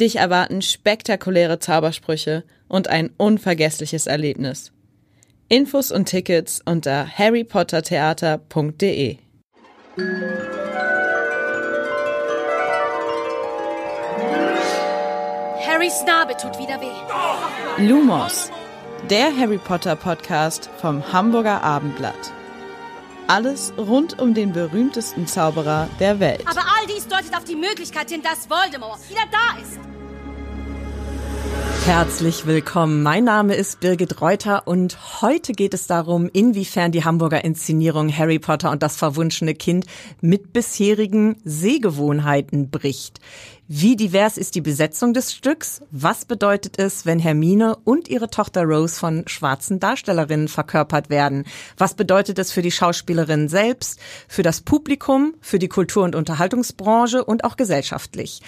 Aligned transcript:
Dich 0.00 0.16
erwarten 0.16 0.62
spektakuläre 0.62 1.58
Zaubersprüche 1.58 2.44
und 2.68 2.88
ein 2.88 3.10
unvergessliches 3.16 4.06
Erlebnis. 4.06 4.72
Infos 5.48 5.90
und 5.90 6.04
Tickets 6.06 6.62
unter 6.64 7.04
harrypottertheater.de. 7.06 9.18
Harrys 15.66 16.04
Narbe 16.06 16.36
tut 16.36 16.56
wieder 16.58 16.80
weh. 16.80 17.88
Lumos, 17.88 18.52
der 19.10 19.36
Harry 19.36 19.58
Potter 19.58 19.96
Podcast 19.96 20.70
vom 20.80 21.12
Hamburger 21.12 21.64
Abendblatt. 21.64 22.32
Alles 23.30 23.74
rund 23.76 24.18
um 24.18 24.32
den 24.32 24.54
berühmtesten 24.54 25.26
Zauberer 25.26 25.90
der 26.00 26.18
Welt. 26.18 26.40
Aber 26.46 26.60
all 26.60 26.86
dies 26.86 27.06
deutet 27.08 27.36
auf 27.36 27.44
die 27.44 27.56
Möglichkeit 27.56 28.08
hin, 28.08 28.22
dass 28.22 28.48
Voldemort 28.48 28.98
wieder 29.10 29.20
da 29.30 29.60
ist. 29.60 29.78
Herzlich 31.84 32.46
willkommen. 32.46 33.02
Mein 33.02 33.24
Name 33.24 33.54
ist 33.54 33.80
Birgit 33.80 34.22
Reuter 34.22 34.66
und 34.66 35.20
heute 35.20 35.52
geht 35.52 35.74
es 35.74 35.86
darum, 35.86 36.30
inwiefern 36.32 36.90
die 36.90 37.04
Hamburger 37.04 37.44
Inszenierung 37.44 38.10
Harry 38.16 38.38
Potter 38.38 38.70
und 38.70 38.82
das 38.82 38.96
verwunschene 38.96 39.54
Kind 39.54 39.84
mit 40.22 40.54
bisherigen 40.54 41.36
Sehgewohnheiten 41.44 42.70
bricht. 42.70 43.20
Wie 43.70 43.96
divers 43.96 44.38
ist 44.38 44.54
die 44.54 44.62
Besetzung 44.62 45.12
des 45.12 45.34
Stücks? 45.34 45.82
Was 45.90 46.24
bedeutet 46.24 46.78
es, 46.78 47.04
wenn 47.04 47.18
Hermine 47.18 47.76
und 47.84 48.08
ihre 48.08 48.30
Tochter 48.30 48.64
Rose 48.64 48.98
von 48.98 49.28
schwarzen 49.28 49.78
Darstellerinnen 49.78 50.48
verkörpert 50.48 51.10
werden? 51.10 51.44
Was 51.76 51.92
bedeutet 51.92 52.38
es 52.38 52.50
für 52.50 52.62
die 52.62 52.70
Schauspielerinnen 52.70 53.50
selbst, 53.50 54.00
für 54.26 54.42
das 54.42 54.62
Publikum, 54.62 55.34
für 55.42 55.58
die 55.58 55.68
Kultur- 55.68 56.04
und 56.04 56.14
Unterhaltungsbranche 56.16 57.22
und 57.22 57.44
auch 57.44 57.58
gesellschaftlich? 57.58 58.40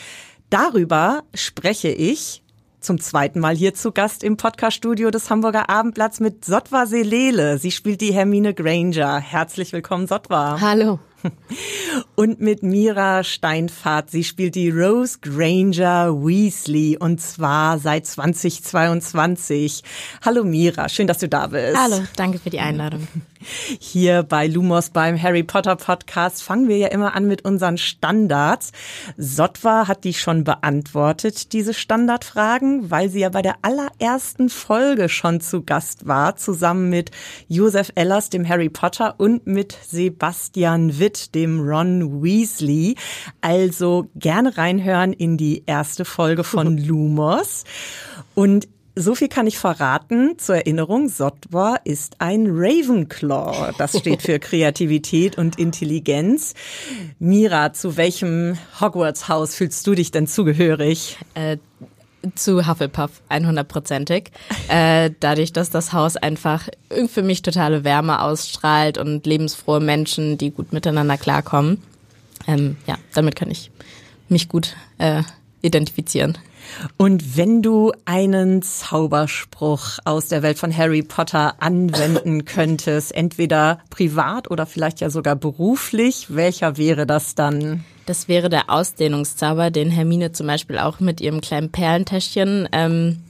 Darüber 0.48 1.22
spreche 1.34 1.90
ich 1.90 2.42
zum 2.80 2.98
zweiten 2.98 3.40
Mal 3.40 3.54
hier 3.54 3.74
zu 3.74 3.92
Gast 3.92 4.24
im 4.24 4.38
Podcaststudio 4.38 5.10
des 5.10 5.28
Hamburger 5.28 5.68
Abendblatts 5.68 6.20
mit 6.20 6.46
Sotwa 6.46 6.86
Selele. 6.86 7.58
Sie 7.58 7.72
spielt 7.72 8.00
die 8.00 8.14
Hermine 8.14 8.54
Granger. 8.54 9.18
Herzlich 9.18 9.74
willkommen, 9.74 10.06
Sotwa. 10.06 10.58
Hallo. 10.62 10.98
Und 12.14 12.40
mit 12.40 12.62
Mira 12.62 13.24
Steinfahrt. 13.24 14.10
Sie 14.10 14.24
spielt 14.24 14.54
die 14.54 14.70
Rose 14.70 15.18
Granger 15.20 16.14
Weasley 16.14 16.96
und 16.98 17.20
zwar 17.20 17.78
seit 17.78 18.06
2022. 18.06 19.82
Hallo 20.24 20.44
Mira, 20.44 20.88
schön, 20.88 21.06
dass 21.06 21.18
du 21.18 21.28
da 21.28 21.46
bist. 21.46 21.76
Hallo, 21.76 22.02
danke 22.16 22.38
für 22.38 22.50
die 22.50 22.60
Einladung. 22.60 23.06
Hier 23.80 24.22
bei 24.22 24.46
Lumos 24.46 24.90
beim 24.90 25.20
Harry 25.20 25.42
Potter 25.42 25.76
Podcast 25.76 26.42
fangen 26.42 26.68
wir 26.68 26.76
ja 26.76 26.88
immer 26.88 27.14
an 27.14 27.26
mit 27.26 27.44
unseren 27.44 27.78
Standards. 27.78 28.72
Sotwa 29.16 29.88
hat 29.88 30.04
die 30.04 30.12
schon 30.12 30.44
beantwortet, 30.44 31.54
diese 31.54 31.72
Standardfragen, 31.72 32.90
weil 32.90 33.08
sie 33.08 33.20
ja 33.20 33.30
bei 33.30 33.40
der 33.40 33.56
allerersten 33.62 34.50
Folge 34.50 35.08
schon 35.08 35.40
zu 35.40 35.62
Gast 35.62 36.06
war, 36.06 36.36
zusammen 36.36 36.90
mit 36.90 37.10
Josef 37.48 37.92
Ellers, 37.94 38.28
dem 38.28 38.46
Harry 38.46 38.68
Potter 38.68 39.14
und 39.18 39.46
mit 39.46 39.76
Sebastian 39.88 40.98
Witt, 40.98 41.09
dem 41.34 41.60
Ron 41.60 42.22
Weasley. 42.22 42.96
Also 43.40 44.08
gerne 44.14 44.56
reinhören 44.56 45.12
in 45.12 45.36
die 45.36 45.64
erste 45.66 46.04
Folge 46.04 46.44
von 46.44 46.78
Lumos. 46.86 47.64
Und 48.34 48.68
so 48.96 49.14
viel 49.14 49.28
kann 49.28 49.46
ich 49.46 49.58
verraten. 49.58 50.38
Zur 50.38 50.56
Erinnerung, 50.56 51.08
Sotwa 51.08 51.76
ist 51.84 52.16
ein 52.18 52.46
Ravenclaw. 52.48 53.72
Das 53.78 53.98
steht 53.98 54.22
für 54.22 54.38
Kreativität 54.40 55.38
und 55.38 55.58
Intelligenz. 55.58 56.54
Mira, 57.18 57.72
zu 57.72 57.96
welchem 57.96 58.58
Hogwarts-Haus 58.80 59.54
fühlst 59.54 59.86
du 59.86 59.94
dich 59.94 60.10
denn 60.10 60.26
zugehörig? 60.26 61.18
Äh, 61.34 61.58
zu 62.34 62.66
Hufflepuff, 62.66 63.22
100%ig. 63.28 64.30
Äh, 64.68 65.10
dadurch, 65.18 65.52
dass 65.52 65.70
das 65.70 65.92
Haus 65.92 66.16
einfach 66.16 66.68
für 67.08 67.22
mich 67.22 67.42
totale 67.42 67.82
Wärme 67.82 68.22
ausstrahlt 68.22 68.98
und 68.98 69.26
lebensfrohe 69.26 69.80
Menschen, 69.80 70.38
die 70.38 70.52
gut 70.52 70.72
miteinander 70.72 71.18
klarkommen. 71.18 71.82
Ähm, 72.46 72.76
ja, 72.86 72.96
damit 73.14 73.34
kann 73.34 73.50
ich 73.50 73.72
mich 74.28 74.48
gut 74.48 74.76
äh, 74.98 75.24
identifizieren. 75.60 76.38
Und 76.96 77.36
wenn 77.36 77.62
du 77.62 77.92
einen 78.04 78.62
Zauberspruch 78.62 79.98
aus 80.04 80.28
der 80.28 80.42
Welt 80.42 80.58
von 80.58 80.76
Harry 80.76 81.02
Potter 81.02 81.54
anwenden 81.60 82.44
könntest, 82.44 83.14
entweder 83.14 83.80
privat 83.90 84.50
oder 84.50 84.66
vielleicht 84.66 85.00
ja 85.00 85.10
sogar 85.10 85.36
beruflich, 85.36 86.26
welcher 86.28 86.76
wäre 86.76 87.06
das 87.06 87.34
dann? 87.34 87.84
Das 88.10 88.26
wäre 88.26 88.48
der 88.48 88.70
Ausdehnungszauber, 88.70 89.70
den 89.70 89.88
Hermine 89.88 90.32
zum 90.32 90.48
Beispiel 90.48 90.80
auch 90.80 90.98
mit 90.98 91.20
ihrem 91.20 91.40
kleinen 91.40 91.70
Perlentäschchen 91.70 92.68
ähm, 92.72 93.20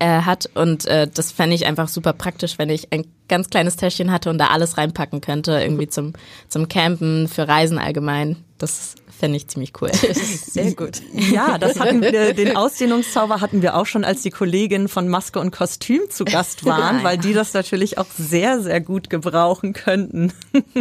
äh, 0.00 0.22
hat. 0.22 0.50
Und 0.52 0.84
äh, 0.86 1.06
das 1.06 1.30
fände 1.30 1.54
ich 1.54 1.64
einfach 1.64 1.86
super 1.86 2.12
praktisch, 2.12 2.58
wenn 2.58 2.68
ich 2.68 2.92
ein 2.92 3.06
ganz 3.28 3.50
kleines 3.50 3.76
Täschchen 3.76 4.10
hatte 4.10 4.28
und 4.28 4.38
da 4.38 4.48
alles 4.48 4.78
reinpacken 4.78 5.20
könnte, 5.20 5.52
irgendwie 5.52 5.86
zum, 5.86 6.14
zum 6.48 6.66
Campen, 6.66 7.28
für 7.28 7.46
Reisen 7.46 7.78
allgemein. 7.78 8.34
Das 8.58 8.96
fände 9.16 9.36
ich 9.36 9.46
ziemlich 9.46 9.72
cool. 9.80 9.92
Sehr 9.94 10.74
gut. 10.74 11.02
Ja, 11.12 11.56
das 11.56 11.78
hatten 11.78 12.02
wir, 12.02 12.34
den 12.34 12.56
Ausdehnungszauber 12.56 13.40
hatten 13.40 13.62
wir 13.62 13.76
auch 13.76 13.86
schon, 13.86 14.02
als 14.02 14.22
die 14.22 14.30
Kolleginnen 14.30 14.88
von 14.88 15.06
Maske 15.06 15.38
und 15.38 15.52
Kostüm 15.52 16.00
zu 16.10 16.24
Gast 16.24 16.64
waren, 16.64 17.04
weil 17.04 17.16
die 17.16 17.32
das 17.32 17.54
natürlich 17.54 17.96
auch 17.98 18.06
sehr, 18.18 18.60
sehr 18.60 18.80
gut 18.80 19.08
gebrauchen 19.08 19.72
könnten. 19.72 20.32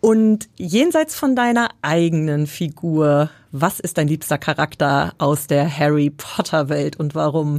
Und 0.00 0.48
jenseits 0.56 1.16
von 1.16 1.34
deiner 1.34 1.70
eigenen 1.82 2.46
Figur, 2.46 3.30
was 3.50 3.80
ist 3.80 3.98
dein 3.98 4.08
liebster 4.08 4.38
Charakter 4.38 5.12
aus 5.18 5.46
der 5.48 5.76
Harry 5.76 6.10
Potter 6.10 6.68
Welt 6.68 6.96
und 6.96 7.14
warum? 7.14 7.58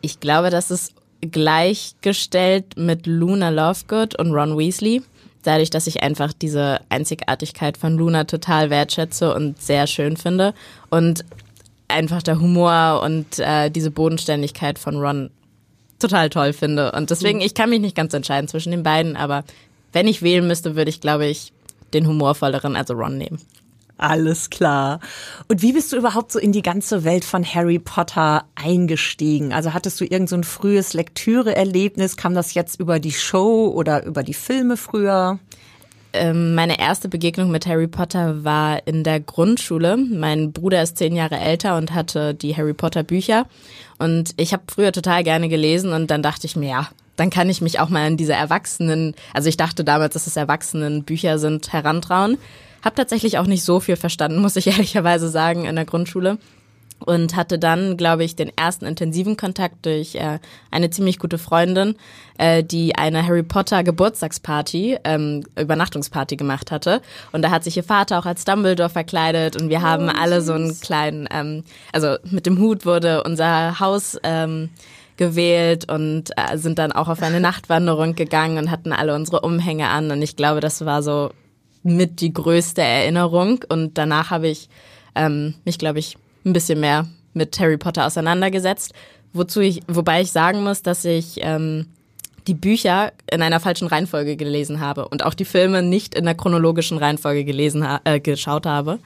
Ich 0.00 0.20
glaube, 0.20 0.48
das 0.50 0.70
ist 0.70 0.94
gleichgestellt 1.20 2.76
mit 2.76 3.06
Luna 3.06 3.50
Lovegood 3.50 4.18
und 4.18 4.32
Ron 4.32 4.56
Weasley. 4.56 5.02
Dadurch, 5.42 5.70
dass 5.70 5.86
ich 5.86 6.02
einfach 6.02 6.32
diese 6.32 6.80
Einzigartigkeit 6.88 7.76
von 7.76 7.96
Luna 7.96 8.24
total 8.24 8.70
wertschätze 8.70 9.34
und 9.34 9.60
sehr 9.60 9.86
schön 9.86 10.16
finde. 10.16 10.54
Und 10.88 11.24
einfach 11.88 12.22
der 12.22 12.40
Humor 12.40 13.02
und 13.02 13.38
äh, 13.38 13.70
diese 13.70 13.90
Bodenständigkeit 13.90 14.78
von 14.78 14.96
Ron 14.96 15.30
total 15.98 16.30
toll 16.30 16.52
finde. 16.52 16.92
Und 16.92 17.10
deswegen, 17.10 17.40
ich 17.40 17.54
kann 17.54 17.70
mich 17.70 17.80
nicht 17.80 17.96
ganz 17.96 18.14
entscheiden 18.14 18.48
zwischen 18.48 18.70
den 18.70 18.82
beiden, 18.82 19.16
aber 19.16 19.44
wenn 19.92 20.08
ich 20.08 20.22
wählen 20.22 20.46
müsste, 20.46 20.76
würde 20.76 20.90
ich, 20.90 21.00
glaube 21.00 21.26
ich, 21.26 21.52
den 21.92 22.06
humorvolleren, 22.06 22.76
also 22.76 22.94
Ron, 22.94 23.18
nehmen. 23.18 23.40
Alles 24.00 24.48
klar. 24.48 24.98
Und 25.48 25.60
wie 25.60 25.74
bist 25.74 25.92
du 25.92 25.96
überhaupt 25.96 26.32
so 26.32 26.38
in 26.38 26.52
die 26.52 26.62
ganze 26.62 27.04
Welt 27.04 27.22
von 27.22 27.44
Harry 27.44 27.78
Potter 27.78 28.44
eingestiegen? 28.54 29.52
Also 29.52 29.74
hattest 29.74 30.00
du 30.00 30.06
irgend 30.06 30.30
so 30.30 30.36
ein 30.36 30.44
frühes 30.44 30.94
Lektüre-Erlebnis? 30.94 32.16
Kam 32.16 32.34
das 32.34 32.54
jetzt 32.54 32.80
über 32.80 32.98
die 32.98 33.12
Show 33.12 33.70
oder 33.74 34.06
über 34.06 34.22
die 34.22 34.32
Filme 34.32 34.78
früher? 34.78 35.38
Ähm, 36.14 36.54
meine 36.54 36.80
erste 36.80 37.10
Begegnung 37.10 37.50
mit 37.50 37.66
Harry 37.66 37.86
Potter 37.86 38.42
war 38.42 38.86
in 38.86 39.04
der 39.04 39.20
Grundschule. 39.20 39.98
Mein 39.98 40.52
Bruder 40.52 40.82
ist 40.82 40.96
zehn 40.96 41.14
Jahre 41.14 41.38
älter 41.38 41.76
und 41.76 41.92
hatte 41.92 42.34
die 42.34 42.56
Harry 42.56 42.74
Potter 42.74 43.02
Bücher. 43.02 43.46
Und 43.98 44.32
ich 44.38 44.54
habe 44.54 44.62
früher 44.72 44.92
total 44.92 45.24
gerne 45.24 45.50
gelesen 45.50 45.92
und 45.92 46.10
dann 46.10 46.22
dachte 46.22 46.46
ich 46.46 46.56
mir, 46.56 46.70
ja, 46.70 46.88
dann 47.20 47.28
kann 47.28 47.50
ich 47.50 47.60
mich 47.60 47.80
auch 47.80 47.90
mal 47.90 48.06
an 48.06 48.16
diese 48.16 48.32
Erwachsenen, 48.32 49.14
also 49.34 49.50
ich 49.50 49.58
dachte 49.58 49.84
damals, 49.84 50.14
dass 50.14 50.26
es 50.26 50.36
Erwachsenen 50.36 51.04
Bücher 51.04 51.38
sind, 51.38 51.70
herantrauen. 51.70 52.38
Hab 52.82 52.96
tatsächlich 52.96 53.36
auch 53.36 53.46
nicht 53.46 53.62
so 53.62 53.78
viel 53.78 53.96
verstanden, 53.96 54.38
muss 54.40 54.56
ich 54.56 54.68
ehrlicherweise 54.68 55.28
sagen, 55.28 55.66
in 55.66 55.76
der 55.76 55.84
Grundschule. 55.84 56.38
Und 56.98 57.36
hatte 57.36 57.58
dann, 57.58 57.98
glaube 57.98 58.24
ich, 58.24 58.36
den 58.36 58.52
ersten 58.56 58.86
intensiven 58.86 59.36
Kontakt 59.36 59.84
durch 59.86 60.14
äh, 60.14 60.38
eine 60.70 60.90
ziemlich 60.90 61.18
gute 61.18 61.36
Freundin, 61.38 61.94
äh, 62.38 62.62
die 62.62 62.94
eine 62.94 63.26
Harry 63.26 63.42
Potter 63.42 63.82
Geburtstagsparty, 63.84 64.98
ähm, 65.04 65.44
Übernachtungsparty 65.58 66.36
gemacht 66.36 66.70
hatte. 66.70 67.00
Und 67.32 67.42
da 67.42 67.50
hat 67.50 67.64
sich 67.64 67.76
ihr 67.76 67.84
Vater 67.84 68.18
auch 68.18 68.26
als 68.26 68.44
Dumbledore 68.44 68.90
verkleidet 68.90 69.60
und 69.60 69.70
wir 69.70 69.80
haben 69.80 70.08
oh, 70.08 70.18
alle 70.18 70.40
so 70.42 70.52
einen 70.52 70.78
kleinen, 70.80 71.26
ähm, 71.30 71.64
also 71.92 72.16
mit 72.24 72.44
dem 72.44 72.58
Hut 72.58 72.84
wurde 72.84 73.24
unser 73.24 73.80
Haus 73.80 74.18
ähm, 74.22 74.68
gewählt 75.20 75.92
und 75.92 76.30
äh, 76.36 76.56
sind 76.56 76.78
dann 76.78 76.92
auch 76.92 77.08
auf 77.08 77.22
eine 77.22 77.40
Nachtwanderung 77.48 78.14
gegangen 78.14 78.56
und 78.56 78.70
hatten 78.70 78.92
alle 78.92 79.14
unsere 79.14 79.42
Umhänge 79.42 79.88
an. 79.88 80.10
Und 80.10 80.22
ich 80.22 80.34
glaube, 80.34 80.60
das 80.60 80.84
war 80.86 81.02
so 81.02 81.30
mit 81.82 82.22
die 82.22 82.32
größte 82.32 82.80
Erinnerung. 82.80 83.60
Und 83.68 83.98
danach 83.98 84.30
habe 84.30 84.48
ich 84.48 84.70
ähm, 85.14 85.54
mich, 85.66 85.78
glaube 85.78 85.98
ich, 85.98 86.16
ein 86.46 86.54
bisschen 86.54 86.80
mehr 86.80 87.06
mit 87.34 87.60
Harry 87.60 87.76
Potter 87.76 88.06
auseinandergesetzt, 88.06 88.94
wozu 89.34 89.60
ich, 89.60 89.82
wobei 89.86 90.22
ich 90.22 90.32
sagen 90.32 90.64
muss, 90.64 90.80
dass 90.80 91.04
ich 91.04 91.36
ähm, 91.42 91.86
die 92.46 92.54
Bücher 92.54 93.12
in 93.30 93.42
einer 93.42 93.60
falschen 93.60 93.88
Reihenfolge 93.88 94.36
gelesen 94.36 94.80
habe 94.80 95.06
und 95.06 95.22
auch 95.22 95.34
die 95.34 95.44
Filme 95.44 95.82
nicht 95.82 96.14
in 96.14 96.24
der 96.24 96.34
chronologischen 96.34 96.96
Reihenfolge 96.96 97.44
gelesen 97.44 97.86
äh, 98.04 98.20
geschaut 98.20 98.64
habe. 98.64 98.98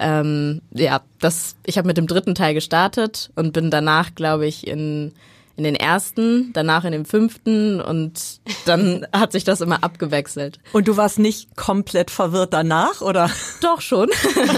Ähm, 0.00 0.62
ja, 0.72 1.02
das, 1.20 1.54
ich 1.64 1.78
habe 1.78 1.86
mit 1.86 1.96
dem 1.96 2.08
dritten 2.08 2.34
Teil 2.34 2.54
gestartet 2.54 3.30
und 3.36 3.52
bin 3.52 3.70
danach, 3.70 4.16
glaube 4.16 4.48
ich, 4.48 4.66
in 4.66 5.12
in 5.56 5.64
den 5.64 5.76
ersten, 5.76 6.52
danach 6.52 6.84
in 6.84 6.92
den 6.92 7.04
fünften 7.04 7.80
und 7.80 8.40
dann 8.66 9.06
hat 9.12 9.32
sich 9.32 9.44
das 9.44 9.60
immer 9.60 9.84
abgewechselt. 9.84 10.58
Und 10.72 10.88
du 10.88 10.96
warst 10.96 11.18
nicht 11.18 11.56
komplett 11.56 12.10
verwirrt 12.10 12.52
danach, 12.52 13.00
oder? 13.00 13.30
Doch 13.60 13.80
schon. 13.80 14.10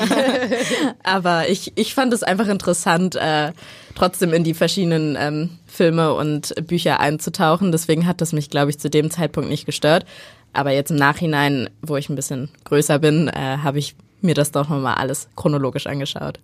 Aber 1.03 1.49
ich, 1.49 1.73
ich 1.77 1.95
fand 1.95 2.13
es 2.13 2.23
einfach 2.23 2.49
interessant, 2.49 3.17
äh, 3.17 3.53
trotzdem 3.95 4.33
in 4.33 4.45
die 4.45 4.55
verschiedenen 4.55 5.17
ähm, 5.19 5.51
Filme 5.67 6.15
und 6.15 6.55
Bücher 6.67 7.01
einzutauchen. 7.01 7.73
Deswegen 7.73 8.07
hat 8.07 8.21
das 8.21 8.33
mich, 8.33 8.49
glaube 8.49 8.71
ich, 8.71 8.79
zu 8.79 8.89
dem 8.89 9.11
Zeitpunkt 9.11 9.51
nicht 9.51 9.67
gestört. 9.67 10.07
Aber 10.53 10.71
jetzt 10.71 10.91
im 10.91 10.97
Nachhinein, 10.97 11.69
wo 11.83 11.97
ich 11.97 12.09
ein 12.09 12.17
bisschen 12.17 12.49
größer 12.65 12.99
bin, 12.99 13.29
äh, 13.29 13.59
habe 13.63 13.79
ich 13.79 13.95
mir 14.23 14.35
das 14.35 14.51
doch 14.53 14.69
nochmal 14.69 14.95
alles 14.95 15.29
chronologisch 15.37 15.87
angeschaut. 15.87 16.39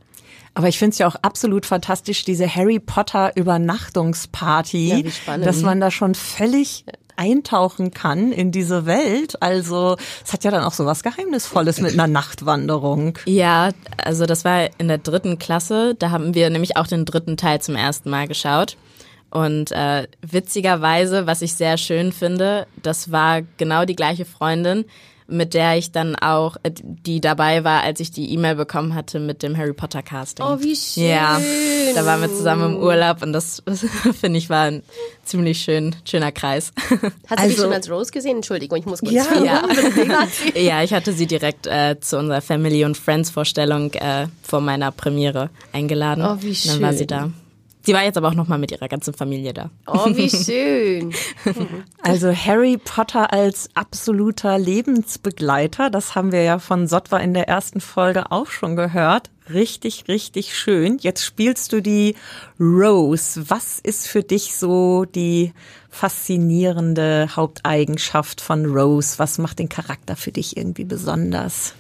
Aber 0.55 0.69
ich 0.69 0.79
finde 0.79 0.93
es 0.93 0.99
ja 0.99 1.07
auch 1.07 1.17
absolut 1.17 1.65
fantastisch, 1.67 2.25
diese 2.25 2.53
Harry 2.55 2.79
Potter 2.79 3.33
Übernachtungsparty, 3.37 5.11
ja, 5.27 5.39
dass 5.39 5.63
man 5.63 5.81
da 5.81 5.91
schon 5.91 6.15
völlig 6.15 6.85
eintauchen 7.17 7.93
kann 7.93 8.33
in 8.33 8.53
diese 8.53 8.87
Welt. 8.87 9.41
Also 9.41 9.97
es 10.25 10.33
hat 10.33 10.45
ja 10.45 10.51
dann 10.51 10.65
auch 10.65 10.73
so 10.73 10.87
was 10.87 11.03
Geheimnisvolles 11.03 11.81
mit 11.81 11.93
einer 11.93 12.07
Nachtwanderung. 12.07 13.19
Ja, 13.27 13.71
also 13.97 14.27
das 14.27 14.45
war 14.45 14.69
in 14.79 14.89
der 14.89 14.99
dritten 14.99 15.39
Klasse. 15.39 15.95
Da 15.99 16.11
haben 16.11 16.35
wir 16.35 16.51
nämlich 16.51 16.77
auch 16.77 16.87
den 16.87 17.05
dritten 17.05 17.37
Teil 17.37 17.61
zum 17.61 17.77
ersten 17.77 18.11
Mal 18.11 18.29
geschaut. 18.29 18.77
Und 19.31 19.73
äh, 19.73 20.09
witzigerweise, 20.21 21.27
was 21.27 21.41
ich 21.41 21.55
sehr 21.55 21.79
schön 21.79 22.13
finde, 22.13 22.67
das 22.83 23.11
war 23.11 23.41
genau 23.57 23.87
die 23.87 23.97
gleiche 23.97 24.27
Freundin, 24.27 24.85
mit 25.33 25.55
der 25.55 25.77
ich 25.77 25.93
dann 25.93 26.15
auch, 26.17 26.57
äh, 26.63 26.71
die 26.83 27.21
dabei 27.21 27.65
war, 27.65 27.83
als 27.83 28.01
ich 28.01 28.11
die 28.11 28.33
E-Mail 28.33 28.55
bekommen 28.55 28.95
hatte 28.95 29.19
mit 29.19 29.43
dem 29.43 29.57
Harry 29.57 29.73
Potter 29.73 30.03
Casting. 30.03 30.45
Oh, 30.47 30.59
wie 30.61 30.77
schön. 30.77 31.09
Ja, 31.09 31.41
da 31.95 32.07
waren 32.07 32.21
wir 32.21 32.29
zusammen 32.29 32.75
im 32.75 32.83
Urlaub 32.83 33.23
und 33.23 33.33
das, 33.33 33.63
finde 34.21 34.39
ich 34.39 34.51
war 34.51 34.65
ein 34.65 34.83
ziemlich 35.25 35.61
schön, 35.61 35.97
schöner 36.05 36.33
Kreis. 36.33 36.73
Hast 36.89 37.03
du 37.03 37.11
also, 37.31 37.49
dich 37.49 37.57
schon 37.57 37.73
als 37.73 37.91
Rose 37.91 38.13
gesehen? 38.13 38.37
Entschuldigung, 38.37 38.79
ich 38.79 38.87
muss 38.87 39.01
kurz 39.01 39.13
ja, 39.13 39.27
ja. 39.43 39.69
ja, 40.55 40.83
ich 40.83 40.93
hatte 40.93 41.13
sie 41.13 41.27
direkt 41.27 41.67
äh, 41.67 41.99
zu 42.01 42.19
unserer 42.19 42.41
Family 42.41 42.85
und 42.85 42.97
Friends 42.97 43.31
Vorstellung 43.31 43.93
äh, 43.95 44.27
vor 44.43 44.61
meiner 44.61 44.93
Premiere 44.93 45.51
eingeladen. 45.73 46.25
Oh, 46.25 46.37
wie 46.43 46.55
schön. 46.55 46.73
Dann 46.73 46.83
war 46.83 46.93
sie 46.93 47.07
da. 47.07 47.31
Sie 47.85 47.93
war 47.93 48.05
jetzt 48.05 48.17
aber 48.17 48.29
auch 48.29 48.35
nochmal 48.35 48.59
mit 48.59 48.71
ihrer 48.71 48.89
ganzen 48.89 49.13
Familie 49.13 49.53
da. 49.53 49.71
Oh, 49.87 50.07
wie 50.15 50.31
schön. 50.31 51.13
Also 52.03 52.33
Harry 52.33 52.79
Potter 52.79 53.33
als 53.33 53.71
absoluter 53.75 54.59
Lebensbegleiter, 54.59 55.91
das 55.91 56.15
haben 56.15 56.33
wir 56.33 56.43
ja 56.43 56.59
von 56.59 56.87
Sotwa 56.87 57.19
in 57.19 57.35
der 57.35 57.49
ersten 57.49 57.81
Folge 57.81 58.31
auch 58.31 58.47
schon 58.47 58.77
gehört. 58.77 59.31
Richtig, 59.53 60.05
richtig 60.07 60.57
schön. 60.57 60.99
Jetzt 61.01 61.25
spielst 61.25 61.73
du 61.73 61.83
die 61.83 62.15
Rose. 62.61 63.45
Was 63.49 63.81
ist 63.81 64.07
für 64.07 64.23
dich 64.23 64.55
so 64.55 65.05
die 65.05 65.53
faszinierende 65.91 67.29
Haupteigenschaft 67.35 68.41
von 68.41 68.67
Rose? 68.67 69.19
Was 69.19 69.39
macht 69.39 69.59
den 69.59 69.69
Charakter 69.69 70.15
für 70.15 70.31
dich 70.31 70.57
irgendwie 70.57 70.85
besonders? 70.85 71.75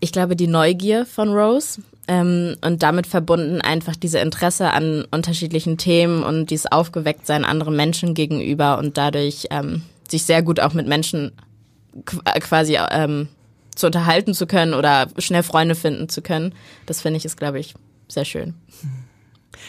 Ich 0.00 0.12
glaube, 0.12 0.34
die 0.34 0.46
Neugier 0.46 1.06
von 1.06 1.30
Rose 1.30 1.82
ähm, 2.08 2.56
und 2.64 2.82
damit 2.82 3.06
verbunden 3.06 3.60
einfach 3.60 3.94
diese 3.94 4.18
Interesse 4.18 4.72
an 4.72 5.06
unterschiedlichen 5.10 5.76
Themen 5.78 6.22
und 6.22 6.50
dieses 6.50 6.70
Aufgewecktsein 6.72 7.44
anderen 7.44 7.76
Menschen 7.76 8.14
gegenüber 8.14 8.78
und 8.78 8.96
dadurch 8.96 9.46
ähm, 9.50 9.82
sich 10.08 10.24
sehr 10.24 10.42
gut 10.42 10.58
auch 10.58 10.72
mit 10.72 10.88
Menschen 10.88 11.32
äh, 12.24 12.40
quasi 12.40 12.78
ähm, 12.90 13.28
zu 13.74 13.86
unterhalten 13.86 14.34
zu 14.34 14.46
können 14.46 14.74
oder 14.74 15.08
schnell 15.18 15.42
Freunde 15.42 15.74
finden 15.74 16.08
zu 16.08 16.22
können. 16.22 16.54
Das 16.86 17.00
finde 17.00 17.18
ich 17.18 17.24
ist, 17.24 17.36
glaube 17.36 17.60
ich, 17.60 17.74
sehr 18.08 18.24
schön. 18.24 18.54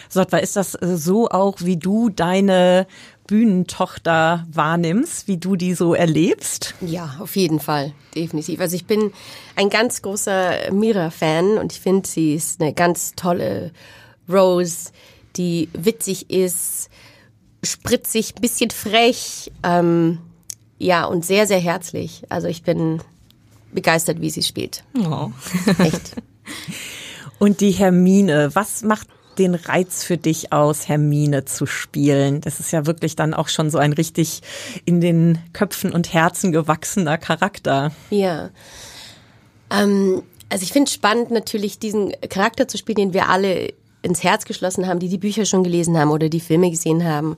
Sotwa, 0.09 0.37
ist 0.37 0.55
das 0.55 0.75
äh, 0.75 0.97
so 0.97 1.29
auch, 1.29 1.57
wie 1.61 1.77
du 1.77 2.09
deine 2.09 2.87
Bühnentochter 3.31 4.45
wahrnimmst, 4.51 5.29
wie 5.29 5.37
du 5.37 5.55
die 5.55 5.73
so 5.73 5.93
erlebst? 5.93 6.75
Ja, 6.81 7.15
auf 7.21 7.37
jeden 7.37 7.61
Fall, 7.61 7.93
definitiv. 8.13 8.59
Also 8.59 8.75
ich 8.75 8.83
bin 8.83 9.13
ein 9.55 9.69
ganz 9.69 10.01
großer 10.01 10.69
Mira-Fan 10.73 11.57
und 11.57 11.71
ich 11.71 11.79
finde, 11.79 12.09
sie 12.09 12.35
ist 12.35 12.59
eine 12.59 12.73
ganz 12.73 13.15
tolle 13.15 13.71
Rose, 14.27 14.91
die 15.37 15.69
witzig 15.71 16.29
ist, 16.29 16.89
spritzig, 17.63 18.35
bisschen 18.35 18.69
frech, 18.69 19.49
ähm, 19.63 20.17
ja, 20.77 21.05
und 21.05 21.23
sehr, 21.23 21.47
sehr 21.47 21.59
herzlich. 21.59 22.23
Also 22.27 22.49
ich 22.49 22.63
bin 22.63 23.01
begeistert, 23.71 24.19
wie 24.19 24.29
sie 24.29 24.43
spielt. 24.43 24.83
Oh. 25.07 25.31
Echt. 25.77 26.17
Und 27.39 27.61
die 27.61 27.71
Hermine, 27.71 28.53
was 28.53 28.83
macht 28.83 29.07
den 29.41 29.55
Reiz 29.55 30.03
für 30.03 30.17
dich 30.17 30.53
aus, 30.53 30.87
Hermine 30.87 31.45
zu 31.45 31.65
spielen? 31.65 32.41
Das 32.41 32.59
ist 32.59 32.71
ja 32.71 32.85
wirklich 32.85 33.15
dann 33.15 33.33
auch 33.33 33.47
schon 33.47 33.69
so 33.69 33.77
ein 33.77 33.93
richtig 33.93 34.41
in 34.85 35.01
den 35.01 35.39
Köpfen 35.53 35.91
und 35.91 36.13
Herzen 36.13 36.51
gewachsener 36.51 37.17
Charakter. 37.17 37.91
Ja. 38.09 38.51
Ähm, 39.71 40.23
also 40.49 40.63
ich 40.63 40.71
finde 40.71 40.89
es 40.89 40.93
spannend, 40.93 41.31
natürlich 41.31 41.79
diesen 41.79 42.11
Charakter 42.29 42.67
zu 42.67 42.77
spielen, 42.77 42.97
den 42.97 43.13
wir 43.13 43.29
alle 43.29 43.73
ins 44.01 44.23
Herz 44.23 44.45
geschlossen 44.45 44.87
haben, 44.87 44.99
die 44.99 45.09
die 45.09 45.17
Bücher 45.17 45.45
schon 45.45 45.63
gelesen 45.63 45.97
haben 45.97 46.11
oder 46.11 46.29
die 46.29 46.39
Filme 46.39 46.69
gesehen 46.69 47.03
haben 47.03 47.37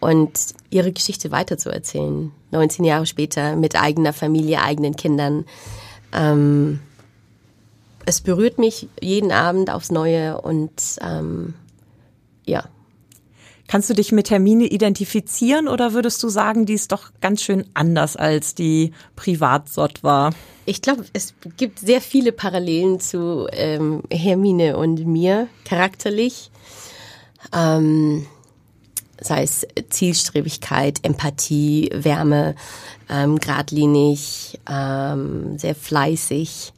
und 0.00 0.32
ihre 0.70 0.92
Geschichte 0.92 1.30
weiterzuerzählen. 1.30 2.32
19 2.50 2.84
Jahre 2.84 3.06
später 3.06 3.56
mit 3.56 3.76
eigener 3.80 4.12
Familie, 4.12 4.62
eigenen 4.62 4.96
Kindern. 4.96 5.44
Ähm, 6.12 6.80
es 8.06 8.20
berührt 8.20 8.58
mich 8.58 8.88
jeden 9.00 9.32
Abend 9.32 9.70
aufs 9.70 9.90
Neue 9.90 10.40
und 10.40 10.72
ähm, 11.00 11.54
ja. 12.44 12.64
Kannst 13.68 13.88
du 13.88 13.94
dich 13.94 14.12
mit 14.12 14.30
Hermine 14.30 14.64
identifizieren 14.64 15.66
oder 15.66 15.94
würdest 15.94 16.22
du 16.22 16.28
sagen, 16.28 16.66
die 16.66 16.74
ist 16.74 16.92
doch 16.92 17.10
ganz 17.20 17.42
schön 17.42 17.64
anders 17.72 18.16
als 18.16 18.54
die 18.54 18.92
Privatsott 19.16 20.02
war? 20.02 20.34
Ich 20.66 20.82
glaube, 20.82 21.04
es 21.14 21.34
gibt 21.56 21.78
sehr 21.78 22.00
viele 22.00 22.32
Parallelen 22.32 23.00
zu 23.00 23.46
ähm, 23.52 24.02
Hermine 24.10 24.76
und 24.76 25.06
mir 25.06 25.48
charakterlich. 25.64 26.50
Ähm, 27.54 28.26
sei 29.20 29.42
es 29.42 29.66
Zielstrebigkeit, 29.88 30.98
Empathie, 31.02 31.90
Wärme, 31.94 32.54
ähm, 33.08 33.38
geradlinig, 33.38 34.60
ähm, 34.68 35.58
sehr 35.58 35.74
fleißig. 35.74 36.72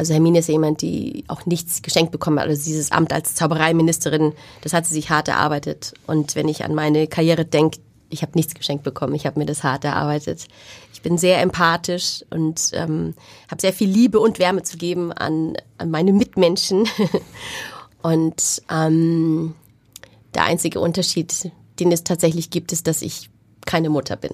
Also 0.00 0.14
Hermine 0.14 0.38
ist 0.38 0.48
jemand, 0.48 0.80
die 0.80 1.24
auch 1.28 1.44
nichts 1.44 1.82
geschenkt 1.82 2.10
bekommen 2.10 2.40
hat. 2.40 2.48
Also 2.48 2.64
dieses 2.64 2.90
Amt 2.90 3.12
als 3.12 3.34
Zaubereiministerin, 3.34 4.32
das 4.62 4.72
hat 4.72 4.86
sie 4.86 4.94
sich 4.94 5.10
hart 5.10 5.28
erarbeitet. 5.28 5.92
Und 6.06 6.36
wenn 6.36 6.48
ich 6.48 6.64
an 6.64 6.74
meine 6.74 7.06
Karriere 7.06 7.44
denke, 7.44 7.80
ich 8.08 8.22
habe 8.22 8.32
nichts 8.34 8.54
geschenkt 8.54 8.82
bekommen. 8.82 9.14
Ich 9.14 9.26
habe 9.26 9.38
mir 9.38 9.44
das 9.44 9.62
hart 9.62 9.84
erarbeitet. 9.84 10.48
Ich 10.94 11.02
bin 11.02 11.18
sehr 11.18 11.42
empathisch 11.42 12.24
und 12.30 12.70
ähm, 12.72 13.12
habe 13.50 13.60
sehr 13.60 13.74
viel 13.74 13.90
Liebe 13.90 14.20
und 14.20 14.38
Wärme 14.38 14.62
zu 14.62 14.78
geben 14.78 15.12
an, 15.12 15.52
an 15.76 15.90
meine 15.90 16.14
Mitmenschen. 16.14 16.88
und 18.02 18.62
ähm, 18.70 19.54
der 20.34 20.44
einzige 20.44 20.80
Unterschied, 20.80 21.52
den 21.78 21.92
es 21.92 22.04
tatsächlich 22.04 22.48
gibt, 22.48 22.72
ist, 22.72 22.86
dass 22.86 23.02
ich 23.02 23.28
keine 23.66 23.90
Mutter 23.90 24.16
bin. 24.16 24.32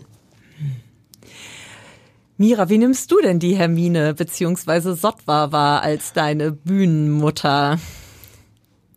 Mira, 2.38 2.68
wie 2.68 2.76
nimmst 2.76 3.10
du 3.10 3.20
denn 3.22 3.38
die 3.38 3.56
Hermine 3.56 4.12
bzw. 4.12 4.92
Sotwa 4.92 5.52
war 5.52 5.82
als 5.82 6.12
deine 6.12 6.52
Bühnenmutter? 6.52 7.78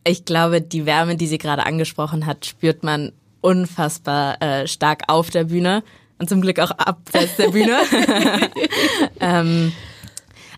Ich 0.03 0.25
glaube, 0.25 0.62
die 0.62 0.86
Wärme, 0.86 1.15
die 1.15 1.27
sie 1.27 1.38
gerade 1.38 1.65
angesprochen 1.65 2.25
hat, 2.25 2.46
spürt 2.46 2.84
man 2.84 3.13
unfassbar 3.39 4.41
äh, 4.41 4.67
stark 4.67 5.03
auf 5.08 5.29
der 5.29 5.46
Bühne 5.46 5.84
und 6.17 6.27
zum 6.27 6.41
Glück 6.41 6.60
auch 6.60 6.72
abseits 6.72 7.38
der 7.38 7.50
Bühne. 7.50 7.79
ähm, 9.22 9.72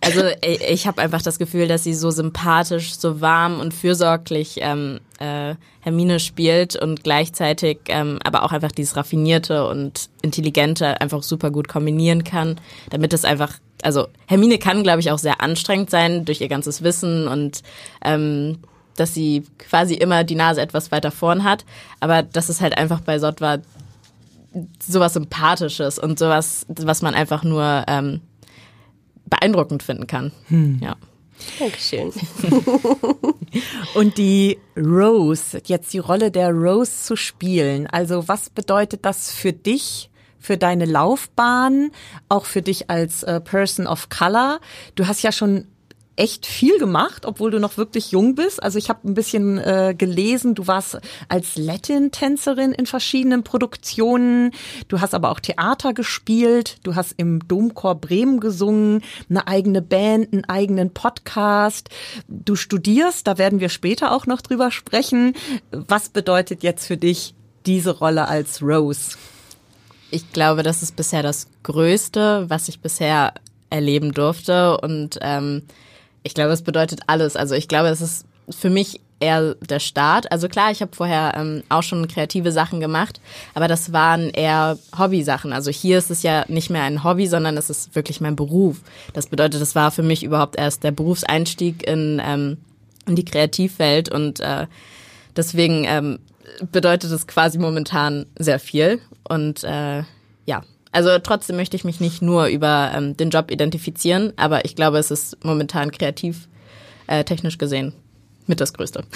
also 0.01 0.22
ich, 0.43 0.62
ich 0.62 0.88
habe 0.88 1.01
einfach 1.01 1.22
das 1.22 1.38
Gefühl, 1.38 1.67
dass 1.67 1.84
sie 1.84 1.93
so 1.93 2.10
sympathisch, 2.10 2.96
so 2.96 3.22
warm 3.22 3.60
und 3.60 3.74
fürsorglich 3.74 4.58
ähm, 4.62 5.00
äh, 5.20 5.55
Hermine 5.79 6.20
spielt 6.20 6.75
und 6.75 7.03
gleichzeitig 7.03 7.79
ähm, 7.88 8.20
aber 8.24 8.43
auch 8.43 8.51
einfach 8.51 8.72
dieses 8.72 8.98
raffinierte 8.98 9.67
und 9.67 10.10
intelligente 10.22 11.00
einfach 11.00 11.24
super 11.24 11.51
gut 11.51 11.67
kombinieren 11.67 12.24
kann, 12.24 12.60
damit 12.89 13.13
es 13.13 13.25
einfach 13.25 13.60
also 13.84 14.08
Hermine 14.27 14.60
kann, 14.60 14.84
glaube 14.84 15.00
ich, 15.00 15.12
auch 15.12 15.17
sehr 15.17 15.41
anstrengend 15.41 15.89
sein 15.89 16.25
durch 16.25 16.41
ihr 16.41 16.50
ganzes 16.50 16.84
Wissen 16.84 17.27
und 17.27 17.63
ähm, 18.03 18.60
dass 18.96 19.13
sie 19.13 19.43
quasi 19.58 19.96
immer 19.96 20.24
die 20.24 20.36
Nase 20.36 20.62
etwas 20.62 20.91
weiter 20.91 21.12
vorn 21.12 21.43
hat. 21.43 21.65
Aber 22.00 22.24
das 22.24 22.50
ist 22.50 22.62
halt 22.62 22.77
einfach 22.77 23.01
bei 23.01 23.20
Sotwa 23.20 23.60
sowas 24.86 25.13
Sympathisches 25.13 25.98
und 25.98 26.20
sowas, 26.20 26.65
was 26.67 27.01
man 27.01 27.15
einfach 27.15 27.43
nur 27.43 27.86
ähm, 27.88 28.22
beeindruckend 29.31 29.81
finden 29.81 30.05
kann. 30.05 30.31
Hm. 30.50 30.79
Ja. 30.79 30.95
Dankeschön. 31.57 32.11
Und 33.95 34.19
die 34.19 34.59
Rose, 34.77 35.59
jetzt 35.65 35.91
die 35.93 36.00
Rolle 36.00 36.29
der 36.29 36.51
Rose 36.51 37.03
zu 37.03 37.15
spielen. 37.15 37.88
Also 37.88 38.27
was 38.27 38.51
bedeutet 38.51 39.05
das 39.05 39.31
für 39.31 39.53
dich? 39.53 40.09
für 40.43 40.57
deine 40.57 40.85
Laufbahn, 40.85 41.91
auch 42.27 42.45
für 42.45 42.63
dich 42.63 42.89
als 42.89 43.21
äh, 43.21 43.39
Person 43.39 43.85
of 43.85 44.09
Color. 44.09 44.59
Du 44.95 45.05
hast 45.05 45.21
ja 45.21 45.31
schon 45.31 45.67
echt 46.15 46.46
viel 46.46 46.77
gemacht, 46.77 47.25
obwohl 47.25 47.51
du 47.51 47.60
noch 47.60 47.77
wirklich 47.77 48.12
jung 48.12 48.36
bist. 48.36 48.62
Also 48.62 48.77
ich 48.77 48.89
habe 48.89 49.08
ein 49.08 49.13
bisschen 49.13 49.58
äh, 49.58 49.96
gelesen, 49.98 50.56
du 50.56 50.68
warst 50.68 51.00
als 51.30 51.56
Latin-Tänzerin 51.56 52.74
in 52.74 52.86
verschiedenen 52.86 53.44
Produktionen, 53.44 54.51
du 54.88 55.00
hast 55.00 55.13
aber 55.13 55.32
auch 55.32 55.39
Theater 55.39 55.94
gespielt, 55.94 56.77
du 56.84 56.96
hast 56.96 57.13
im 57.18 57.48
Domchor 57.48 57.96
Bremen 57.96 58.39
gesungen, 58.39 59.01
eine 59.30 59.48
eigene 59.48 59.82
Band, 59.82 60.34
einen 60.34 60.46
eigenen 60.46 60.94
Podcast, 60.94 61.89
du 62.27 62.56
studierst, 62.56 63.25
da 63.25 63.38
werden 63.38 63.60
wir 63.60 63.70
später 63.70 64.12
auch 64.12 64.25
noch 64.25 64.41
drüber 64.41 64.70
sprechen. 64.70 65.34
Was 65.72 66.10
bedeutet 66.10 66.62
jetzt 66.62 66.86
für 66.86 66.98
dich 66.98 67.34
diese 67.65 67.98
Rolle 67.98 68.27
als 68.27 68.62
Rose? 68.62 69.18
Ich 70.12 70.34
glaube, 70.34 70.62
das 70.62 70.84
ist 70.84 70.98
bisher 70.98 71.24
das 71.24 71.48
Größte, 71.63 72.46
was 72.50 72.68
ich 72.68 72.82
bisher 72.82 73.34
erleben 73.70 74.12
durfte 74.12 74.77
und 74.77 75.18
ähm, 75.22 75.63
ich 76.23 76.33
glaube, 76.33 76.51
es 76.51 76.61
bedeutet 76.61 77.01
alles. 77.07 77.35
Also 77.35 77.55
ich 77.55 77.67
glaube, 77.67 77.89
es 77.89 78.01
ist 78.01 78.25
für 78.49 78.69
mich 78.69 78.99
eher 79.21 79.55
der 79.55 79.79
Start. 79.79 80.31
Also 80.31 80.49
klar, 80.49 80.71
ich 80.71 80.81
habe 80.81 80.95
vorher 80.95 81.33
ähm, 81.37 81.63
auch 81.69 81.83
schon 81.83 82.07
kreative 82.07 82.51
Sachen 82.51 82.79
gemacht, 82.79 83.21
aber 83.53 83.67
das 83.67 83.93
waren 83.93 84.29
eher 84.31 84.77
Hobby-Sachen. 84.97 85.53
Also 85.53 85.71
hier 85.71 85.99
ist 85.99 86.11
es 86.11 86.23
ja 86.23 86.43
nicht 86.47 86.69
mehr 86.69 86.83
ein 86.83 87.03
Hobby, 87.03 87.27
sondern 87.27 87.55
es 87.55 87.69
ist 87.69 87.95
wirklich 87.95 88.19
mein 88.19 88.35
Beruf. 88.35 88.81
Das 89.13 89.27
bedeutet, 89.27 89.61
das 89.61 89.75
war 89.75 89.91
für 89.91 90.03
mich 90.03 90.23
überhaupt 90.23 90.57
erst 90.57 90.83
der 90.83 90.91
Berufseinstieg 90.91 91.87
in, 91.87 92.21
ähm, 92.23 92.57
in 93.05 93.15
die 93.15 93.25
Kreativwelt 93.25 94.09
und 94.09 94.39
äh, 94.39 94.65
deswegen 95.35 95.85
ähm, 95.85 96.19
bedeutet 96.71 97.11
es 97.11 97.27
quasi 97.27 97.57
momentan 97.59 98.25
sehr 98.37 98.59
viel. 98.59 98.99
Und 99.27 99.63
äh, 99.63 100.03
ja, 100.45 100.63
also 100.91 101.17
trotzdem 101.19 101.55
möchte 101.55 101.75
ich 101.75 101.83
mich 101.83 102.00
nicht 102.00 102.21
nur 102.21 102.48
über 102.48 102.91
ähm, 102.95 103.15
den 103.15 103.29
Job 103.29 103.51
identifizieren, 103.51 104.33
aber 104.36 104.65
ich 104.65 104.75
glaube, 104.75 104.98
es 104.98 105.12
ist 105.12 105.43
momentan 105.43 105.91
kreativ, 105.91 106.48
äh, 107.07 107.24
technisch 107.24 107.57
gesehen, 107.57 107.93
mit 108.48 108.60
das 108.60 108.74
Größte. 108.74 109.03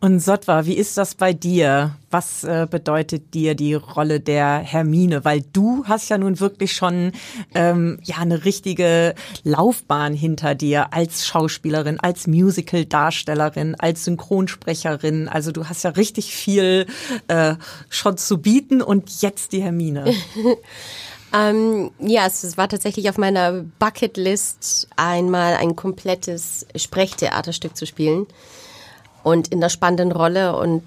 Und 0.00 0.20
Sotwa, 0.20 0.64
wie 0.64 0.74
ist 0.74 0.96
das 0.96 1.14
bei 1.14 1.32
dir? 1.32 1.96
Was 2.10 2.44
äh, 2.44 2.66
bedeutet 2.70 3.34
dir 3.34 3.54
die 3.54 3.74
Rolle 3.74 4.20
der 4.20 4.58
Hermine? 4.58 5.24
Weil 5.24 5.42
du 5.52 5.84
hast 5.86 6.08
ja 6.08 6.18
nun 6.18 6.40
wirklich 6.40 6.72
schon 6.72 7.12
ähm, 7.54 7.98
ja 8.02 8.16
eine 8.18 8.44
richtige 8.44 9.14
Laufbahn 9.42 10.14
hinter 10.14 10.54
dir 10.54 10.92
als 10.94 11.26
Schauspielerin, 11.26 12.00
als 12.00 12.26
Musical-Darstellerin, 12.26 13.74
als 13.74 14.04
Synchronsprecherin. 14.04 15.28
Also 15.28 15.52
du 15.52 15.68
hast 15.68 15.84
ja 15.84 15.90
richtig 15.90 16.34
viel 16.34 16.86
äh, 17.28 17.56
schon 17.88 18.16
zu 18.16 18.38
bieten 18.38 18.80
und 18.80 19.20
jetzt 19.22 19.52
die 19.52 19.62
Hermine. 19.62 20.12
Ähm, 21.34 21.90
ja, 21.98 22.26
es 22.26 22.56
war 22.56 22.68
tatsächlich 22.68 23.10
auf 23.10 23.18
meiner 23.18 23.64
Bucketlist, 23.80 24.88
einmal 24.96 25.54
ein 25.54 25.74
komplettes 25.74 26.66
Sprechtheaterstück 26.76 27.76
zu 27.76 27.86
spielen 27.86 28.26
und 29.24 29.48
in 29.48 29.60
der 29.60 29.68
spannenden 29.68 30.12
Rolle 30.12 30.56
und 30.56 30.84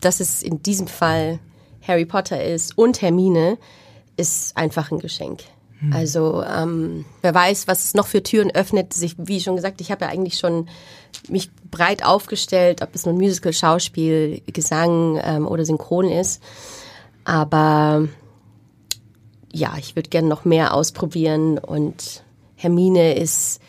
dass 0.00 0.18
es 0.20 0.42
in 0.42 0.62
diesem 0.62 0.88
Fall 0.88 1.38
Harry 1.86 2.04
Potter 2.04 2.42
ist 2.42 2.76
und 2.76 3.00
Hermine, 3.00 3.58
ist 4.16 4.56
einfach 4.56 4.90
ein 4.90 4.98
Geschenk. 4.98 5.42
Hm. 5.78 5.92
Also 5.92 6.42
ähm, 6.42 7.04
wer 7.22 7.34
weiß, 7.34 7.68
was 7.68 7.84
es 7.84 7.94
noch 7.94 8.06
für 8.06 8.22
Türen 8.22 8.50
öffnet. 8.50 8.94
Sich, 8.94 9.14
wie 9.18 9.40
schon 9.40 9.56
gesagt, 9.56 9.80
ich 9.80 9.90
habe 9.92 10.06
ja 10.06 10.10
eigentlich 10.10 10.38
schon 10.38 10.68
mich 11.28 11.50
breit 11.70 12.04
aufgestellt, 12.04 12.82
ob 12.82 12.94
es 12.94 13.06
nun 13.06 13.16
Musical, 13.16 13.52
Schauspiel, 13.52 14.42
Gesang 14.46 15.20
ähm, 15.22 15.46
oder 15.46 15.64
Synchron 15.64 16.10
ist. 16.10 16.42
Aber 17.24 18.08
ja, 19.56 19.74
ich 19.78 19.96
würde 19.96 20.10
gerne 20.10 20.28
noch 20.28 20.44
mehr 20.44 20.74
ausprobieren 20.74 21.58
und 21.58 22.22
Hermine 22.56 23.14
ist 23.14 23.60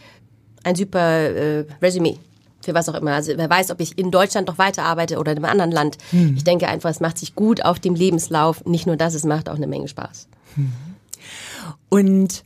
ein 0.63 0.75
super 0.75 1.29
äh, 1.29 1.65
Resümee 1.82 2.17
für 2.62 2.74
was 2.74 2.89
auch 2.89 2.96
immer. 2.96 3.13
Also 3.13 3.32
wer 3.38 3.50
weiß, 3.50 3.72
ob 3.72 3.79
ich 3.79 3.98
in 3.98 4.12
Deutschland 4.12 4.50
noch 4.50 4.58
weiterarbeite 4.58 5.20
oder 5.20 5.32
in 5.32 5.38
einem 5.38 5.46
anderen 5.46 5.72
Land. 5.72 5.98
Hm. 6.12 6.36
Ich 6.36 6.44
denke 6.44 6.67
einfach, 6.67 6.89
es 6.89 7.00
macht 7.00 7.17
sich 7.17 7.34
gut 7.34 7.63
auf 7.63 7.79
dem 7.79 7.96
Lebenslauf. 7.96 8.65
Nicht 8.65 8.86
nur 8.86 8.98
das, 8.98 9.13
es 9.13 9.24
macht 9.24 9.48
auch 9.48 9.56
eine 9.56 9.67
Menge 9.67 9.88
Spaß. 9.88 10.27
Hm. 10.56 10.74
Und 11.88 12.44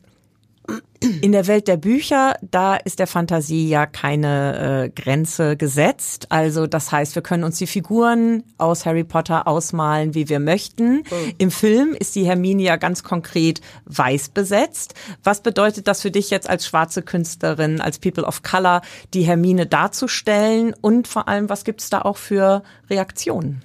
in 0.99 1.31
der 1.31 1.47
Welt 1.47 1.67
der 1.67 1.77
Bücher, 1.77 2.35
da 2.41 2.75
ist 2.75 2.99
der 2.99 3.07
Fantasie 3.07 3.67
ja 3.67 3.87
keine 3.87 4.83
äh, 4.85 5.01
Grenze 5.01 5.57
gesetzt. 5.57 6.27
Also 6.29 6.67
das 6.67 6.91
heißt, 6.91 7.15
wir 7.15 7.23
können 7.23 7.43
uns 7.43 7.57
die 7.57 7.65
Figuren 7.65 8.43
aus 8.59 8.85
Harry 8.85 9.03
Potter 9.03 9.47
ausmalen, 9.47 10.13
wie 10.13 10.29
wir 10.29 10.39
möchten. 10.39 10.97
Mhm. 10.97 11.33
Im 11.39 11.51
Film 11.51 11.95
ist 11.97 12.15
die 12.15 12.25
Hermine 12.25 12.61
ja 12.61 12.75
ganz 12.75 13.03
konkret 13.03 13.61
weiß 13.85 14.29
besetzt. 14.29 14.93
Was 15.23 15.41
bedeutet 15.41 15.87
das 15.87 16.01
für 16.01 16.11
dich 16.11 16.29
jetzt 16.29 16.47
als 16.47 16.67
schwarze 16.67 17.01
Künstlerin, 17.01 17.81
als 17.81 17.97
People 17.97 18.23
of 18.23 18.43
Color, 18.43 18.81
die 19.15 19.23
Hermine 19.23 19.65
darzustellen? 19.65 20.75
Und 20.81 21.07
vor 21.07 21.27
allem, 21.27 21.49
was 21.49 21.63
gibt's 21.63 21.89
da 21.89 22.03
auch 22.03 22.17
für 22.17 22.61
Reaktionen? 22.89 23.63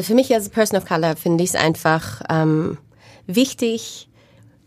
Für 0.00 0.14
mich 0.14 0.32
als 0.34 0.48
Person 0.48 0.78
of 0.78 0.86
Color 0.86 1.16
finde 1.16 1.44
ich 1.44 1.50
es 1.50 1.56
einfach 1.56 2.22
ähm, 2.30 2.78
wichtig, 3.26 4.08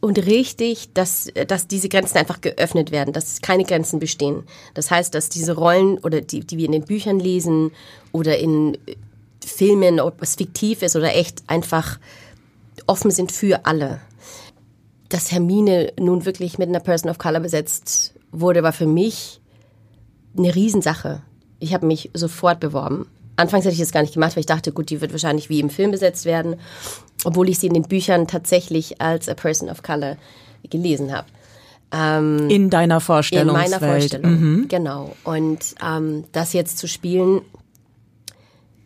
und 0.01 0.18
richtig, 0.25 0.94
dass, 0.94 1.32
dass 1.48 1.68
diese 1.68 1.89
Grenzen 1.89 2.18
einfach 2.18 2.41
geöffnet 2.41 2.91
werden, 2.91 3.13
dass 3.13 3.41
keine 3.41 3.65
Grenzen 3.65 4.00
bestehen. 4.00 4.44
Das 4.74 4.91
heißt, 4.91 5.13
dass 5.13 5.29
diese 5.29 5.56
Rollen 5.56 5.98
oder 5.98 6.22
die, 6.22 6.41
die 6.41 6.58
wir 6.58 6.65
in 6.65 6.72
den 6.72 6.86
Büchern 6.86 7.20
lesen 7.20 7.72
oder 8.12 8.38
in 8.38 8.77
Filmen, 9.46 10.00
ob 10.00 10.22
es 10.22 10.36
fiktiv 10.36 10.84
ist 10.84 10.96
oder 10.96 11.15
echt, 11.15 11.44
einfach 11.48 12.00
offen 12.88 13.12
sind 13.12 13.32
für 13.32 13.65
alle. 13.65 14.00
Dass 15.10 15.32
Hermine 15.32 15.91
nun 16.00 16.25
wirklich 16.25 16.58
mit 16.58 16.70
einer 16.70 16.79
Person 16.79 17.12
of 17.12 17.18
Color 17.18 17.41
besetzt 17.41 18.13
wurde, 18.32 18.63
war 18.63 18.74
für 18.74 18.88
mich 18.88 19.41
eine 20.38 20.56
Riesensache. 20.56 21.24
Ich 21.60 21.74
habe 21.74 21.88
mich 21.88 22.10
sofort 22.13 22.60
beworben. 22.60 23.08
Anfangs 23.39 23.65
hätte 23.65 23.74
ich 23.74 23.79
das 23.79 23.91
gar 23.91 24.01
nicht 24.01 24.13
gemacht, 24.13 24.36
weil 24.36 24.41
ich 24.41 24.46
dachte, 24.46 24.72
gut, 24.72 24.89
die 24.89 25.01
wird 25.01 25.12
wahrscheinlich 25.12 25.50
wie 25.50 25.60
im 25.60 25.69
Film 25.69 25.91
besetzt 25.91 26.25
werden 26.25 26.58
obwohl 27.24 27.50
ich 27.50 27.60
sie 27.60 27.67
in 27.67 27.74
den 27.74 27.84
Büchern 27.84 28.27
tatsächlich 28.27 29.01
als 29.01 29.29
a 29.29 29.34
person 29.34 29.69
of 29.69 29.84
color 29.84 30.17
gelesen 30.69 31.13
habe. 31.13 31.27
Ähm, 31.91 32.50
in 32.50 32.69
deiner 32.69 33.01
Vorstellung. 33.01 33.55
In 33.55 33.62
meiner 33.62 33.79
Vorstellung, 33.79 34.31
mhm. 34.31 34.67
genau. 34.67 35.15
Und 35.24 35.75
ähm, 35.84 36.25
das 36.31 36.53
jetzt 36.53 36.77
zu 36.77 36.88
spielen, 36.88 37.41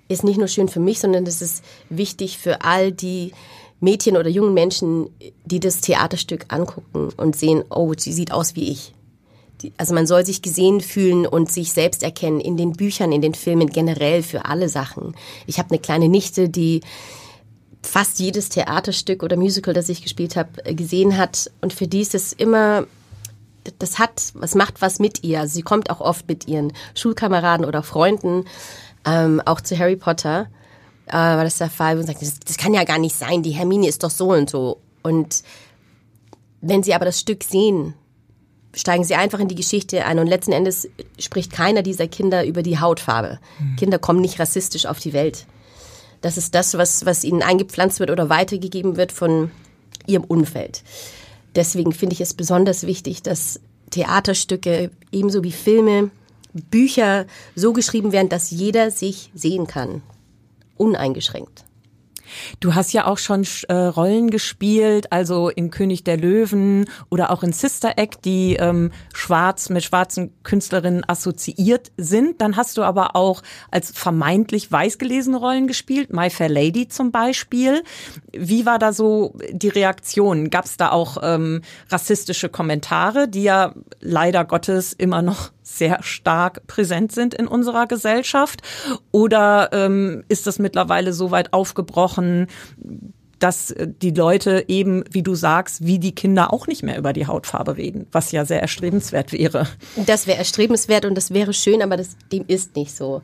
ist 0.07 0.23
nicht 0.23 0.37
nur 0.37 0.47
schön 0.47 0.69
für 0.69 0.79
mich, 0.79 0.99
sondern 0.99 1.25
es 1.25 1.41
ist 1.41 1.63
wichtig 1.89 2.37
für 2.37 2.61
all 2.61 2.91
die 2.91 3.33
Mädchen 3.79 4.15
oder 4.15 4.29
jungen 4.29 4.53
Menschen, 4.53 5.09
die 5.45 5.59
das 5.59 5.81
Theaterstück 5.81 6.45
angucken 6.47 7.09
und 7.17 7.35
sehen, 7.35 7.63
oh, 7.69 7.93
sie 7.97 8.13
sieht 8.13 8.31
aus 8.31 8.55
wie 8.55 8.71
ich. 8.71 8.93
Also 9.77 9.93
man 9.93 10.07
soll 10.07 10.25
sich 10.25 10.41
gesehen 10.41 10.81
fühlen 10.81 11.25
und 11.25 11.51
sich 11.51 11.71
selbst 11.71 12.03
erkennen 12.03 12.39
in 12.39 12.57
den 12.57 12.73
Büchern, 12.73 13.11
in 13.11 13.21
den 13.21 13.33
Filmen, 13.33 13.69
generell 13.69 14.23
für 14.23 14.45
alle 14.45 14.69
Sachen. 14.69 15.15
Ich 15.47 15.59
habe 15.59 15.69
eine 15.69 15.79
kleine 15.79 16.09
Nichte, 16.09 16.49
die 16.49 16.81
fast 17.81 18.19
jedes 18.19 18.49
Theaterstück 18.49 19.23
oder 19.23 19.37
Musical, 19.37 19.73
das 19.73 19.89
ich 19.89 20.01
gespielt 20.01 20.35
habe, 20.35 20.65
äh, 20.65 20.73
gesehen 20.73 21.17
hat. 21.17 21.51
Und 21.61 21.73
für 21.73 21.87
die 21.87 22.01
ist 22.01 22.15
es 22.15 22.33
immer, 22.33 22.87
das 23.79 23.99
hat, 23.99 24.31
was 24.33 24.55
macht 24.55 24.81
was 24.81 24.99
mit 24.99 25.23
ihr. 25.23 25.41
Also 25.41 25.55
sie 25.55 25.61
kommt 25.61 25.89
auch 25.89 26.01
oft 26.01 26.27
mit 26.27 26.47
ihren 26.47 26.73
Schulkameraden 26.95 27.65
oder 27.65 27.83
Freunden, 27.83 28.45
ähm, 29.05 29.41
auch 29.45 29.61
zu 29.61 29.77
Harry 29.77 29.95
Potter, 29.95 30.47
äh, 31.07 31.13
war 31.13 31.43
das 31.43 31.57
der 31.57 31.69
Fall, 31.69 31.97
und 31.97 32.05
sagt, 32.05 32.21
das, 32.21 32.39
das 32.39 32.57
kann 32.57 32.73
ja 32.73 32.83
gar 32.83 32.97
nicht 32.99 33.15
sein, 33.15 33.43
die 33.43 33.51
Hermine 33.51 33.87
ist 33.87 34.03
doch 34.03 34.09
so 34.09 34.31
und 34.31 34.49
so. 34.49 34.79
Und 35.01 35.43
wenn 36.61 36.83
sie 36.83 36.93
aber 36.93 37.05
das 37.05 37.19
Stück 37.19 37.43
sehen, 37.43 37.93
steigen 38.73 39.03
sie 39.03 39.15
einfach 39.15 39.39
in 39.39 39.47
die 39.47 39.55
Geschichte 39.55 40.05
ein 40.05 40.19
und 40.19 40.27
letzten 40.27 40.51
Endes 40.51 40.89
spricht 41.19 41.51
keiner 41.51 41.81
dieser 41.81 42.07
Kinder 42.07 42.45
über 42.45 42.63
die 42.63 42.79
Hautfarbe. 42.79 43.39
Mhm. 43.59 43.75
Kinder 43.75 43.99
kommen 43.99 44.21
nicht 44.21 44.39
rassistisch 44.39 44.85
auf 44.85 44.99
die 44.99 45.13
Welt. 45.13 45.45
Das 46.21 46.37
ist 46.37 46.55
das, 46.55 46.77
was, 46.77 47.05
was 47.05 47.23
ihnen 47.23 47.43
eingepflanzt 47.43 47.99
wird 47.99 48.09
oder 48.09 48.29
weitergegeben 48.29 48.95
wird 48.95 49.11
von 49.11 49.51
ihrem 50.07 50.23
Umfeld. 50.23 50.83
Deswegen 51.55 51.91
finde 51.91 52.13
ich 52.13 52.21
es 52.21 52.33
besonders 52.33 52.87
wichtig, 52.87 53.21
dass 53.21 53.59
Theaterstücke 53.91 54.89
ebenso 55.11 55.43
wie 55.43 55.51
Filme, 55.51 56.09
Bücher 56.53 57.25
so 57.55 57.73
geschrieben 57.73 58.11
werden, 58.11 58.29
dass 58.29 58.51
jeder 58.51 58.91
sich 58.91 59.31
sehen 59.33 59.67
kann. 59.67 60.01
Uneingeschränkt. 60.77 61.65
Du 62.59 62.75
hast 62.75 62.93
ja 62.93 63.05
auch 63.05 63.17
schon 63.17 63.45
äh, 63.67 63.73
Rollen 63.73 64.29
gespielt, 64.29 65.11
also 65.11 65.49
in 65.49 65.69
König 65.69 66.03
der 66.03 66.17
Löwen 66.17 66.85
oder 67.09 67.31
auch 67.31 67.43
in 67.43 67.53
Sister 67.53 67.97
Act, 67.97 68.25
die 68.25 68.55
ähm, 68.55 68.91
schwarz 69.13 69.69
mit 69.69 69.83
schwarzen 69.83 70.33
Künstlerinnen 70.43 71.03
assoziiert 71.07 71.91
sind. 71.97 72.41
Dann 72.41 72.55
hast 72.55 72.77
du 72.77 72.83
aber 72.83 73.15
auch 73.15 73.41
als 73.71 73.91
vermeintlich 73.91 74.71
weiß 74.71 74.97
gelesene 74.97 75.37
Rollen 75.37 75.67
gespielt, 75.67 76.13
My 76.13 76.29
Fair 76.29 76.49
Lady 76.49 76.87
zum 76.87 77.11
Beispiel. 77.11 77.83
Wie 78.31 78.65
war 78.65 78.79
da 78.79 78.93
so 78.93 79.35
die 79.51 79.69
Reaktion? 79.69 80.49
Gab 80.49 80.65
es 80.65 80.77
da 80.77 80.91
auch 80.91 81.17
ähm, 81.21 81.61
rassistische 81.89 82.49
Kommentare, 82.49 83.27
die 83.27 83.43
ja 83.43 83.73
leider 83.99 84.45
Gottes 84.45 84.93
immer 84.93 85.21
noch 85.21 85.51
sehr 85.63 86.03
stark 86.03 86.67
präsent 86.67 87.11
sind 87.11 87.33
in 87.33 87.47
unserer 87.47 87.87
Gesellschaft? 87.87 88.61
Oder 89.11 89.69
ähm, 89.71 90.23
ist 90.29 90.45
das 90.45 90.59
mittlerweile 90.59 91.13
so 91.13 91.31
weit 91.31 91.53
aufgebrochen, 91.53 92.47
dass 93.43 93.75
die 93.77 94.11
Leute 94.11 94.63
eben, 94.69 95.03
wie 95.11 95.21
du 95.21 95.35
sagst, 95.35 95.85
wie 95.85 95.99
die 95.99 96.15
Kinder 96.15 96.53
auch 96.53 96.65
nicht 96.65 96.81
mehr 96.81 96.97
über 96.97 97.11
die 97.11 97.27
Hautfarbe 97.27 97.75
reden, 97.75 98.07
was 98.13 98.31
ja 98.31 98.45
sehr 98.45 98.61
erstrebenswert 98.61 99.33
wäre. 99.33 99.67
Das 100.05 100.27
wäre 100.27 100.37
erstrebenswert 100.37 101.03
und 101.03 101.15
das 101.15 101.31
wäre 101.31 101.51
schön, 101.51 101.81
aber 101.81 101.97
das, 101.97 102.15
dem 102.31 102.45
ist 102.47 102.77
nicht 102.77 102.95
so. 102.95 103.21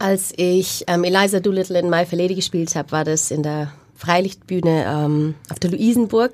Als 0.00 0.32
ich 0.36 0.82
ähm, 0.88 1.04
Eliza 1.04 1.38
Doolittle 1.38 1.78
in 1.78 1.90
My 1.90 2.04
Fair 2.04 2.18
Lady 2.18 2.34
gespielt 2.34 2.74
habe, 2.74 2.90
war 2.90 3.04
das 3.04 3.30
in 3.30 3.44
der 3.44 3.72
Freilichtbühne 3.94 4.84
ähm, 4.84 5.36
auf 5.48 5.60
der 5.60 5.70
Luisenburg 5.70 6.32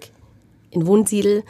in 0.71 0.87
Wunsiedel. 0.87 1.43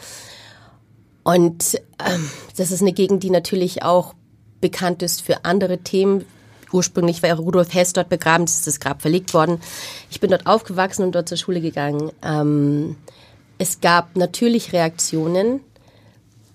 Und 1.29 1.79
ähm, 2.03 2.31
das 2.57 2.71
ist 2.71 2.81
eine 2.81 2.95
Gegend, 2.95 3.23
die 3.23 3.29
natürlich 3.29 3.83
auch 3.83 4.15
bekannt 4.63 5.03
ist 5.03 5.21
für 5.21 5.45
andere 5.45 5.77
Themen, 5.77 6.25
ursprünglich 6.73 7.23
war 7.23 7.35
Rudolf 7.35 7.75
Hess 7.75 7.93
dort 7.93 8.09
begraben, 8.09 8.45
ist 8.45 8.67
das 8.67 8.81
Grab 8.81 9.03
verlegt 9.03 9.35
worden. 9.35 9.61
Ich 10.11 10.21
bin 10.21 10.31
dort 10.31 10.47
aufgewachsen 10.47 11.03
und 11.03 11.15
dort 11.15 11.29
zur 11.29 11.37
Schule 11.37 11.61
gegangen. 11.61 12.13
Ähm, 12.23 12.97
es 13.59 13.83
gab 13.83 14.17
natürlich 14.17 14.73
Reaktionen, 14.73 15.61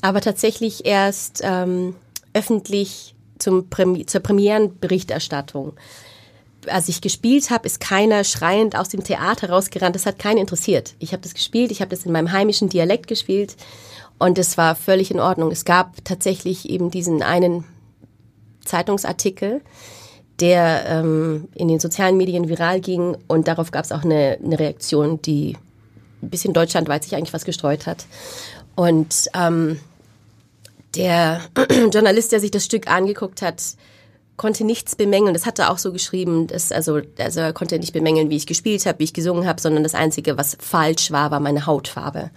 aber 0.02 0.22
tatsächlich 0.22 0.88
erst 0.88 1.42
ähm, 1.44 1.96
öffentlich 2.34 3.14
zum 3.38 3.70
Premi 3.70 4.08
zur 4.08 4.22
Premierenberichterstattung. 4.22 5.74
Als 6.66 6.90
ich 6.90 7.00
gespielt 7.00 7.52
habe, 7.52 7.68
ist 7.68 7.80
keiner 7.80 8.24
schreiend 8.24 8.76
aus 8.76 8.90
dem 8.90 9.04
Theater 9.04 9.52
rausgerannt. 9.52 9.96
Das 9.96 10.08
hat 10.08 10.18
keinen 10.18 10.40
interessiert. 10.40 10.96
Ich 10.98 11.12
habe 11.12 11.22
das 11.22 11.36
gespielt, 11.36 11.70
ich 11.70 11.82
habe 11.82 11.92
das 11.92 12.08
in 12.08 12.12
meinem 12.12 12.32
heimischen 12.32 12.70
Dialekt 12.70 13.06
gespielt 13.06 13.56
und 14.24 14.38
es 14.38 14.58
war 14.58 14.76
völlig 14.76 15.12
in 15.12 15.20
Ordnung. 15.20 15.52
Es 15.52 15.66
gab 15.66 16.06
tatsächlich 16.06 16.70
eben 16.70 16.90
diesen 16.90 17.22
einen 17.22 17.66
Zeitungsartikel, 18.64 19.60
der 20.40 20.86
ähm, 20.88 21.50
in 21.56 21.68
den 21.68 21.82
sozialen 21.82 22.16
Medien 22.16 22.48
viral 22.48 22.80
ging 22.80 23.18
und 23.28 23.50
darauf 23.50 23.72
gab 23.72 23.84
es 23.84 23.92
auch 23.92 24.06
eine, 24.06 24.40
eine 24.42 24.58
Reaktion, 24.58 25.22
die 25.22 25.58
ein 26.22 26.30
bisschen 26.30 26.54
deutschlandweit 26.54 27.04
sich 27.04 27.18
eigentlich 27.18 27.34
was 27.34 27.44
gestreut 27.44 27.86
hat. 27.86 28.06
Und 28.76 29.28
ähm, 29.34 29.82
der 30.96 31.42
Journalist, 31.92 32.32
der 32.32 32.40
sich 32.40 32.52
das 32.52 32.64
Stück 32.64 32.90
angeguckt 32.90 33.42
hat, 33.42 33.62
konnte 34.38 34.64
nichts 34.64 34.96
bemängeln. 34.96 35.34
Das 35.34 35.46
hat 35.46 35.60
er 35.60 35.70
auch 35.70 35.78
so 35.78 35.92
geschrieben. 35.92 36.48
Dass, 36.48 36.72
also, 36.72 37.02
also 37.20 37.42
er 37.42 37.52
konnte 37.52 37.78
nicht 37.78 37.92
bemängeln, 37.92 38.30
wie 38.30 38.38
ich 38.38 38.48
gespielt 38.48 38.86
habe, 38.86 39.00
wie 39.00 39.04
ich 39.04 39.14
gesungen 39.14 39.46
habe, 39.46 39.60
sondern 39.60 39.84
das 39.84 39.96
Einzige, 39.96 40.38
was 40.38 40.56
falsch 40.62 41.12
war, 41.12 41.30
war 41.30 41.42
meine 41.42 41.66
Hautfarbe. 41.66 42.32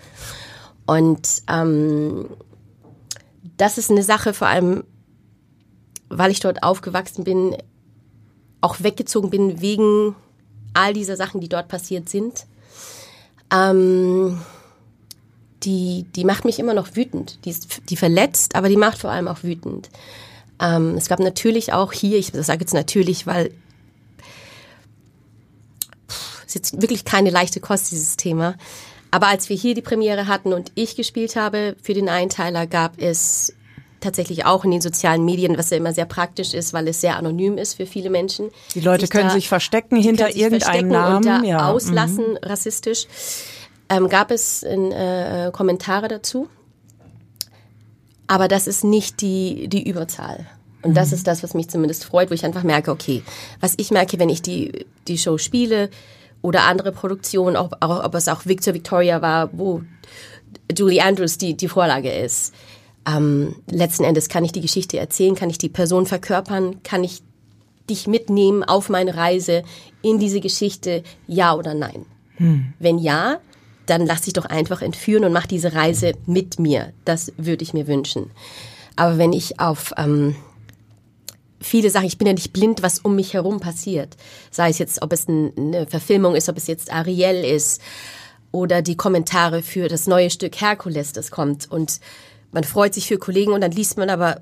Und 0.86 1.42
ähm, 1.48 2.28
das 3.56 3.78
ist 3.78 3.90
eine 3.90 4.02
Sache, 4.02 4.32
vor 4.32 4.46
allem, 4.46 4.84
weil 6.08 6.30
ich 6.30 6.40
dort 6.40 6.62
aufgewachsen 6.62 7.24
bin, 7.24 7.56
auch 8.60 8.80
weggezogen 8.80 9.30
bin 9.30 9.60
wegen 9.60 10.14
all 10.74 10.92
dieser 10.92 11.16
Sachen, 11.16 11.40
die 11.40 11.48
dort 11.48 11.68
passiert 11.68 12.08
sind. 12.08 12.46
Ähm, 13.52 14.40
die, 15.62 16.06
die 16.14 16.24
macht 16.24 16.44
mich 16.44 16.58
immer 16.58 16.74
noch 16.74 16.94
wütend. 16.94 17.44
Die, 17.44 17.50
ist, 17.50 17.90
die 17.90 17.96
verletzt, 17.96 18.54
aber 18.54 18.68
die 18.68 18.76
macht 18.76 18.98
vor 18.98 19.10
allem 19.10 19.28
auch 19.28 19.42
wütend. 19.42 19.90
Ähm, 20.60 20.94
es 20.96 21.08
gab 21.08 21.18
natürlich 21.18 21.72
auch 21.72 21.92
hier, 21.92 22.18
ich 22.18 22.32
sage 22.32 22.60
jetzt 22.60 22.74
natürlich, 22.74 23.26
weil 23.26 23.52
es 26.46 26.46
ist 26.46 26.54
jetzt 26.54 26.82
wirklich 26.82 27.04
keine 27.04 27.30
leichte 27.30 27.60
Kost, 27.60 27.90
dieses 27.90 28.16
Thema. 28.16 28.54
Aber 29.10 29.28
als 29.28 29.48
wir 29.48 29.56
hier 29.56 29.74
die 29.74 29.82
Premiere 29.82 30.26
hatten 30.26 30.52
und 30.52 30.72
ich 30.74 30.96
gespielt 30.96 31.36
habe 31.36 31.76
für 31.82 31.94
den 31.94 32.08
Einteiler, 32.08 32.66
gab 32.66 33.00
es 33.00 33.54
tatsächlich 34.00 34.44
auch 34.44 34.64
in 34.64 34.70
den 34.70 34.80
sozialen 34.80 35.24
Medien, 35.24 35.56
was 35.58 35.70
ja 35.70 35.76
immer 35.76 35.92
sehr 35.92 36.04
praktisch 36.04 36.54
ist, 36.54 36.72
weil 36.72 36.86
es 36.88 37.00
sehr 37.00 37.16
anonym 37.16 37.58
ist 37.58 37.74
für 37.74 37.86
viele 37.86 38.10
Menschen. 38.10 38.50
Die 38.74 38.80
Leute 38.80 39.08
können 39.08 39.28
da, 39.28 39.34
sich 39.34 39.48
verstecken 39.48 39.96
hinter 39.96 40.26
sich 40.26 40.40
irgendeinem 40.40 40.88
Namen. 40.88 41.40
Und 41.40 41.44
ja. 41.44 41.68
auslassen, 41.68 42.32
mhm. 42.32 42.36
rassistisch. 42.42 43.06
Ähm, 43.88 44.08
gab 44.08 44.30
es 44.30 44.62
in, 44.62 44.92
äh, 44.92 45.50
Kommentare 45.52 46.08
dazu. 46.08 46.48
Aber 48.26 48.48
das 48.48 48.66
ist 48.66 48.84
nicht 48.84 49.20
die, 49.20 49.68
die 49.68 49.88
Überzahl. 49.88 50.46
Und 50.82 50.94
das 50.94 51.08
mhm. 51.08 51.14
ist 51.14 51.26
das, 51.26 51.42
was 51.42 51.54
mich 51.54 51.68
zumindest 51.68 52.04
freut, 52.04 52.30
wo 52.30 52.34
ich 52.34 52.44
einfach 52.44 52.64
merke, 52.64 52.90
okay, 52.90 53.22
was 53.60 53.74
ich 53.76 53.90
merke, 53.90 54.18
wenn 54.18 54.28
ich 54.28 54.42
die, 54.42 54.86
die 55.08 55.18
Show 55.18 55.38
spiele 55.38 55.90
oder 56.46 56.64
andere 56.64 56.92
Produktionen, 56.92 57.56
ob, 57.56 57.76
auch, 57.80 58.04
ob 58.04 58.14
es 58.14 58.28
auch 58.28 58.46
Victor 58.46 58.74
Victoria 58.74 59.20
war, 59.22 59.50
wo 59.52 59.82
Julie 60.76 61.02
Andrews 61.02 61.38
die, 61.38 61.56
die 61.56 61.68
Vorlage 61.68 62.10
ist 62.10 62.52
ähm, 63.06 63.54
letzten 63.70 64.04
Endes 64.04 64.28
kann 64.28 64.44
ich 64.44 64.52
die 64.52 64.60
Geschichte 64.60 64.98
erzählen, 64.98 65.34
kann 65.34 65.50
ich 65.50 65.58
die 65.58 65.68
Person 65.68 66.06
verkörpern, 66.06 66.82
kann 66.82 67.04
ich 67.04 67.22
dich 67.88 68.08
mitnehmen 68.08 68.64
auf 68.64 68.88
meine 68.88 69.16
Reise 69.16 69.62
in 70.02 70.18
diese 70.18 70.40
Geschichte, 70.40 71.04
ja 71.26 71.54
oder 71.54 71.74
nein? 71.74 72.04
Hm. 72.36 72.72
Wenn 72.78 72.98
ja, 72.98 73.38
dann 73.86 74.04
lass 74.04 74.22
dich 74.22 74.32
doch 74.32 74.46
einfach 74.46 74.82
entführen 74.82 75.24
und 75.24 75.32
mach 75.32 75.46
diese 75.46 75.72
Reise 75.72 76.14
mit 76.26 76.58
mir. 76.58 76.92
Das 77.04 77.32
würde 77.36 77.62
ich 77.62 77.72
mir 77.72 77.86
wünschen. 77.86 78.32
Aber 78.96 79.18
wenn 79.18 79.32
ich 79.32 79.60
auf 79.60 79.92
ähm, 79.96 80.34
viele 81.66 81.90
Sachen, 81.90 82.06
ich 82.06 82.18
bin 82.18 82.26
ja 82.26 82.32
nicht 82.32 82.52
blind, 82.52 82.82
was 82.82 83.00
um 83.00 83.14
mich 83.16 83.34
herum 83.34 83.60
passiert. 83.60 84.16
Sei 84.50 84.70
es 84.70 84.78
jetzt, 84.78 85.02
ob 85.02 85.12
es 85.12 85.28
eine 85.28 85.86
Verfilmung 85.86 86.34
ist, 86.34 86.48
ob 86.48 86.56
es 86.56 86.66
jetzt 86.66 86.92
Ariel 86.92 87.44
ist 87.44 87.80
oder 88.52 88.82
die 88.82 88.96
Kommentare 88.96 89.62
für 89.62 89.88
das 89.88 90.06
neue 90.06 90.30
Stück 90.30 90.60
Herkules, 90.60 91.12
das 91.12 91.30
kommt. 91.30 91.70
Und 91.70 92.00
man 92.52 92.64
freut 92.64 92.94
sich 92.94 93.06
für 93.06 93.18
Kollegen 93.18 93.52
und 93.52 93.60
dann 93.60 93.72
liest 93.72 93.98
man 93.98 94.08
aber 94.08 94.40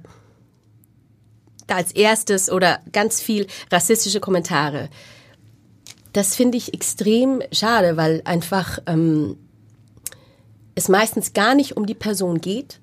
da 1.66 1.76
als 1.76 1.92
erstes 1.92 2.50
oder 2.50 2.80
ganz 2.92 3.20
viel 3.20 3.46
rassistische 3.72 4.20
Kommentare. 4.20 4.88
Das 6.12 6.36
finde 6.36 6.58
ich 6.58 6.74
extrem 6.74 7.42
schade, 7.50 7.96
weil 7.96 8.22
einfach 8.24 8.78
ähm, 8.86 9.36
es 10.74 10.88
meistens 10.88 11.32
gar 11.32 11.54
nicht 11.54 11.76
um 11.76 11.86
die 11.86 11.94
Person 11.94 12.40
geht 12.40 12.80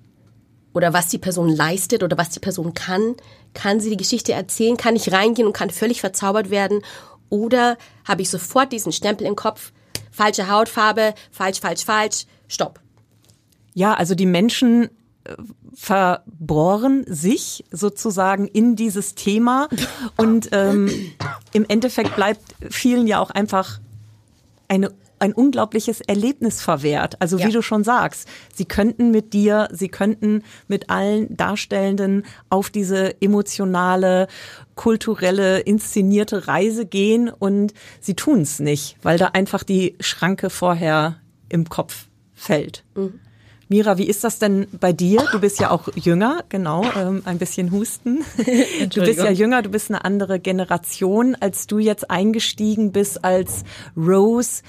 oder 0.74 0.94
was 0.94 1.08
die 1.08 1.18
Person 1.18 1.50
leistet 1.50 2.04
oder 2.04 2.18
was 2.18 2.30
die 2.30 2.40
Person 2.40 2.74
kann. 2.74 3.16
Kann 3.54 3.80
sie 3.80 3.90
die 3.90 3.98
Geschichte 3.98 4.34
erzählen? 4.34 4.78
Kann 4.78 4.96
ich 4.96 5.12
reingehen 5.12 5.48
und 5.48 5.54
kann 5.54 5.70
völlig 5.70 6.02
verzaubert 6.02 6.50
werden? 6.50 6.82
Oder 7.30 7.78
habe 8.06 8.22
ich 8.22 8.30
sofort 8.30 8.72
diesen 8.72 8.92
Stempel 8.92 9.28
im 9.28 9.36
Kopf? 9.36 9.72
Falsche 10.12 10.50
Hautfarbe, 10.50 11.14
falsch, 11.32 11.60
falsch, 11.60 11.86
falsch, 11.86 12.26
stopp. 12.48 12.80
Ja, 13.74 13.94
also 13.94 14.16
die 14.16 14.26
Menschen 14.26 14.90
verbohren 15.74 17.06
sich 17.08 17.64
sozusagen 17.72 18.48
in 18.48 18.76
dieses 18.76 19.16
Thema 19.16 19.70
und 20.18 20.50
ähm, 20.52 20.90
im 21.54 21.66
Endeffekt 21.68 22.16
bleibt 22.16 22.42
vielen 22.70 23.08
ja 23.08 23.20
auch 23.20 23.30
einfach 23.30 23.80
eine 24.68 24.92
ein 25.22 25.34
unglaubliches 25.34 26.02
Erlebnis 26.02 26.62
verwehrt. 26.62 27.22
Also 27.22 27.38
ja. 27.38 27.48
wie 27.48 27.52
du 27.52 27.62
schon 27.62 27.84
sagst, 27.84 28.28
sie 28.54 28.66
könnten 28.66 29.12
mit 29.12 29.34
dir, 29.34 29.68
sie 29.72 29.90
könnten 29.90 30.44
mit 30.68 30.90
allen 30.90 31.36
Darstellenden 31.36 32.26
auf 32.50 32.70
diese 32.70 33.22
emotionale, 33.22 34.28
kulturelle, 34.76 35.60
inszenierte 35.60 36.48
Reise 36.48 36.86
gehen 36.86 37.30
und 37.30 37.74
sie 38.00 38.16
tun 38.16 38.42
es 38.42 38.60
nicht, 38.60 38.98
weil 39.04 39.18
da 39.18 39.28
einfach 39.28 39.64
die 39.64 39.96
Schranke 40.00 40.50
vorher 40.50 41.18
im 41.50 41.70
Kopf 41.70 42.08
fällt. 42.34 42.84
Mhm. 42.96 43.20
Mira, 43.72 43.98
wie 43.98 44.08
ist 44.08 44.26
das 44.26 44.38
denn 44.38 44.68
bei 44.82 44.92
dir? 44.92 45.26
Du 45.32 45.40
bist 45.40 45.62
ja 45.62 45.72
auch 45.72 45.88
jünger, 45.96 46.44
genau, 46.50 46.84
ähm, 46.94 47.22
ein 47.24 47.38
bisschen 47.38 47.72
husten. 47.72 48.20
Du 48.94 49.00
bist 49.00 49.20
ja 49.20 49.32
jünger, 49.32 49.62
du 49.62 49.70
bist 49.70 49.90
eine 49.90 50.04
andere 50.04 50.42
Generation. 50.42 51.38
Als 51.40 51.68
du 51.68 51.80
jetzt 51.80 52.12
eingestiegen 52.12 52.92
bist 52.92 53.24
als 53.24 53.64
Rose, 53.96 54.64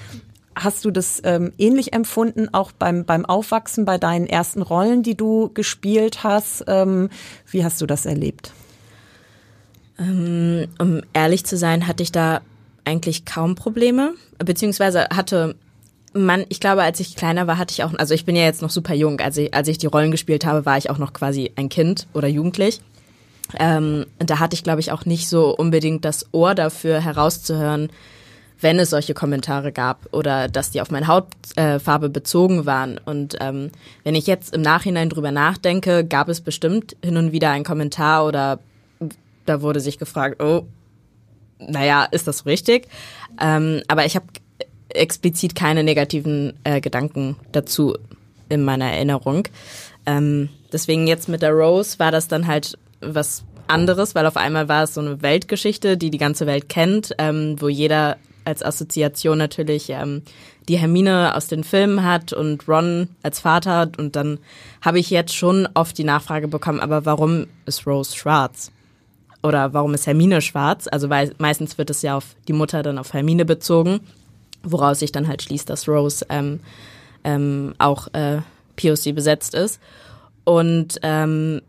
hast 0.55 0.85
du 0.85 0.91
das 0.91 1.21
ähm, 1.23 1.53
ähnlich 1.57 1.93
empfunden, 1.93 2.49
auch 2.53 2.71
beim, 2.71 3.05
beim 3.05 3.25
Aufwachsen, 3.25 3.85
bei 3.85 3.97
deinen 3.97 4.27
ersten 4.27 4.61
Rollen, 4.61 5.03
die 5.03 5.15
du 5.15 5.49
gespielt 5.53 6.23
hast? 6.23 6.63
Ähm, 6.67 7.09
wie 7.49 7.63
hast 7.63 7.81
du 7.81 7.85
das 7.85 8.05
erlebt? 8.05 8.51
Ähm, 9.99 10.67
um 10.79 11.01
ehrlich 11.13 11.45
zu 11.45 11.57
sein, 11.57 11.87
hatte 11.87 12.03
ich 12.03 12.11
da 12.11 12.41
eigentlich 12.85 13.25
kaum 13.25 13.55
Probleme, 13.55 14.13
beziehungsweise 14.39 15.07
hatte 15.13 15.55
man, 16.13 16.45
ich 16.49 16.59
glaube, 16.59 16.83
als 16.83 16.99
ich 16.99 17.15
kleiner 17.15 17.47
war, 17.47 17.57
hatte 17.57 17.71
ich 17.71 17.83
auch, 17.83 17.93
also 17.95 18.13
ich 18.13 18.25
bin 18.25 18.35
ja 18.35 18.43
jetzt 18.43 18.61
noch 18.61 18.69
super 18.69 18.93
jung, 18.93 19.19
als 19.19 19.37
ich, 19.37 19.53
als 19.53 19.67
ich 19.67 19.77
die 19.77 19.87
Rollen 19.87 20.11
gespielt 20.11 20.45
habe, 20.45 20.65
war 20.65 20.77
ich 20.77 20.89
auch 20.89 20.99
noch 20.99 21.13
quasi 21.13 21.51
ein 21.55 21.69
Kind 21.69 22.07
oder 22.13 22.27
jugendlich. 22.27 22.81
Ähm, 23.59 24.05
da 24.19 24.39
hatte 24.39 24.53
ich, 24.55 24.63
glaube 24.63 24.79
ich, 24.79 24.91
auch 24.91 25.05
nicht 25.05 25.27
so 25.27 25.55
unbedingt 25.55 26.05
das 26.05 26.27
Ohr 26.31 26.55
dafür 26.55 27.01
herauszuhören, 27.01 27.89
wenn 28.63 28.79
es 28.79 28.89
solche 28.89 29.13
Kommentare 29.13 29.71
gab 29.71 30.07
oder 30.11 30.47
dass 30.47 30.71
die 30.71 30.81
auf 30.81 30.89
meine 30.89 31.07
Hautfarbe 31.07 32.05
äh, 32.07 32.09
bezogen 32.09 32.65
waren. 32.65 32.99
Und 33.03 33.35
ähm, 33.39 33.71
wenn 34.03 34.15
ich 34.15 34.25
jetzt 34.25 34.55
im 34.55 34.61
Nachhinein 34.61 35.09
drüber 35.09 35.31
nachdenke, 35.31 36.05
gab 36.05 36.29
es 36.29 36.41
bestimmt 36.41 36.95
hin 37.03 37.17
und 37.17 37.31
wieder 37.31 37.51
einen 37.51 37.65
Kommentar 37.65 38.25
oder 38.25 38.59
da 39.45 39.61
wurde 39.61 39.79
sich 39.79 39.99
gefragt, 39.99 40.41
oh, 40.41 40.65
naja, 41.59 42.05
ist 42.05 42.27
das 42.27 42.45
richtig? 42.45 42.87
Ähm, 43.39 43.81
aber 43.87 44.05
ich 44.05 44.15
habe 44.15 44.25
explizit 44.89 45.55
keine 45.55 45.83
negativen 45.83 46.53
äh, 46.63 46.81
Gedanken 46.81 47.35
dazu 47.51 47.97
in 48.49 48.63
meiner 48.63 48.91
Erinnerung. 48.91 49.47
Ähm, 50.05 50.49
deswegen 50.71 51.07
jetzt 51.07 51.29
mit 51.29 51.41
der 51.41 51.51
Rose 51.51 51.99
war 51.99 52.11
das 52.11 52.27
dann 52.27 52.47
halt 52.47 52.77
was 53.01 53.43
anderes, 53.67 54.15
weil 54.15 54.25
auf 54.25 54.37
einmal 54.37 54.69
war 54.69 54.83
es 54.83 54.93
so 54.93 55.01
eine 55.01 55.21
Weltgeschichte, 55.21 55.97
die 55.97 56.11
die 56.11 56.17
ganze 56.17 56.45
Welt 56.45 56.69
kennt, 56.69 57.15
ähm, 57.17 57.55
wo 57.59 57.69
jeder 57.69 58.17
als 58.45 58.63
Assoziation 58.63 59.37
natürlich 59.37 59.89
ähm, 59.89 60.21
die 60.67 60.77
Hermine 60.77 61.35
aus 61.35 61.47
den 61.47 61.63
Filmen 61.63 62.03
hat 62.03 62.33
und 62.33 62.67
Ron 62.67 63.09
als 63.21 63.39
Vater. 63.39 63.91
Und 63.97 64.15
dann 64.15 64.39
habe 64.81 64.99
ich 64.99 65.09
jetzt 65.09 65.35
schon 65.35 65.67
oft 65.73 65.97
die 65.97 66.03
Nachfrage 66.03 66.47
bekommen, 66.47 66.79
aber 66.79 67.05
warum 67.05 67.47
ist 67.65 67.85
Rose 67.85 68.15
schwarz? 68.15 68.71
Oder 69.41 69.73
warum 69.73 69.93
ist 69.93 70.07
Hermine 70.07 70.41
schwarz? 70.41 70.87
Also 70.89 71.09
weil 71.09 71.33
meistens 71.37 71.77
wird 71.77 71.89
es 71.89 72.01
ja 72.01 72.15
auf 72.15 72.35
die 72.47 72.53
Mutter 72.53 72.81
dann 72.81 72.97
auf 72.97 73.13
Hermine 73.13 73.43
bezogen, 73.43 73.99
woraus 74.63 74.99
sich 74.99 75.11
dann 75.11 75.27
halt 75.27 75.41
schließt, 75.41 75.69
dass 75.69 75.87
Rose 75.87 76.25
ähm, 76.29 76.61
ähm, 77.25 77.73
auch 77.77 78.07
äh, 78.13 78.39
POC 78.77 79.13
besetzt 79.13 79.53
ist. 79.53 79.81
Und 80.45 80.99
ähm, 81.03 81.61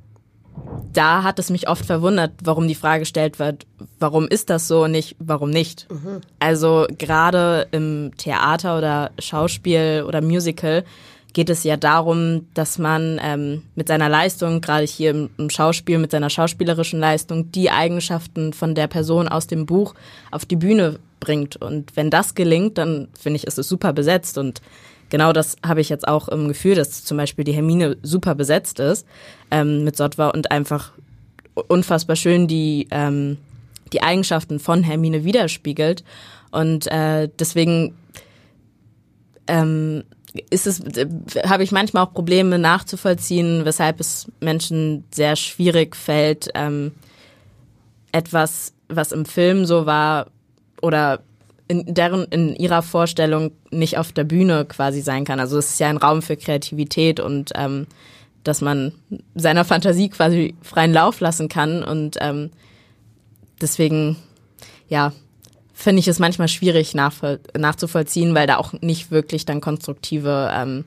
da 0.97 1.23
hat 1.23 1.39
es 1.39 1.51
mich 1.51 1.69
oft 1.69 1.85
verwundert, 1.85 2.33
warum 2.43 2.69
die 2.69 2.75
Frage 2.75 3.01
gestellt 3.01 3.39
wird, 3.39 3.67
warum 3.99 4.27
ist 4.27 4.51
das 4.51 4.69
so 4.69 4.85
und 4.85 4.93
nicht, 4.93 5.17
warum 5.19 5.51
nicht? 5.51 5.87
Mhm. 5.91 6.21
Also 6.39 6.87
gerade 6.99 7.67
im 7.73 8.13
Theater 8.17 8.79
oder 8.79 9.11
Schauspiel 9.19 10.05
oder 10.07 10.23
Musical 10.23 10.85
geht 11.35 11.51
es 11.51 11.65
ja 11.65 11.77
darum, 11.77 12.47
dass 12.55 12.79
man 12.79 13.21
ähm, 13.23 13.63
mit 13.75 13.89
seiner 13.89 14.09
Leistung, 14.09 14.61
gerade 14.61 14.85
hier 14.85 15.11
im, 15.11 15.31
im, 15.37 15.51
Schauspiel, 15.51 15.99
mit 15.99 16.13
seiner 16.13 16.31
schauspielerischen 16.31 17.01
Leistung, 17.01 17.51
die 17.51 17.71
Eigenschaften 17.71 18.53
von 18.53 18.75
der 18.75 18.87
Person 18.87 19.29
aus 19.29 19.49
dem 19.49 19.67
Buch 19.67 19.95
auf 20.31 20.45
die 20.47 20.57
Bühne 20.57 21.01
bringt. 21.21 21.57
Und 21.57 21.97
wenn 21.97 22.09
das 22.09 22.35
gelingt, 22.37 22.79
dann 22.79 23.09
finde 23.19 23.39
ich, 23.39 23.47
ist 23.47 23.59
es 23.59 23.69
super 23.69 23.93
besetzt 23.93 24.39
und 24.39 24.63
genau 25.14 25.33
das 25.33 25.55
habe 25.64 25.81
ich 25.81 25.90
jetzt 25.90 26.09
auch 26.09 26.27
im 26.27 26.48
Gefühl, 26.48 26.74
dass 26.74 27.05
zum 27.05 27.18
Beispiel 27.18 27.44
die 27.44 27.53
Hermine 27.53 27.96
super 28.03 28.35
besetzt 28.35 28.81
ist 28.81 29.07
ähm, 29.53 29.85
mit 29.85 29.96
Sotwa 29.96 30.31
und 30.31 30.50
einfach 30.50 30.90
unfassbar 31.68 32.16
schön 32.16 32.48
die, 32.48 32.88
ähm, 32.90 33.37
die 33.92 34.03
Eigenschaften 34.03 34.59
von 34.59 34.83
Hermine 34.83 35.22
widerspiegelt. 35.22 36.03
Und 36.50 36.88
äh, 36.88 37.29
deswegen 37.38 37.94
ähm, 39.46 40.03
ist 40.50 40.66
es, 40.66 40.81
äh, 40.81 41.07
habe 41.46 41.62
ich 41.62 41.70
manchmal 41.70 42.03
auch 42.03 42.12
Probleme 42.12 42.59
nachzuvollziehen, 42.59 43.64
weshalb 43.64 44.00
es 44.00 44.27
Menschen 44.40 45.05
sehr 45.12 45.37
schwierig 45.37 45.94
fällt, 45.94 46.48
ähm, 46.57 46.90
etwas, 48.11 48.74
was 48.88 49.12
im 49.12 49.27
Film 49.27 49.64
so 49.64 49.87
war 49.87 50.27
oder 50.83 51.20
in 51.81 51.95
deren 51.95 52.25
in 52.25 52.55
ihrer 52.57 52.83
Vorstellung 52.83 53.53
nicht 53.71 53.99
auf 53.99 54.13
der 54.13 54.25
Bühne 54.25 54.65
quasi 54.65 55.01
sein 55.01 55.25
kann. 55.25 55.41
Also 55.41 55.59
es 55.59 55.71
ist 55.71 55.81
ja 55.81 55.89
ein 55.89 55.97
Raum 55.97 56.23
für 56.23 56.37
Kreativität 56.37 57.21
und 57.21 57.53
ähm, 57.55 57.87
dass 58.43 58.61
man 58.61 58.93
seiner 59.35 59.65
Fantasie 59.65 60.11
quasi 60.11 60.55
freien 60.63 60.93
Lauf 60.93 61.21
lassen 61.21 61.49
kann 61.49 61.83
und 61.83 62.19
ähm, 62.21 62.51
deswegen 63.61 64.17
ja 64.89 65.13
finde 65.73 66.01
ich 66.01 66.09
es 66.09 66.21
manchmal 66.21 66.49
schwierig 66.49 66.95
nachzuvollziehen, 66.95 68.35
weil 68.35 68.47
da 68.47 68.57
auch 68.59 68.73
nicht 68.81 69.11
wirklich 69.11 69.45
dann 69.45 69.61
konstruktive 69.61 70.51
ähm, 70.53 70.85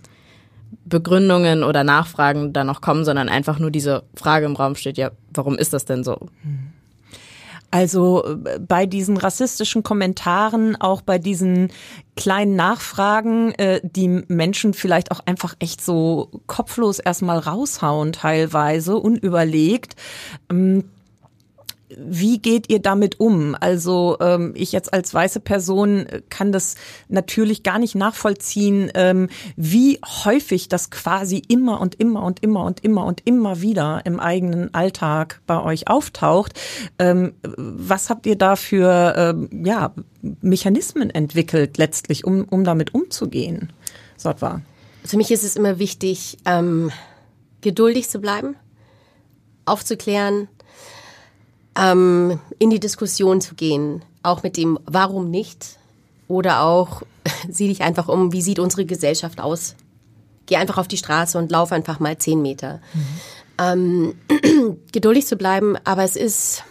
Begründungen 0.86 1.64
oder 1.64 1.84
Nachfragen 1.84 2.54
da 2.54 2.64
noch 2.64 2.82
kommen, 2.82 3.04
sondern 3.04 3.28
einfach 3.28 3.60
nur 3.60 3.70
diese 3.70 4.04
Frage 4.16 4.46
im 4.46 4.56
Raum 4.56 4.76
steht, 4.76 4.98
ja, 4.98 5.12
warum 5.34 5.58
ist 5.58 5.74
das 5.74 5.86
denn 5.86 6.04
so? 6.04 6.30
Mhm. 6.44 6.74
Also 7.72 8.24
äh, 8.26 8.60
bei 8.60 8.86
diesen 8.86 9.18
rassistischen 9.18 9.84
Kommentaren, 9.84 10.76
auch 10.76 11.02
bei 11.02 11.18
diesen 11.18 11.72
kleinen 12.16 12.56
Nachfragen, 12.56 13.52
äh, 13.54 13.82
die 13.84 14.08
Menschen 14.28 14.74
vielleicht 14.74 15.12
auch 15.12 15.20
einfach 15.26 15.56
echt 15.60 15.82
so 15.82 16.32
kopflos 16.48 17.00
erstmal 17.00 17.40
raushauen, 17.40 18.14
teilweise 18.14 18.98
unüberlegt. 18.98 19.96
Ähm, 20.50 20.86
wie 21.96 22.40
geht 22.40 22.70
ihr 22.70 22.80
damit 22.80 23.20
um? 23.20 23.56
Also 23.60 24.18
ähm, 24.20 24.54
ich 24.56 24.72
jetzt 24.72 24.94
als 24.94 25.14
weiße 25.14 25.40
Person 25.40 26.06
kann 26.30 26.52
das 26.52 26.76
natürlich 27.08 27.64
gar 27.64 27.80
nicht 27.80 27.96
nachvollziehen, 27.96 28.92
ähm, 28.94 29.30
wie 29.56 30.00
häufig 30.26 30.68
das 30.68 30.90
quasi 30.90 31.42
immer 31.48 31.80
und 31.80 31.96
immer 31.96 32.24
und 32.24 32.44
immer 32.44 32.66
und 32.66 32.84
immer 32.84 33.06
und 33.06 33.22
immer 33.26 33.62
wieder 33.62 34.02
im 34.06 34.20
eigenen 34.20 34.74
Alltag 34.74 35.42
bei 35.48 35.62
euch 35.62 35.88
auftaucht. 35.88 36.60
Ähm, 37.00 37.34
was 37.44 38.10
habt 38.10 38.26
ihr 38.26 38.38
da 38.38 38.56
für 38.56 39.14
ähm, 39.16 39.66
ja, 39.66 39.94
Mechanismen 40.42 41.10
entwickelt 41.10 41.78
letztlich, 41.78 42.26
um, 42.26 42.44
um 42.44 42.64
damit 42.64 42.94
umzugehen? 42.94 43.72
Sotwa. 44.18 44.62
Für 45.06 45.16
mich 45.16 45.32
ist 45.32 45.46
es 45.46 45.56
immer 45.56 45.80
wichtig, 45.80 46.38
ähm, 46.46 46.92
geduldig 47.62 48.10
zu 48.10 48.20
bleiben, 48.20 48.56
aufzuklären, 49.66 50.50
ähm, 51.78 52.40
in 52.60 52.70
die 52.70 52.80
Diskussion 52.80 53.42
zu 53.42 53.56
gehen, 53.56 54.04
auch 54.24 54.44
mit 54.44 54.58
dem 54.58 54.80
Warum 54.86 55.30
nicht 55.30 55.78
oder 56.28 56.64
auch 56.64 57.04
sieh 57.50 57.68
dich 57.68 57.82
einfach 57.82 58.08
um, 58.08 58.34
wie 58.34 58.42
sieht 58.42 58.60
unsere 58.60 58.86
Gesellschaft 58.86 59.40
aus? 59.40 59.76
Geh 60.46 60.56
einfach 60.56 60.78
auf 60.78 60.88
die 60.88 60.98
Straße 60.98 61.38
und 61.38 61.52
lauf 61.52 61.72
einfach 61.72 62.00
mal 62.00 62.18
zehn 62.18 62.42
Meter. 62.42 62.80
Mhm. 62.94 64.16
Ähm, 64.30 64.78
geduldig 64.92 65.28
zu 65.28 65.36
bleiben, 65.36 65.76
aber 65.84 66.04
es 66.04 66.16
ist, 66.16 66.64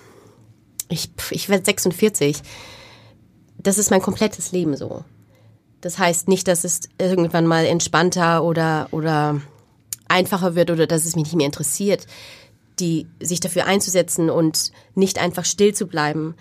ich, 0.88 1.10
ich 1.30 1.48
werde 1.48 1.64
46, 1.64 2.42
das 3.58 3.78
ist 3.78 3.90
mein 3.90 4.02
komplettes 4.02 4.52
Leben 4.52 4.76
so. 4.76 5.04
Das 5.80 5.98
heißt 5.98 6.28
nicht, 6.28 6.48
dass 6.48 6.64
es 6.64 6.80
irgendwann 6.98 7.46
mal 7.46 7.66
entspannter 7.66 8.42
oder, 8.42 8.88
oder 8.92 9.40
einfacher 10.08 10.54
wird 10.54 10.70
oder 10.70 10.86
dass 10.86 11.04
es 11.04 11.16
mich 11.16 11.24
nicht 11.24 11.36
mehr 11.36 11.46
interessiert 11.46 12.06
die 12.78 13.06
sich 13.20 13.40
dafür 13.40 13.66
einzusetzen 13.66 14.30
und 14.30 14.72
nicht 14.94 15.18
einfach 15.18 15.44
still 15.44 15.74
zu 15.74 15.86
bleiben, 15.86 16.34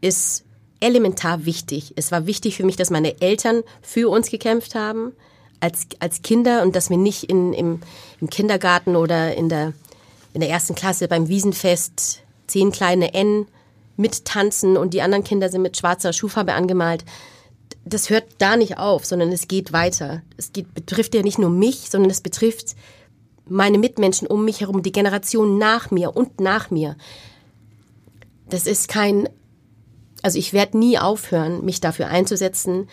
ist 0.00 0.44
elementar 0.80 1.44
wichtig. 1.44 1.92
Es 1.96 2.10
war 2.10 2.26
wichtig 2.26 2.56
für 2.56 2.64
mich, 2.64 2.76
dass 2.76 2.90
meine 2.90 3.20
Eltern 3.20 3.62
für 3.82 4.08
uns 4.08 4.30
gekämpft 4.30 4.74
haben 4.74 5.12
als, 5.60 5.86
als 6.00 6.22
Kinder 6.22 6.62
und 6.62 6.74
dass 6.74 6.90
wir 6.90 6.96
nicht 6.96 7.24
in, 7.24 7.52
im, 7.52 7.80
im 8.20 8.28
Kindergarten 8.28 8.96
oder 8.96 9.34
in 9.36 9.48
der, 9.48 9.74
in 10.34 10.40
der 10.40 10.50
ersten 10.50 10.74
Klasse 10.74 11.06
beim 11.06 11.28
Wiesenfest 11.28 12.22
zehn 12.48 12.72
kleine 12.72 13.14
N 13.14 13.46
mittanzen 13.96 14.76
und 14.76 14.92
die 14.92 15.02
anderen 15.02 15.22
Kinder 15.22 15.48
sind 15.48 15.62
mit 15.62 15.76
schwarzer 15.76 16.12
Schuhfarbe 16.12 16.54
angemalt. 16.54 17.04
Das 17.84 18.10
hört 18.10 18.24
da 18.38 18.56
nicht 18.56 18.78
auf, 18.78 19.04
sondern 19.04 19.30
es 19.30 19.48
geht 19.48 19.72
weiter. 19.72 20.22
Es 20.36 20.52
geht, 20.52 20.74
betrifft 20.74 21.14
ja 21.14 21.22
nicht 21.22 21.38
nur 21.38 21.50
mich, 21.50 21.90
sondern 21.90 22.10
es 22.10 22.20
betrifft 22.20 22.74
meine 23.52 23.78
Mitmenschen 23.78 24.26
um 24.26 24.44
mich 24.44 24.62
herum, 24.62 24.82
die 24.82 24.92
Generation 24.92 25.58
nach 25.58 25.90
mir 25.90 26.16
und 26.16 26.40
nach 26.40 26.70
mir. 26.70 26.96
Das 28.48 28.66
ist 28.66 28.88
kein, 28.88 29.28
also 30.22 30.38
ich 30.38 30.52
werde 30.52 30.78
nie 30.78 30.98
aufhören, 30.98 31.64
mich 31.64 31.80
dafür 31.80 32.08
einzusetzen, 32.08 32.88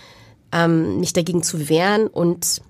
ähm, 0.51 0.99
mich 0.99 1.13
dagegen 1.13 1.43
zu 1.43 1.69
wehren 1.69 2.07
und 2.07 2.61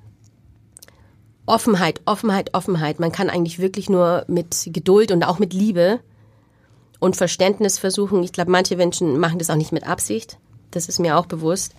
Offenheit, 1.48 2.02
Offenheit, 2.06 2.54
Offenheit. 2.54 3.00
Man 3.00 3.12
kann 3.12 3.30
eigentlich 3.30 3.58
wirklich 3.58 3.90
nur 3.90 4.24
mit 4.28 4.70
Geduld 4.72 5.12
und 5.12 5.24
auch 5.24 5.40
mit 5.40 5.54
Liebe 5.54 6.00
und 7.00 7.16
Verständnis 7.16 7.80
versuchen. 7.80 8.22
Ich 8.22 8.34
glaube, 8.34 8.52
manche 8.52 8.76
Menschen 8.76 9.20
machen 9.20 9.40
das 9.40 9.50
auch 9.50 9.56
nicht 9.56 9.72
mit 9.72 9.88
Absicht. 9.88 10.38
Das 10.70 10.88
ist 10.88 11.00
mir 11.00 11.18
auch 11.18 11.26
bewusst. 11.26 11.74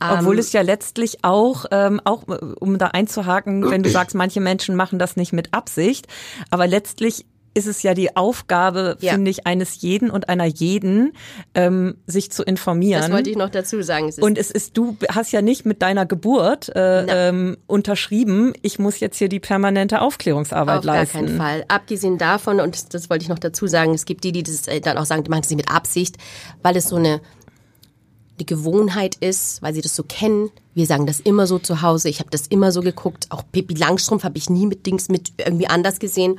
Obwohl 0.00 0.34
ähm, 0.34 0.40
es 0.40 0.52
ja 0.52 0.60
letztlich 0.60 1.24
auch, 1.24 1.64
ähm, 1.70 2.00
auch 2.04 2.24
um 2.60 2.78
da 2.78 2.88
einzuhaken, 2.88 3.70
wenn 3.70 3.82
du 3.82 3.90
sagst, 3.90 4.14
manche 4.14 4.40
Menschen 4.40 4.76
machen 4.76 4.98
das 4.98 5.16
nicht 5.16 5.32
mit 5.32 5.54
Absicht, 5.54 6.06
aber 6.50 6.66
letztlich 6.66 7.24
ist 7.56 7.66
es 7.66 7.82
ja 7.82 7.94
die 7.94 8.14
Aufgabe, 8.16 8.98
ja. 9.00 9.14
finde 9.14 9.30
ich, 9.30 9.46
eines 9.46 9.80
jeden 9.80 10.10
und 10.10 10.28
einer 10.28 10.44
jeden, 10.44 11.14
ähm, 11.54 11.96
sich 12.06 12.30
zu 12.30 12.42
informieren. 12.42 13.00
Das 13.00 13.10
wollte 13.10 13.30
ich 13.30 13.36
noch 13.36 13.48
dazu 13.48 13.80
sagen. 13.80 14.08
Es 14.08 14.18
und 14.18 14.36
es 14.36 14.50
ist, 14.50 14.76
du 14.76 14.98
hast 15.08 15.32
ja 15.32 15.40
nicht 15.40 15.64
mit 15.64 15.80
deiner 15.80 16.04
Geburt 16.04 16.68
äh, 16.76 17.28
ähm, 17.28 17.56
unterschrieben, 17.66 18.52
ich 18.60 18.78
muss 18.78 19.00
jetzt 19.00 19.16
hier 19.16 19.30
die 19.30 19.40
permanente 19.40 20.02
Aufklärungsarbeit 20.02 20.80
Auf 20.80 20.84
leisten. 20.84 21.16
Auf 21.16 21.22
gar 21.22 21.28
keinen 21.28 21.38
Fall. 21.38 21.64
Abgesehen 21.68 22.18
davon, 22.18 22.60
und 22.60 22.92
das 22.92 23.08
wollte 23.08 23.22
ich 23.22 23.30
noch 23.30 23.38
dazu 23.38 23.66
sagen, 23.66 23.94
es 23.94 24.04
gibt 24.04 24.24
die, 24.24 24.32
die 24.32 24.42
das 24.42 24.68
äh, 24.68 24.82
dann 24.82 24.98
auch 24.98 25.06
sagen, 25.06 25.24
die 25.24 25.30
machen 25.30 25.40
das 25.40 25.50
nicht 25.50 25.66
mit 25.66 25.70
Absicht, 25.70 26.16
weil 26.62 26.76
es 26.76 26.90
so 26.90 26.96
eine 26.96 27.22
die 28.38 28.46
Gewohnheit 28.46 29.16
ist, 29.16 29.62
weil 29.62 29.74
sie 29.74 29.80
das 29.80 29.96
so 29.96 30.02
kennen. 30.02 30.50
Wir 30.74 30.86
sagen 30.86 31.06
das 31.06 31.20
immer 31.20 31.46
so 31.46 31.58
zu 31.58 31.82
Hause. 31.82 32.08
Ich 32.08 32.20
habe 32.20 32.30
das 32.30 32.46
immer 32.46 32.72
so 32.72 32.80
geguckt. 32.80 33.26
Auch 33.30 33.42
Pippi 33.50 33.74
Langstrumpf 33.74 34.24
habe 34.24 34.38
ich 34.38 34.50
nie 34.50 34.66
mit 34.66 34.86
Dings 34.86 35.08
mit 35.08 35.32
irgendwie 35.38 35.66
anders 35.66 35.98
gesehen. 35.98 36.38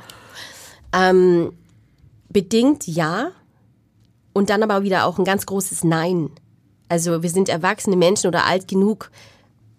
Ähm, 0.92 1.52
bedingt 2.28 2.86
ja. 2.86 3.32
Und 4.32 4.50
dann 4.50 4.62
aber 4.62 4.82
wieder 4.82 5.06
auch 5.06 5.18
ein 5.18 5.24
ganz 5.24 5.46
großes 5.46 5.84
Nein. 5.84 6.30
Also 6.88 7.22
wir 7.22 7.30
sind 7.30 7.48
erwachsene 7.48 7.96
Menschen 7.96 8.28
oder 8.28 8.46
alt 8.46 8.68
genug. 8.68 9.10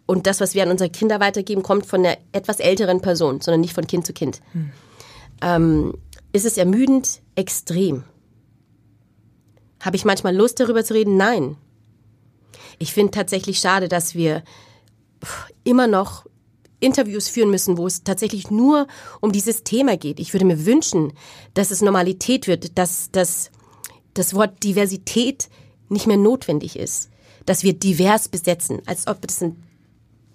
Und 0.06 0.28
das, 0.28 0.42
was 0.42 0.56
wir 0.56 0.64
an 0.64 0.72
unsere 0.72 0.90
Kinder 0.90 1.20
weitergeben, 1.20 1.64
kommt 1.64 1.86
von 1.86 2.06
einer 2.06 2.18
etwas 2.32 2.60
älteren 2.60 3.02
Person, 3.02 3.42
sondern 3.42 3.62
nicht 3.62 3.74
von 3.74 3.88
Kind 3.88 4.06
zu 4.06 4.14
Kind. 4.14 4.42
Hm. 4.52 4.72
Ähm, 5.42 5.94
ist 6.34 6.46
es 6.46 6.58
ermüdend? 6.58 7.22
Extrem. 7.36 8.04
Habe 9.80 9.96
ich 9.96 10.06
manchmal 10.06 10.36
Lust, 10.36 10.60
darüber 10.60 10.84
zu 10.84 10.94
reden? 10.94 11.16
Nein. 11.16 11.56
Ich 12.80 12.94
finde 12.94 13.12
tatsächlich 13.12 13.60
schade, 13.60 13.88
dass 13.88 14.15
wir 14.15 14.44
immer 15.63 15.88
noch 15.88 16.26
Interviews 16.80 17.28
führen 17.28 17.52
müssen, 17.52 17.78
wo 17.78 17.86
es 17.88 18.04
tatsächlich 18.04 18.50
nur 18.50 18.88
um 19.20 19.32
dieses 19.32 19.63
Thema 19.63 19.98
geht. 19.98 20.20
Ich 20.20 20.34
würde 20.34 20.46
mir 20.46 20.65
wünschen, 20.65 21.13
dass 21.54 21.72
es 21.72 21.82
Normalität 21.82 22.48
wird, 22.48 22.78
dass, 22.78 23.12
dass 23.12 23.52
das 24.13 24.34
Wort 24.34 24.63
Diversität 24.63 25.50
nicht 25.89 26.08
mehr 26.08 26.18
notwendig 26.18 26.78
ist, 26.78 27.10
dass 27.46 27.63
wir 27.63 27.74
divers 27.74 28.30
besetzen, 28.30 28.82
als 28.86 29.08
ob 29.08 29.22
das 29.22 29.42
ein 29.42 29.62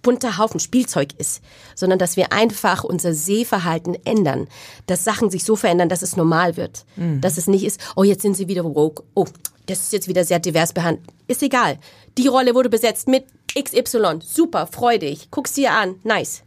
bunter 0.03 0.37
Haufen 0.37 0.61
Spielzeug 0.61 1.15
ist, 1.19 1.43
sondern 1.75 1.99
dass 1.99 2.17
wir 2.17 2.33
einfach 2.33 2.85
unser 2.85 3.15
Sehverhalten 3.15 3.97
ändern, 4.05 4.49
dass 4.87 5.03
Sachen 5.03 5.31
sich 5.31 5.45
so 5.45 5.57
verändern, 5.57 5.89
dass 5.89 6.03
es 6.03 6.17
normal 6.17 6.57
wird, 6.57 6.85
mhm. 6.97 7.21
dass 7.21 7.39
es 7.39 7.47
nicht 7.47 7.65
ist, 7.65 7.81
oh, 7.97 8.05
jetzt 8.05 8.23
sind 8.23 8.37
sie 8.37 8.47
wieder 8.47 8.65
woke, 8.65 9.03
oh, 9.15 9.27
das 9.67 9.81
ist 9.81 9.93
jetzt 9.93 10.09
wieder 10.09 10.25
sehr 10.25 10.39
divers 10.39 10.73
behandelt. 10.73 11.07
Ist 11.27 11.43
egal. 11.43 11.79
Die 12.19 12.29
Rolle 12.29 12.55
wurde 12.55 12.69
besetzt 12.69 13.09
mit 13.09 13.25
XY. 13.59 14.21
Super, 14.23 14.67
freu 14.67 14.99
dich. 14.99 15.31
Guck's 15.31 15.55
dir 15.55 15.73
an. 15.73 15.97
Nice. 16.05 16.43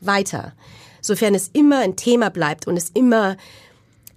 Weiter. 0.00 0.52
Sofern 1.00 1.34
es 1.34 1.48
immer 1.52 1.80
ein 1.80 1.96
Thema 1.96 2.30
bleibt 2.30 2.66
und 2.66 2.76
es 2.76 2.90
immer 2.90 3.36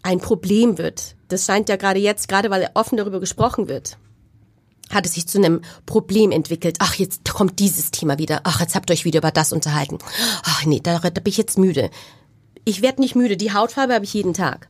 ein 0.04 0.20
Problem 0.20 0.78
wird. 0.78 1.15
Das 1.28 1.46
scheint 1.46 1.70
ja 1.70 1.76
gerade 1.76 2.00
jetzt, 2.00 2.28
gerade 2.28 2.50
weil 2.52 2.70
offen 2.76 2.98
darüber 2.98 3.20
gesprochen 3.20 3.68
wird, 3.68 3.98
hat 4.91 5.06
es 5.06 5.15
sich 5.15 5.28
zu 5.28 5.39
einem 5.39 5.62
Problem 5.88 6.32
entwickelt. 6.32 6.78
Ach, 6.80 6.94
jetzt 6.96 7.28
kommt 7.34 7.60
dieses 7.60 7.89
Thema 7.89 8.20
wieder. 8.20 8.41
Ach, 8.44 8.62
jetzt 8.62 8.76
habt 8.76 8.89
ihr 8.89 8.94
euch 8.94 9.06
wieder 9.06 9.20
über 9.20 9.32
das 9.32 9.52
unterhalten. 9.52 9.98
Ach 10.44 10.63
nee, 10.65 10.80
da, 10.80 11.00
da 11.00 11.10
bin 11.10 11.24
ich 11.26 11.38
jetzt 11.38 11.58
müde. 11.58 11.89
Ich 12.63 12.84
werde 12.84 13.02
nicht 13.02 13.15
müde. 13.15 13.36
Die 13.36 13.54
Hautfarbe 13.54 13.96
habe 13.96 14.06
ich 14.06 14.13
jeden 14.13 14.34
Tag. 14.34 14.70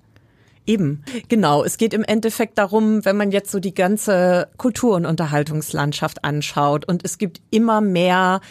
Eben, 0.68 1.04
genau. 1.28 1.64
Es 1.64 1.78
geht 1.78 1.94
im 1.94 2.04
Endeffekt 2.04 2.58
darum, 2.58 3.06
wenn 3.06 3.18
man 3.18 3.32
jetzt 3.32 3.52
so 3.52 3.60
die 3.60 3.76
ganze 3.76 4.50
Kultur- 4.58 4.96
und 4.96 5.06
Unterhaltungslandschaft 5.06 6.24
anschaut 6.24 6.86
und 6.86 7.06
es 7.06 7.20
gibt 7.20 7.42
immer 7.52 7.82
mehr 7.82 8.42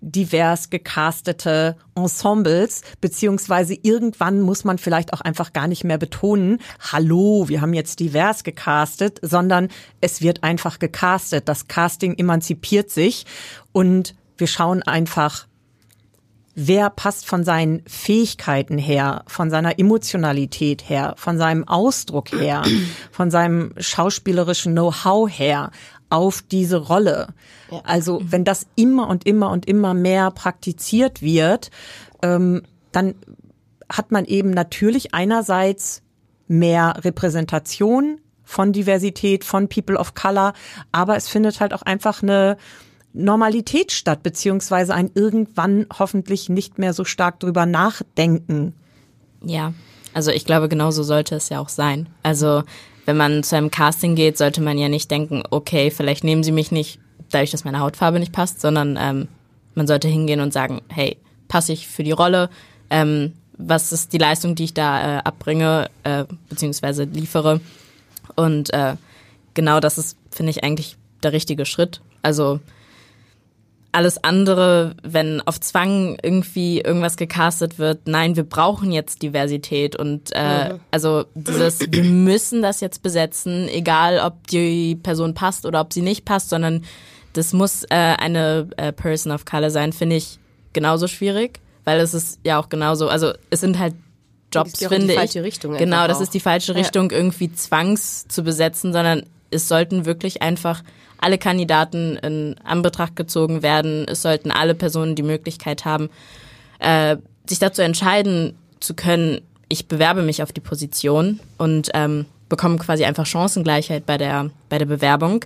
divers 0.00 0.70
gecastete 0.70 1.76
Ensembles, 1.96 2.82
beziehungsweise 3.00 3.74
irgendwann 3.82 4.40
muss 4.40 4.64
man 4.64 4.78
vielleicht 4.78 5.12
auch 5.12 5.20
einfach 5.20 5.52
gar 5.52 5.66
nicht 5.66 5.82
mehr 5.82 5.98
betonen, 5.98 6.58
hallo, 6.92 7.48
wir 7.48 7.60
haben 7.60 7.74
jetzt 7.74 7.98
divers 7.98 8.44
gecastet, 8.44 9.18
sondern 9.22 9.68
es 10.00 10.20
wird 10.20 10.44
einfach 10.44 10.78
gecastet. 10.78 11.48
Das 11.48 11.66
Casting 11.66 12.14
emanzipiert 12.16 12.90
sich 12.90 13.24
und 13.72 14.14
wir 14.36 14.46
schauen 14.46 14.82
einfach, 14.82 15.46
wer 16.54 16.90
passt 16.90 17.26
von 17.26 17.44
seinen 17.44 17.82
Fähigkeiten 17.86 18.78
her, 18.78 19.24
von 19.26 19.50
seiner 19.50 19.78
Emotionalität 19.78 20.88
her, 20.88 21.14
von 21.16 21.38
seinem 21.38 21.66
Ausdruck 21.66 22.32
her, 22.32 22.62
von 23.10 23.30
seinem 23.30 23.72
schauspielerischen 23.76 24.72
Know-how 24.72 25.28
her 25.28 25.70
auf 26.10 26.42
diese 26.42 26.76
Rolle. 26.76 27.28
Ja. 27.70 27.80
Also 27.84 28.20
wenn 28.22 28.44
das 28.44 28.66
immer 28.76 29.08
und 29.08 29.26
immer 29.26 29.50
und 29.50 29.66
immer 29.66 29.94
mehr 29.94 30.30
praktiziert 30.30 31.22
wird, 31.22 31.70
ähm, 32.22 32.62
dann 32.92 33.14
hat 33.90 34.12
man 34.12 34.24
eben 34.24 34.50
natürlich 34.50 35.12
einerseits 35.12 36.02
mehr 36.46 36.94
Repräsentation 37.04 38.20
von 38.44 38.72
Diversität, 38.72 39.44
von 39.44 39.68
People 39.68 39.98
of 39.98 40.14
Color, 40.14 40.52
aber 40.92 41.16
es 41.16 41.28
findet 41.28 41.60
halt 41.60 41.72
auch 41.72 41.82
einfach 41.82 42.22
eine 42.22 42.56
Normalität 43.14 43.92
statt, 43.92 44.22
beziehungsweise 44.22 44.94
ein 44.94 45.10
irgendwann 45.14 45.86
hoffentlich 45.98 46.48
nicht 46.48 46.78
mehr 46.78 46.92
so 46.92 47.04
stark 47.04 47.40
drüber 47.40 47.64
nachdenken. 47.64 48.74
Ja, 49.42 49.72
also 50.12 50.30
ich 50.30 50.44
glaube, 50.44 50.68
genauso 50.68 51.02
sollte 51.02 51.36
es 51.36 51.48
ja 51.48 51.60
auch 51.60 51.68
sein. 51.68 52.08
Also 52.22 52.64
wenn 53.06 53.16
man 53.16 53.42
zu 53.42 53.56
einem 53.56 53.70
Casting 53.70 54.16
geht, 54.16 54.36
sollte 54.36 54.60
man 54.60 54.78
ja 54.78 54.88
nicht 54.88 55.10
denken, 55.10 55.44
okay, 55.50 55.90
vielleicht 55.90 56.24
nehmen 56.24 56.42
sie 56.42 56.52
mich 56.52 56.72
nicht, 56.72 56.98
dadurch, 57.30 57.50
dass 57.50 57.64
meine 57.64 57.80
Hautfarbe 57.80 58.18
nicht 58.18 58.32
passt, 58.32 58.60
sondern 58.60 58.98
ähm, 59.00 59.28
man 59.74 59.86
sollte 59.86 60.08
hingehen 60.08 60.40
und 60.40 60.52
sagen, 60.52 60.82
hey, 60.88 61.16
passe 61.48 61.72
ich 61.72 61.86
für 61.88 62.02
die 62.02 62.12
Rolle? 62.12 62.50
Ähm, 62.90 63.32
was 63.56 63.92
ist 63.92 64.12
die 64.12 64.18
Leistung, 64.18 64.54
die 64.54 64.64
ich 64.64 64.74
da 64.74 65.18
äh, 65.18 65.22
abbringe, 65.22 65.88
äh, 66.02 66.24
beziehungsweise 66.48 67.04
liefere? 67.04 67.60
Und 68.34 68.72
äh, 68.72 68.96
genau 69.54 69.80
das 69.80 69.98
ist, 69.98 70.16
finde 70.30 70.50
ich, 70.50 70.64
eigentlich 70.64 70.96
der 71.22 71.32
richtige 71.32 71.66
Schritt. 71.66 72.00
Also 72.22 72.60
alles 73.94 74.22
andere, 74.22 74.96
wenn 75.02 75.40
auf 75.42 75.60
Zwang 75.60 76.16
irgendwie 76.22 76.80
irgendwas 76.80 77.16
gecastet 77.16 77.78
wird, 77.78 78.08
nein, 78.08 78.34
wir 78.34 78.42
brauchen 78.42 78.90
jetzt 78.90 79.22
Diversität 79.22 79.94
und 79.96 80.30
äh, 80.32 80.74
mhm. 80.74 80.80
also 80.90 81.24
dieses, 81.34 81.80
wir 81.90 82.04
müssen 82.04 82.60
das 82.60 82.80
jetzt 82.80 83.02
besetzen, 83.02 83.68
egal 83.68 84.18
ob 84.18 84.46
die 84.48 84.96
Person 84.96 85.34
passt 85.34 85.64
oder 85.64 85.80
ob 85.80 85.92
sie 85.92 86.02
nicht 86.02 86.24
passt, 86.24 86.50
sondern 86.50 86.84
das 87.34 87.52
muss 87.52 87.84
äh, 87.84 87.94
eine 87.94 88.68
äh, 88.76 88.92
Person 88.92 89.32
of 89.32 89.44
Color 89.44 89.70
sein, 89.70 89.92
finde 89.92 90.16
ich 90.16 90.38
genauso 90.72 91.06
schwierig, 91.06 91.60
weil 91.84 92.00
es 92.00 92.14
ist 92.14 92.40
ja 92.44 92.58
auch 92.58 92.68
genauso, 92.68 93.08
also 93.08 93.32
es 93.50 93.60
sind 93.60 93.78
halt 93.78 93.94
Jobs, 94.52 94.78
finde 94.88 95.12
ich. 95.12 95.18
Genau, 95.78 96.06
das 96.06 96.20
ist 96.20 96.34
die 96.34 96.40
falsche 96.40 96.74
Richtung, 96.74 97.10
ja. 97.10 97.16
irgendwie 97.16 97.52
zwangs 97.52 98.26
zu 98.28 98.42
besetzen, 98.42 98.92
sondern 98.92 99.24
es 99.54 99.68
sollten 99.68 100.04
wirklich 100.04 100.42
einfach 100.42 100.82
alle 101.18 101.38
Kandidaten 101.38 102.16
in 102.16 102.56
Anbetracht 102.64 103.16
gezogen 103.16 103.62
werden. 103.62 104.06
Es 104.08 104.22
sollten 104.22 104.50
alle 104.50 104.74
Personen 104.74 105.14
die 105.14 105.22
Möglichkeit 105.22 105.84
haben, 105.84 106.10
äh, 106.80 107.16
sich 107.46 107.58
dazu 107.58 107.82
entscheiden 107.82 108.54
zu 108.80 108.94
können, 108.94 109.40
ich 109.68 109.88
bewerbe 109.88 110.22
mich 110.22 110.42
auf 110.42 110.52
die 110.52 110.60
Position 110.60 111.40
und 111.56 111.90
ähm, 111.94 112.26
bekomme 112.48 112.76
quasi 112.76 113.04
einfach 113.04 113.26
Chancengleichheit 113.26 114.06
bei 114.06 114.18
der, 114.18 114.50
bei 114.68 114.78
der 114.78 114.86
Bewerbung. 114.86 115.44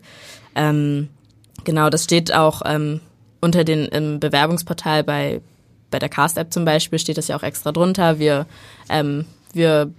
Ähm, 0.54 1.08
genau, 1.64 1.88
das 1.88 2.04
steht 2.04 2.34
auch 2.34 2.62
ähm, 2.64 3.00
unter 3.40 3.64
den 3.64 3.86
im 3.86 4.20
Bewerbungsportal 4.20 5.04
bei, 5.04 5.40
bei 5.90 5.98
der 5.98 6.08
Cast-App 6.08 6.52
zum 6.52 6.64
Beispiel, 6.64 6.98
steht 6.98 7.18
das 7.18 7.28
ja 7.28 7.36
auch 7.36 7.42
extra 7.42 7.72
drunter. 7.72 8.18
Wir, 8.18 8.46
ähm, 8.88 9.24
wir 9.52 9.92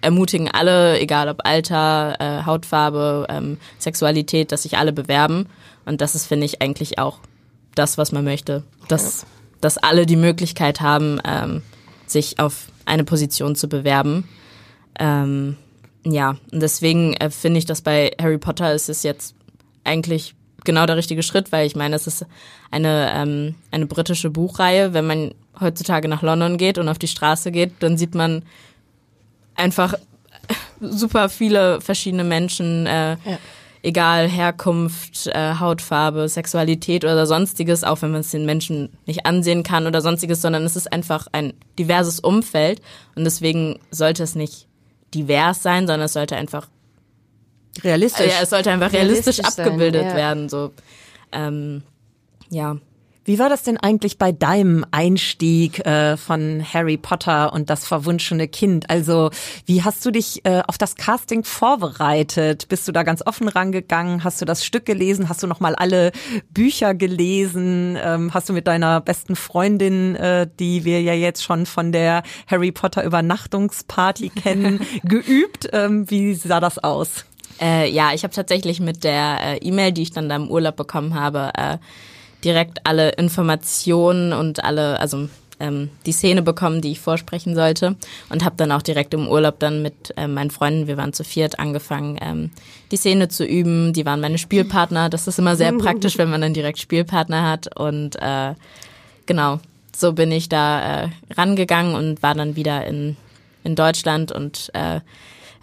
ermutigen 0.00 0.50
alle, 0.50 0.98
egal 1.00 1.28
ob 1.28 1.44
Alter, 1.44 2.16
äh, 2.20 2.44
Hautfarbe, 2.44 3.26
ähm, 3.28 3.58
Sexualität, 3.78 4.52
dass 4.52 4.62
sich 4.62 4.78
alle 4.78 4.92
bewerben. 4.92 5.46
Und 5.84 6.00
das 6.00 6.14
ist, 6.14 6.26
finde 6.26 6.46
ich, 6.46 6.62
eigentlich 6.62 6.98
auch 6.98 7.18
das, 7.74 7.98
was 7.98 8.12
man 8.12 8.24
möchte. 8.24 8.62
Dass, 8.88 9.22
ja. 9.22 9.28
dass 9.60 9.78
alle 9.78 10.06
die 10.06 10.16
Möglichkeit 10.16 10.80
haben, 10.80 11.20
ähm, 11.24 11.62
sich 12.06 12.38
auf 12.38 12.68
eine 12.84 13.04
Position 13.04 13.54
zu 13.54 13.68
bewerben. 13.68 14.28
Ähm, 14.98 15.56
ja, 16.04 16.36
und 16.52 16.60
deswegen 16.62 17.14
äh, 17.14 17.30
finde 17.30 17.58
ich, 17.58 17.66
dass 17.66 17.82
bei 17.82 18.12
Harry 18.20 18.38
Potter 18.38 18.72
ist 18.74 18.88
es 18.88 19.02
jetzt 19.02 19.34
eigentlich 19.84 20.34
genau 20.64 20.86
der 20.86 20.96
richtige 20.96 21.22
Schritt, 21.22 21.52
weil 21.52 21.66
ich 21.66 21.76
meine, 21.76 21.96
es 21.96 22.06
ist 22.06 22.26
eine, 22.70 23.12
ähm, 23.14 23.54
eine 23.70 23.86
britische 23.86 24.30
Buchreihe. 24.30 24.92
Wenn 24.92 25.06
man 25.06 25.34
heutzutage 25.60 26.08
nach 26.08 26.22
London 26.22 26.56
geht 26.56 26.78
und 26.78 26.88
auf 26.88 26.98
die 26.98 27.08
Straße 27.08 27.50
geht, 27.50 27.72
dann 27.80 27.96
sieht 27.96 28.14
man 28.14 28.42
einfach 29.58 29.94
super 30.80 31.28
viele 31.28 31.80
verschiedene 31.80 32.24
Menschen, 32.24 32.86
äh, 32.86 33.10
ja. 33.12 33.38
egal 33.82 34.28
Herkunft, 34.28 35.26
äh, 35.26 35.54
Hautfarbe, 35.58 36.28
Sexualität 36.28 37.04
oder 37.04 37.26
sonstiges, 37.26 37.84
auch 37.84 38.02
wenn 38.02 38.12
man 38.12 38.20
es 38.20 38.30
den 38.30 38.46
Menschen 38.46 38.90
nicht 39.06 39.26
ansehen 39.26 39.62
kann 39.62 39.86
oder 39.86 40.00
sonstiges, 40.00 40.40
sondern 40.40 40.64
es 40.64 40.76
ist 40.76 40.92
einfach 40.92 41.26
ein 41.32 41.52
diverses 41.78 42.20
Umfeld 42.20 42.80
und 43.14 43.24
deswegen 43.24 43.80
sollte 43.90 44.22
es 44.22 44.34
nicht 44.34 44.66
divers 45.14 45.62
sein, 45.62 45.86
sondern 45.86 46.06
es 46.06 46.12
sollte 46.12 46.36
einfach 46.36 46.68
realistisch. 47.82 48.26
ja, 48.26 48.42
es 48.42 48.50
sollte 48.50 48.70
einfach 48.70 48.92
realistisch, 48.92 49.38
realistisch 49.38 49.66
abgebildet 49.66 50.02
sein, 50.02 50.10
ja. 50.10 50.16
werden. 50.16 50.48
So, 50.48 50.72
ähm, 51.32 51.82
ja. 52.50 52.76
Wie 53.28 53.38
war 53.38 53.50
das 53.50 53.62
denn 53.62 53.76
eigentlich 53.76 54.16
bei 54.16 54.32
deinem 54.32 54.86
Einstieg 54.90 55.84
äh, 55.84 56.16
von 56.16 56.64
Harry 56.64 56.96
Potter 56.96 57.52
und 57.52 57.68
das 57.68 57.86
verwunschene 57.86 58.48
Kind? 58.48 58.88
Also 58.88 59.28
wie 59.66 59.82
hast 59.82 60.06
du 60.06 60.10
dich 60.10 60.46
äh, 60.46 60.62
auf 60.66 60.78
das 60.78 60.96
Casting 60.96 61.44
vorbereitet? 61.44 62.68
Bist 62.70 62.88
du 62.88 62.92
da 62.92 63.02
ganz 63.02 63.20
offen 63.26 63.48
rangegangen? 63.48 64.24
Hast 64.24 64.40
du 64.40 64.46
das 64.46 64.64
Stück 64.64 64.86
gelesen? 64.86 65.28
Hast 65.28 65.42
du 65.42 65.46
noch 65.46 65.60
mal 65.60 65.74
alle 65.74 66.12
Bücher 66.54 66.94
gelesen? 66.94 67.98
Ähm, 68.02 68.32
hast 68.32 68.48
du 68.48 68.54
mit 68.54 68.66
deiner 68.66 69.02
besten 69.02 69.36
Freundin, 69.36 70.16
äh, 70.16 70.48
die 70.58 70.86
wir 70.86 71.02
ja 71.02 71.12
jetzt 71.12 71.44
schon 71.44 71.66
von 71.66 71.92
der 71.92 72.22
Harry 72.46 72.72
Potter 72.72 73.04
Übernachtungsparty 73.04 74.30
kennen, 74.30 74.80
geübt? 75.04 75.68
Ähm, 75.74 76.10
wie 76.10 76.32
sah 76.32 76.60
das 76.60 76.78
aus? 76.78 77.26
Äh, 77.60 77.90
ja, 77.90 78.12
ich 78.14 78.22
habe 78.22 78.32
tatsächlich 78.32 78.80
mit 78.80 79.04
der 79.04 79.38
äh, 79.42 79.56
E-Mail, 79.58 79.92
die 79.92 80.02
ich 80.02 80.12
dann 80.12 80.30
da 80.30 80.36
im 80.36 80.50
Urlaub 80.50 80.76
bekommen 80.76 81.14
habe, 81.14 81.50
äh, 81.54 81.76
direkt 82.44 82.86
alle 82.86 83.10
Informationen 83.10 84.32
und 84.32 84.64
alle, 84.64 85.00
also 85.00 85.28
ähm, 85.60 85.90
die 86.06 86.12
Szene 86.12 86.42
bekommen, 86.42 86.80
die 86.80 86.92
ich 86.92 87.00
vorsprechen 87.00 87.54
sollte 87.54 87.96
und 88.30 88.44
habe 88.44 88.56
dann 88.56 88.72
auch 88.72 88.82
direkt 88.82 89.14
im 89.14 89.28
Urlaub 89.28 89.58
dann 89.58 89.82
mit 89.82 90.14
äh, 90.16 90.28
meinen 90.28 90.50
Freunden, 90.50 90.86
wir 90.86 90.96
waren 90.96 91.12
zu 91.12 91.24
viert, 91.24 91.58
angefangen, 91.58 92.18
ähm, 92.20 92.50
die 92.90 92.96
Szene 92.96 93.28
zu 93.28 93.44
üben. 93.44 93.92
Die 93.92 94.06
waren 94.06 94.20
meine 94.20 94.38
Spielpartner. 94.38 95.08
Das 95.08 95.26
ist 95.26 95.38
immer 95.38 95.56
sehr 95.56 95.72
praktisch, 95.72 96.18
wenn 96.18 96.30
man 96.30 96.40
dann 96.40 96.54
direkt 96.54 96.78
Spielpartner 96.78 97.48
hat 97.48 97.76
und 97.76 98.16
äh, 98.16 98.54
genau, 99.26 99.60
so 99.94 100.12
bin 100.12 100.30
ich 100.30 100.48
da 100.48 101.04
äh, 101.04 101.08
rangegangen 101.36 101.94
und 101.94 102.22
war 102.22 102.34
dann 102.34 102.56
wieder 102.56 102.86
in, 102.86 103.16
in 103.64 103.74
Deutschland 103.74 104.30
und 104.30 104.70
äh, 104.74 105.00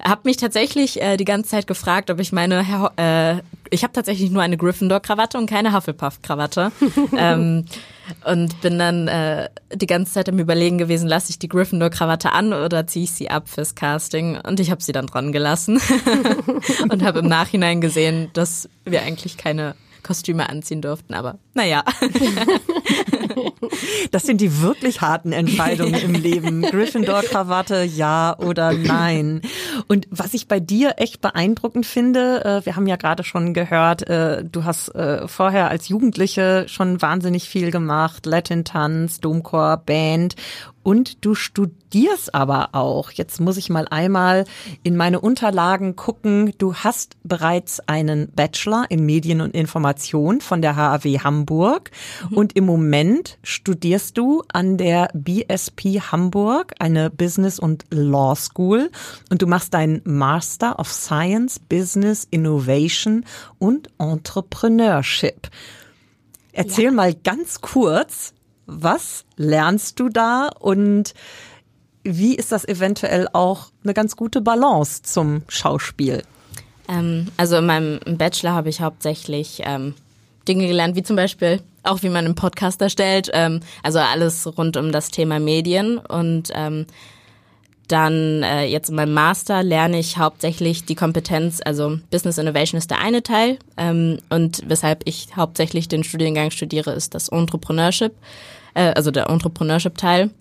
habe 0.03 0.21
mich 0.25 0.37
tatsächlich 0.37 1.01
äh, 1.01 1.17
die 1.17 1.25
ganze 1.25 1.51
Zeit 1.51 1.67
gefragt, 1.67 2.09
ob 2.09 2.19
ich 2.19 2.31
meine, 2.31 2.65
äh, 2.97 3.41
ich 3.69 3.83
habe 3.83 3.93
tatsächlich 3.93 4.29
nur 4.31 4.41
eine 4.41 4.57
Gryffindor-Krawatte 4.57 5.37
und 5.37 5.49
keine 5.49 5.73
Hufflepuff-Krawatte. 5.73 6.71
ähm, 7.17 7.65
und 8.23 8.61
bin 8.61 8.77
dann 8.77 9.07
äh, 9.07 9.49
die 9.73 9.87
ganze 9.87 10.13
Zeit 10.13 10.29
am 10.29 10.37
Überlegen 10.37 10.77
gewesen, 10.77 11.07
lasse 11.07 11.31
ich 11.31 11.39
die 11.39 11.49
Gryffindor-Krawatte 11.49 12.31
an 12.31 12.53
oder 12.53 12.85
ziehe 12.85 13.05
ich 13.05 13.11
sie 13.11 13.29
ab 13.29 13.49
fürs 13.49 13.73
Casting? 13.73 14.37
Und 14.37 14.59
ich 14.59 14.69
habe 14.69 14.83
sie 14.83 14.91
dann 14.91 15.07
dran 15.07 15.31
gelassen 15.31 15.81
und 16.89 17.03
habe 17.03 17.19
im 17.19 17.27
Nachhinein 17.27 17.81
gesehen, 17.81 18.29
dass 18.33 18.69
wir 18.83 19.01
eigentlich 19.01 19.37
keine 19.37 19.75
Kostüme 20.03 20.47
anziehen 20.49 20.81
durften, 20.81 21.15
aber 21.15 21.39
naja. 21.55 21.83
Das 24.11 24.23
sind 24.23 24.41
die 24.41 24.61
wirklich 24.61 25.01
harten 25.01 25.31
Entscheidungen 25.31 25.95
im 25.95 26.13
Leben. 26.13 26.61
Gryffindor-Krawatte, 26.71 27.83
ja 27.83 28.37
oder 28.37 28.73
nein. 28.73 29.41
Und 29.87 30.07
was 30.11 30.33
ich 30.33 30.47
bei 30.47 30.59
dir 30.59 30.95
echt 30.97 31.21
beeindruckend 31.21 31.85
finde, 31.85 32.43
äh, 32.45 32.65
wir 32.65 32.75
haben 32.75 32.87
ja 32.87 32.95
gerade 32.95 33.23
schon 33.23 33.53
gehört, 33.53 34.07
äh, 34.07 34.43
du 34.43 34.63
hast 34.63 34.89
äh, 34.95 35.27
vorher 35.27 35.69
als 35.69 35.89
Jugendliche 35.89 36.65
schon 36.67 37.01
wahnsinnig 37.01 37.49
viel 37.49 37.71
gemacht, 37.71 38.25
Latin-Tanz, 38.25 39.19
Domchor, 39.19 39.77
Band 39.77 40.35
und 40.83 41.25
du 41.25 41.35
studierst 41.35 41.84
aber 42.33 42.69
auch. 42.73 43.11
Jetzt 43.11 43.39
muss 43.39 43.55
ich 43.55 43.69
mal 43.69 43.87
einmal 43.89 44.43
in 44.83 44.97
meine 44.97 45.21
Unterlagen 45.21 45.95
gucken. 45.95 46.53
Du 46.57 46.75
hast 46.75 47.15
bereits 47.23 47.79
einen 47.87 48.29
Bachelor 48.35 48.85
in 48.89 49.05
Medien 49.05 49.39
und 49.39 49.55
Information 49.55 50.41
von 50.41 50.61
der 50.61 50.75
HAW 50.75 51.19
Hamburg 51.19 51.91
mhm. 52.29 52.37
und 52.37 52.55
im 52.57 52.65
Moment 52.65 53.37
studierst 53.43 54.17
du 54.17 54.43
an 54.51 54.75
der 54.77 55.09
BSP 55.13 56.01
Hamburg, 56.11 56.73
eine 56.79 57.09
Business 57.09 57.59
und 57.59 57.85
Law 57.91 58.35
School 58.35 58.91
und 59.29 59.41
du 59.41 59.47
machst 59.47 59.73
deinen 59.73 60.01
Master 60.03 60.77
of 60.79 60.91
Science, 60.91 61.59
Business, 61.59 62.27
Innovation 62.29 63.23
und 63.57 63.89
Entrepreneurship. 63.99 65.49
Erzähl 66.51 66.85
ja. 66.85 66.91
mal 66.91 67.13
ganz 67.13 67.61
kurz, 67.61 68.33
was 68.65 69.23
lernst 69.37 69.99
du 69.99 70.09
da 70.09 70.49
und 70.59 71.13
wie 72.05 72.35
ist 72.35 72.51
das 72.51 72.65
eventuell 72.67 73.27
auch 73.33 73.71
eine 73.83 73.93
ganz 73.93 74.15
gute 74.15 74.41
Balance 74.41 75.01
zum 75.03 75.41
Schauspiel? 75.47 76.23
Ähm, 76.87 77.27
also 77.37 77.57
in 77.57 77.65
meinem 77.65 77.99
Bachelor 78.17 78.53
habe 78.53 78.69
ich 78.69 78.81
hauptsächlich 78.81 79.61
ähm, 79.65 79.95
Dinge 80.47 80.67
gelernt, 80.67 80.95
wie 80.95 81.03
zum 81.03 81.15
Beispiel 81.15 81.61
auch 81.83 82.03
wie 82.03 82.09
man 82.09 82.25
einen 82.25 82.35
Podcast 82.35 82.81
erstellt, 82.81 83.29
ähm, 83.33 83.59
also 83.83 83.99
alles 83.99 84.47
rund 84.57 84.77
um 84.77 84.91
das 84.91 85.09
Thema 85.09 85.39
Medien 85.39 85.97
und 85.97 86.49
ähm, 86.53 86.85
dann 87.87 88.41
äh, 88.41 88.65
jetzt 88.65 88.89
in 88.89 88.95
meinem 88.95 89.13
Master 89.13 89.61
lerne 89.61 89.99
ich 89.99 90.17
hauptsächlich 90.17 90.85
die 90.85 90.95
Kompetenz, 90.95 91.61
also 91.63 91.99
Business 92.09 92.39
Innovation 92.39 92.79
ist 92.79 92.89
der 92.89 92.99
eine 92.99 93.21
Teil 93.21 93.59
ähm, 93.77 94.17
und 94.29 94.63
weshalb 94.67 95.03
ich 95.05 95.35
hauptsächlich 95.35 95.87
den 95.87 96.03
Studiengang 96.03 96.49
studiere, 96.49 96.93
ist 96.93 97.13
das 97.13 97.29
Entrepreneurship, 97.29 98.13
äh, 98.73 98.91
also 98.95 99.11
der 99.11 99.29
Entrepreneurship-Teil. 99.29 100.31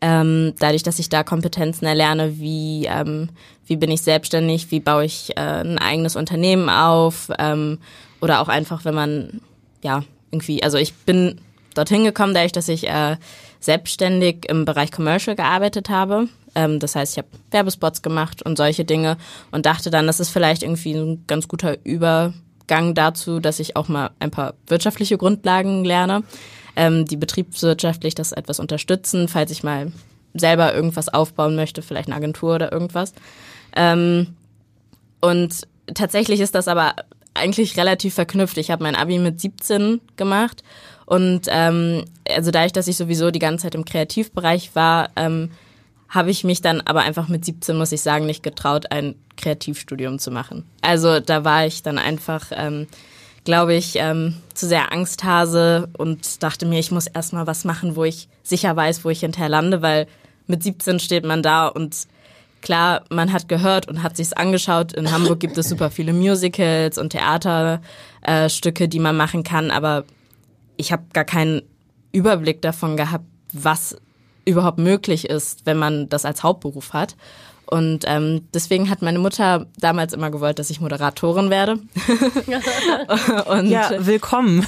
Ähm, 0.00 0.54
dadurch, 0.58 0.82
dass 0.82 0.98
ich 0.98 1.08
da 1.08 1.22
Kompetenzen 1.22 1.86
erlerne, 1.86 2.38
wie, 2.38 2.86
ähm, 2.86 3.30
wie 3.66 3.76
bin 3.76 3.90
ich 3.90 4.02
selbstständig, 4.02 4.70
wie 4.70 4.80
baue 4.80 5.04
ich 5.04 5.36
äh, 5.36 5.40
ein 5.40 5.78
eigenes 5.78 6.16
Unternehmen 6.16 6.68
auf 6.68 7.30
ähm, 7.38 7.78
oder 8.20 8.40
auch 8.40 8.48
einfach, 8.48 8.84
wenn 8.84 8.94
man, 8.94 9.40
ja, 9.82 10.02
irgendwie, 10.30 10.62
also 10.62 10.76
ich 10.78 10.92
bin 10.92 11.40
dorthin 11.74 12.04
gekommen, 12.04 12.34
dadurch, 12.34 12.52
dass 12.52 12.68
ich 12.68 12.88
äh, 12.88 13.16
selbstständig 13.60 14.46
im 14.48 14.64
Bereich 14.64 14.90
Commercial 14.90 15.36
gearbeitet 15.36 15.88
habe. 15.88 16.28
Ähm, 16.54 16.80
das 16.80 16.94
heißt, 16.94 17.12
ich 17.12 17.18
habe 17.18 17.28
Werbespots 17.50 18.02
gemacht 18.02 18.42
und 18.42 18.56
solche 18.56 18.84
Dinge 18.84 19.16
und 19.50 19.66
dachte 19.66 19.90
dann, 19.90 20.06
das 20.06 20.20
ist 20.20 20.30
vielleicht 20.30 20.62
irgendwie 20.62 20.94
ein 20.94 21.24
ganz 21.26 21.48
guter 21.48 21.76
Übergang 21.84 22.94
dazu, 22.94 23.40
dass 23.40 23.60
ich 23.60 23.76
auch 23.76 23.88
mal 23.88 24.10
ein 24.18 24.30
paar 24.30 24.54
wirtschaftliche 24.66 25.18
Grundlagen 25.18 25.84
lerne, 25.84 26.22
ähm, 26.76 27.04
die 27.06 27.16
betriebswirtschaftlich 27.16 28.14
das 28.14 28.32
etwas 28.32 28.60
unterstützen, 28.60 29.28
falls 29.28 29.50
ich 29.50 29.62
mal 29.62 29.92
selber 30.34 30.74
irgendwas 30.74 31.08
aufbauen 31.08 31.56
möchte, 31.56 31.82
vielleicht 31.82 32.08
eine 32.08 32.16
Agentur 32.16 32.56
oder 32.56 32.72
irgendwas. 32.72 33.12
Ähm, 33.74 34.36
und 35.20 35.66
tatsächlich 35.94 36.40
ist 36.40 36.54
das 36.54 36.68
aber 36.68 36.94
eigentlich 37.34 37.76
relativ 37.76 38.14
verknüpft. 38.14 38.58
Ich 38.58 38.70
habe 38.70 38.82
mein 38.82 38.96
Abi 38.96 39.18
mit 39.18 39.40
17 39.40 40.00
gemacht 40.16 40.62
und 41.06 41.42
ähm, 41.48 42.04
also 42.28 42.50
dadurch, 42.50 42.72
dass 42.72 42.88
ich 42.88 42.96
sowieso 42.96 43.30
die 43.30 43.38
ganze 43.38 43.64
Zeit 43.64 43.74
im 43.74 43.84
Kreativbereich 43.84 44.74
war, 44.74 45.10
ähm, 45.16 45.50
habe 46.08 46.30
ich 46.30 46.44
mich 46.44 46.60
dann 46.62 46.80
aber 46.82 47.00
einfach 47.00 47.28
mit 47.28 47.44
17, 47.44 47.76
muss 47.76 47.92
ich 47.92 48.00
sagen, 48.00 48.26
nicht 48.26 48.42
getraut, 48.42 48.90
ein 48.90 49.16
Kreativstudium 49.36 50.18
zu 50.18 50.30
machen. 50.30 50.64
Also 50.80 51.20
da 51.20 51.44
war 51.44 51.66
ich 51.66 51.82
dann 51.82 51.98
einfach, 51.98 52.52
ähm, 52.52 52.86
glaube 53.46 53.74
ich, 53.74 53.96
ähm, 53.96 54.34
zu 54.52 54.66
sehr 54.66 54.92
Angsthase 54.92 55.88
und 55.96 56.42
dachte 56.42 56.66
mir, 56.66 56.78
ich 56.78 56.90
muss 56.90 57.06
erstmal 57.06 57.46
was 57.46 57.64
machen, 57.64 57.96
wo 57.96 58.04
ich 58.04 58.28
sicher 58.42 58.76
weiß, 58.76 59.04
wo 59.04 59.08
ich 59.08 59.20
hinterher 59.20 59.48
lande, 59.48 59.80
weil 59.80 60.06
mit 60.46 60.62
17 60.62 60.98
steht 60.98 61.24
man 61.24 61.42
da 61.42 61.68
und 61.68 62.06
klar, 62.60 63.04
man 63.08 63.32
hat 63.32 63.48
gehört 63.48 63.88
und 63.88 64.02
hat 64.02 64.16
sich's 64.16 64.32
angeschaut. 64.32 64.92
In 64.92 65.12
Hamburg 65.12 65.38
gibt 65.40 65.56
es 65.56 65.68
super 65.68 65.90
viele 65.90 66.12
Musicals 66.12 66.98
und 66.98 67.10
Theaterstücke, 67.10 68.84
äh, 68.84 68.88
die 68.88 68.98
man 68.98 69.16
machen 69.16 69.44
kann, 69.44 69.70
aber 69.70 70.04
ich 70.76 70.92
habe 70.92 71.04
gar 71.12 71.24
keinen 71.24 71.62
Überblick 72.12 72.60
davon 72.62 72.96
gehabt, 72.96 73.24
was 73.52 73.96
überhaupt 74.46 74.78
möglich 74.78 75.28
ist, 75.28 75.66
wenn 75.66 75.76
man 75.76 76.08
das 76.08 76.24
als 76.24 76.42
Hauptberuf 76.42 76.94
hat. 76.94 77.16
Und 77.68 78.04
ähm, 78.06 78.42
deswegen 78.54 78.88
hat 78.90 79.02
meine 79.02 79.18
Mutter 79.18 79.66
damals 79.78 80.12
immer 80.12 80.30
gewollt, 80.30 80.60
dass 80.60 80.70
ich 80.70 80.80
Moderatorin 80.80 81.50
werde. 81.50 81.72
und, 83.48 83.66
ja, 83.66 83.90
willkommen. 84.06 84.64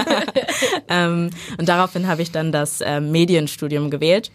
ähm, 0.88 1.28
und 1.58 1.68
daraufhin 1.68 2.06
habe 2.08 2.22
ich 2.22 2.32
dann 2.32 2.52
das 2.52 2.80
äh, 2.80 3.00
Medienstudium 3.00 3.90
gewählt. 3.90 4.32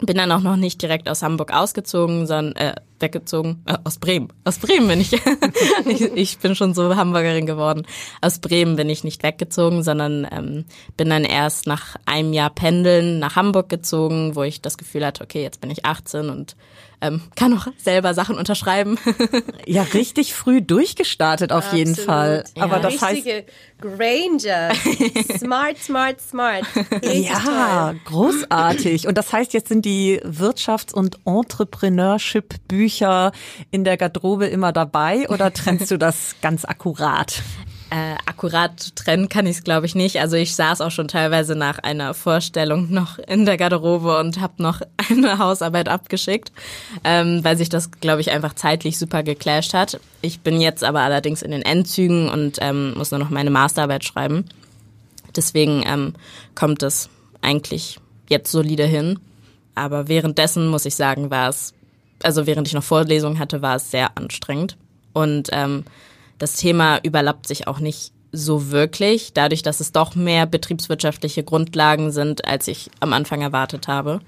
Bin 0.00 0.16
dann 0.16 0.30
auch 0.30 0.40
noch 0.40 0.56
nicht 0.56 0.80
direkt 0.80 1.08
aus 1.08 1.22
Hamburg 1.22 1.52
ausgezogen, 1.52 2.26
sondern 2.26 2.54
äh, 2.54 2.74
weggezogen. 3.00 3.62
Äh, 3.66 3.78
aus 3.82 3.98
Bremen. 3.98 4.28
Aus 4.44 4.58
Bremen 4.58 4.86
bin 4.86 5.00
ich. 5.00 5.12
ich. 5.86 6.02
Ich 6.14 6.38
bin 6.38 6.54
schon 6.54 6.72
so 6.72 6.94
Hamburgerin 6.94 7.46
geworden. 7.46 7.84
Aus 8.20 8.38
Bremen 8.38 8.76
bin 8.76 8.88
ich 8.88 9.02
nicht 9.02 9.22
weggezogen, 9.22 9.82
sondern 9.82 10.26
ähm, 10.30 10.64
bin 10.96 11.10
dann 11.10 11.24
erst 11.24 11.66
nach 11.66 11.96
einem 12.06 12.32
Jahr 12.32 12.50
Pendeln 12.50 13.18
nach 13.18 13.34
Hamburg 13.34 13.68
gezogen, 13.68 14.36
wo 14.36 14.44
ich 14.44 14.62
das 14.62 14.78
Gefühl 14.78 15.04
hatte, 15.04 15.24
okay, 15.24 15.42
jetzt 15.42 15.60
bin 15.60 15.70
ich 15.70 15.84
18 15.84 16.30
und 16.30 16.56
ähm, 17.00 17.22
kann 17.36 17.56
auch 17.56 17.68
selber 17.76 18.12
Sachen 18.14 18.36
unterschreiben. 18.36 18.98
ja, 19.66 19.82
richtig 19.82 20.34
früh 20.34 20.60
durchgestartet 20.62 21.52
auf 21.52 21.66
Absolut. 21.66 21.78
jeden 21.78 21.94
Fall. 21.96 22.44
Ja. 22.56 22.64
Aber 22.64 22.80
das 22.80 23.00
Richtige 23.02 23.34
heißt 23.34 23.46
Granger. 23.80 24.72
Smart, 25.38 25.78
smart, 25.78 26.20
smart. 26.20 26.64
ja, 27.02 27.94
großartig. 28.04 29.06
Und 29.06 29.16
das 29.16 29.32
heißt, 29.32 29.52
jetzt 29.52 29.68
sind 29.68 29.84
die 29.84 30.20
Wirtschafts- 30.24 30.92
und 30.92 31.20
Entrepreneurship-Bücher 31.24 33.30
in 33.70 33.84
der 33.84 33.96
Garderobe 33.96 34.46
immer 34.46 34.72
dabei 34.72 35.28
oder 35.28 35.52
trennst 35.52 35.92
du 35.92 35.98
das 35.98 36.34
ganz 36.42 36.64
akkurat? 36.64 37.40
Äh, 37.90 38.16
akkurat 38.26 38.94
trennen 38.96 39.30
kann 39.30 39.46
ich 39.46 39.58
es, 39.58 39.64
glaube 39.64 39.86
ich, 39.86 39.94
nicht. 39.94 40.20
Also 40.20 40.36
ich 40.36 40.54
saß 40.54 40.82
auch 40.82 40.90
schon 40.90 41.08
teilweise 41.08 41.54
nach 41.54 41.78
einer 41.78 42.12
Vorstellung 42.12 42.92
noch 42.92 43.18
in 43.18 43.46
der 43.46 43.56
Garderobe 43.56 44.18
und 44.18 44.40
habe 44.40 44.62
noch 44.62 44.82
eine 45.10 45.38
Hausarbeit 45.38 45.88
abgeschickt, 45.88 46.52
ähm, 47.02 47.42
weil 47.44 47.56
sich 47.56 47.70
das, 47.70 47.90
glaube 47.90 48.20
ich, 48.20 48.30
einfach 48.30 48.54
zeitlich 48.54 48.98
super 48.98 49.22
geclasht 49.22 49.72
hat. 49.72 50.00
Ich 50.20 50.40
bin 50.40 50.60
jetzt 50.60 50.84
aber 50.84 51.00
allerdings 51.00 51.40
in 51.40 51.50
den 51.50 51.62
Endzügen 51.62 52.28
und 52.28 52.58
ähm, 52.60 52.92
muss 52.94 53.10
nur 53.10 53.20
noch 53.20 53.30
meine 53.30 53.50
Masterarbeit 53.50 54.04
schreiben. 54.04 54.44
Deswegen 55.34 55.82
ähm, 55.86 56.14
kommt 56.54 56.82
es 56.82 57.08
eigentlich 57.40 57.98
jetzt 58.28 58.52
solide 58.52 58.84
hin. 58.84 59.18
Aber 59.74 60.08
währenddessen 60.08 60.68
muss 60.68 60.84
ich 60.84 60.94
sagen, 60.94 61.30
war 61.30 61.48
es, 61.48 61.72
also 62.22 62.46
während 62.46 62.66
ich 62.66 62.74
noch 62.74 62.82
Vorlesungen 62.82 63.38
hatte, 63.38 63.62
war 63.62 63.76
es 63.76 63.90
sehr 63.90 64.18
anstrengend. 64.18 64.76
Und 65.14 65.48
ähm, 65.52 65.84
das 66.38 66.54
Thema 66.54 66.98
überlappt 67.02 67.46
sich 67.46 67.66
auch 67.66 67.80
nicht 67.80 68.12
so 68.30 68.70
wirklich, 68.70 69.32
dadurch, 69.32 69.62
dass 69.62 69.80
es 69.80 69.92
doch 69.92 70.14
mehr 70.14 70.46
betriebswirtschaftliche 70.46 71.42
Grundlagen 71.44 72.10
sind, 72.10 72.46
als 72.46 72.68
ich 72.68 72.90
am 73.00 73.12
Anfang 73.12 73.40
erwartet 73.40 73.88
habe. 73.88 74.20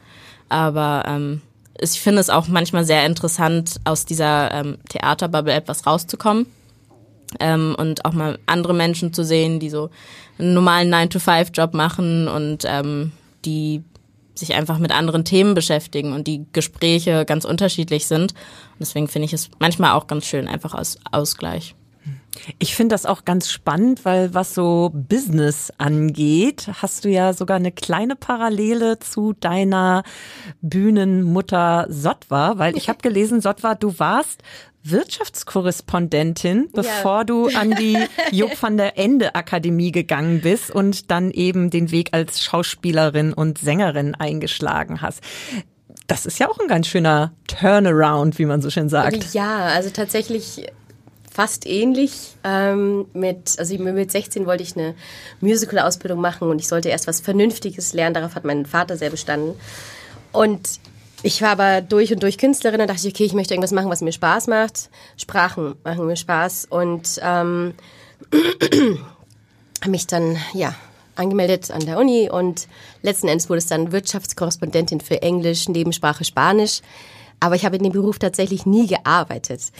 Aber 0.48 1.04
ähm, 1.06 1.42
ich 1.78 2.00
finde 2.00 2.20
es 2.20 2.30
auch 2.30 2.48
manchmal 2.48 2.84
sehr 2.84 3.06
interessant, 3.06 3.76
aus 3.84 4.04
dieser 4.04 4.52
ähm, 4.52 4.78
Theaterbubble 4.88 5.52
etwas 5.52 5.86
rauszukommen 5.86 6.46
ähm, 7.38 7.74
und 7.78 8.04
auch 8.04 8.12
mal 8.12 8.38
andere 8.46 8.74
Menschen 8.74 9.12
zu 9.12 9.24
sehen, 9.24 9.60
die 9.60 9.70
so 9.70 9.90
einen 10.38 10.54
normalen 10.54 10.92
9-to-5-Job 10.92 11.74
machen 11.74 12.26
und 12.28 12.64
ähm, 12.66 13.12
die 13.44 13.82
sich 14.34 14.54
einfach 14.54 14.78
mit 14.78 14.90
anderen 14.90 15.24
Themen 15.24 15.54
beschäftigen 15.54 16.12
und 16.12 16.26
die 16.26 16.46
Gespräche 16.52 17.24
ganz 17.26 17.44
unterschiedlich 17.44 18.06
sind. 18.06 18.32
Und 18.32 18.80
deswegen 18.80 19.06
finde 19.06 19.26
ich 19.26 19.32
es 19.34 19.50
manchmal 19.58 19.92
auch 19.92 20.06
ganz 20.06 20.24
schön, 20.24 20.48
einfach 20.48 20.74
als 20.74 20.98
Ausgleich. 21.12 21.74
Ich 22.58 22.74
finde 22.74 22.94
das 22.94 23.06
auch 23.06 23.24
ganz 23.24 23.50
spannend, 23.50 24.04
weil 24.04 24.34
was 24.34 24.54
so 24.54 24.90
Business 24.94 25.72
angeht, 25.78 26.68
hast 26.80 27.04
du 27.04 27.08
ja 27.08 27.32
sogar 27.32 27.56
eine 27.56 27.72
kleine 27.72 28.16
Parallele 28.16 28.98
zu 28.98 29.32
deiner 29.32 30.04
Bühnenmutter 30.60 31.86
Sotwa, 31.88 32.58
weil 32.58 32.76
ich 32.76 32.88
habe 32.88 33.00
gelesen, 33.00 33.40
Sotwa, 33.40 33.74
du 33.74 33.98
warst 33.98 34.42
Wirtschaftskorrespondentin, 34.82 36.70
bevor 36.72 37.18
ja. 37.18 37.24
du 37.24 37.48
an 37.48 37.72
die 37.72 37.98
Job 38.32 38.50
van 38.60 38.76
der 38.76 38.96
Ende 38.96 39.34
Akademie 39.34 39.92
gegangen 39.92 40.40
bist 40.40 40.70
und 40.70 41.10
dann 41.10 41.30
eben 41.30 41.70
den 41.70 41.90
Weg 41.90 42.10
als 42.12 42.42
Schauspielerin 42.42 43.32
und 43.32 43.58
Sängerin 43.58 44.14
eingeschlagen 44.14 45.02
hast. 45.02 45.22
Das 46.06 46.24
ist 46.26 46.38
ja 46.38 46.48
auch 46.48 46.58
ein 46.58 46.68
ganz 46.68 46.86
schöner 46.86 47.32
Turnaround, 47.46 48.38
wie 48.38 48.46
man 48.46 48.62
so 48.62 48.70
schön 48.70 48.88
sagt. 48.88 49.34
Ja, 49.34 49.66
also 49.66 49.90
tatsächlich 49.90 50.66
fast 51.40 51.64
ähnlich. 51.64 52.36
Ähm, 52.44 53.06
mit, 53.14 53.58
also 53.58 53.74
mit 53.78 54.12
16 54.12 54.44
wollte 54.44 54.62
ich 54.62 54.76
eine 54.76 54.94
Musical-Ausbildung 55.40 56.20
machen 56.20 56.50
und 56.50 56.58
ich 56.58 56.68
sollte 56.68 56.90
erst 56.90 57.06
was 57.06 57.20
Vernünftiges 57.20 57.94
lernen. 57.94 58.12
Darauf 58.12 58.34
hat 58.34 58.44
mein 58.44 58.66
Vater 58.66 58.98
sehr 58.98 59.08
bestanden. 59.08 59.58
Und 60.32 60.68
ich 61.22 61.40
war 61.40 61.52
aber 61.52 61.80
durch 61.80 62.12
und 62.12 62.22
durch 62.22 62.36
Künstlerin 62.36 62.82
und 62.82 62.90
dachte 62.90 63.08
okay, 63.08 63.24
ich 63.24 63.32
möchte 63.32 63.54
irgendwas 63.54 63.72
machen, 63.72 63.88
was 63.88 64.02
mir 64.02 64.12
Spaß 64.12 64.48
macht. 64.48 64.90
Sprachen 65.16 65.76
machen 65.82 66.06
mir 66.06 66.16
Spaß 66.16 66.66
und 66.68 67.18
ähm, 67.22 67.72
habe 69.80 69.90
mich 69.90 70.06
dann 70.06 70.36
ja 70.52 70.74
angemeldet 71.16 71.70
an 71.70 71.86
der 71.86 71.96
Uni 71.96 72.28
und 72.30 72.68
letzten 73.00 73.28
Endes 73.28 73.48
wurde 73.48 73.60
es 73.60 73.66
dann 73.66 73.92
Wirtschaftskorrespondentin 73.92 75.00
für 75.00 75.22
Englisch, 75.22 75.70
Nebensprache 75.70 76.26
Spanisch. 76.26 76.82
Aber 77.40 77.54
ich 77.54 77.64
habe 77.64 77.76
in 77.76 77.82
dem 77.82 77.92
Beruf 77.92 78.18
tatsächlich 78.18 78.66
nie 78.66 78.86
gearbeitet. 78.86 79.72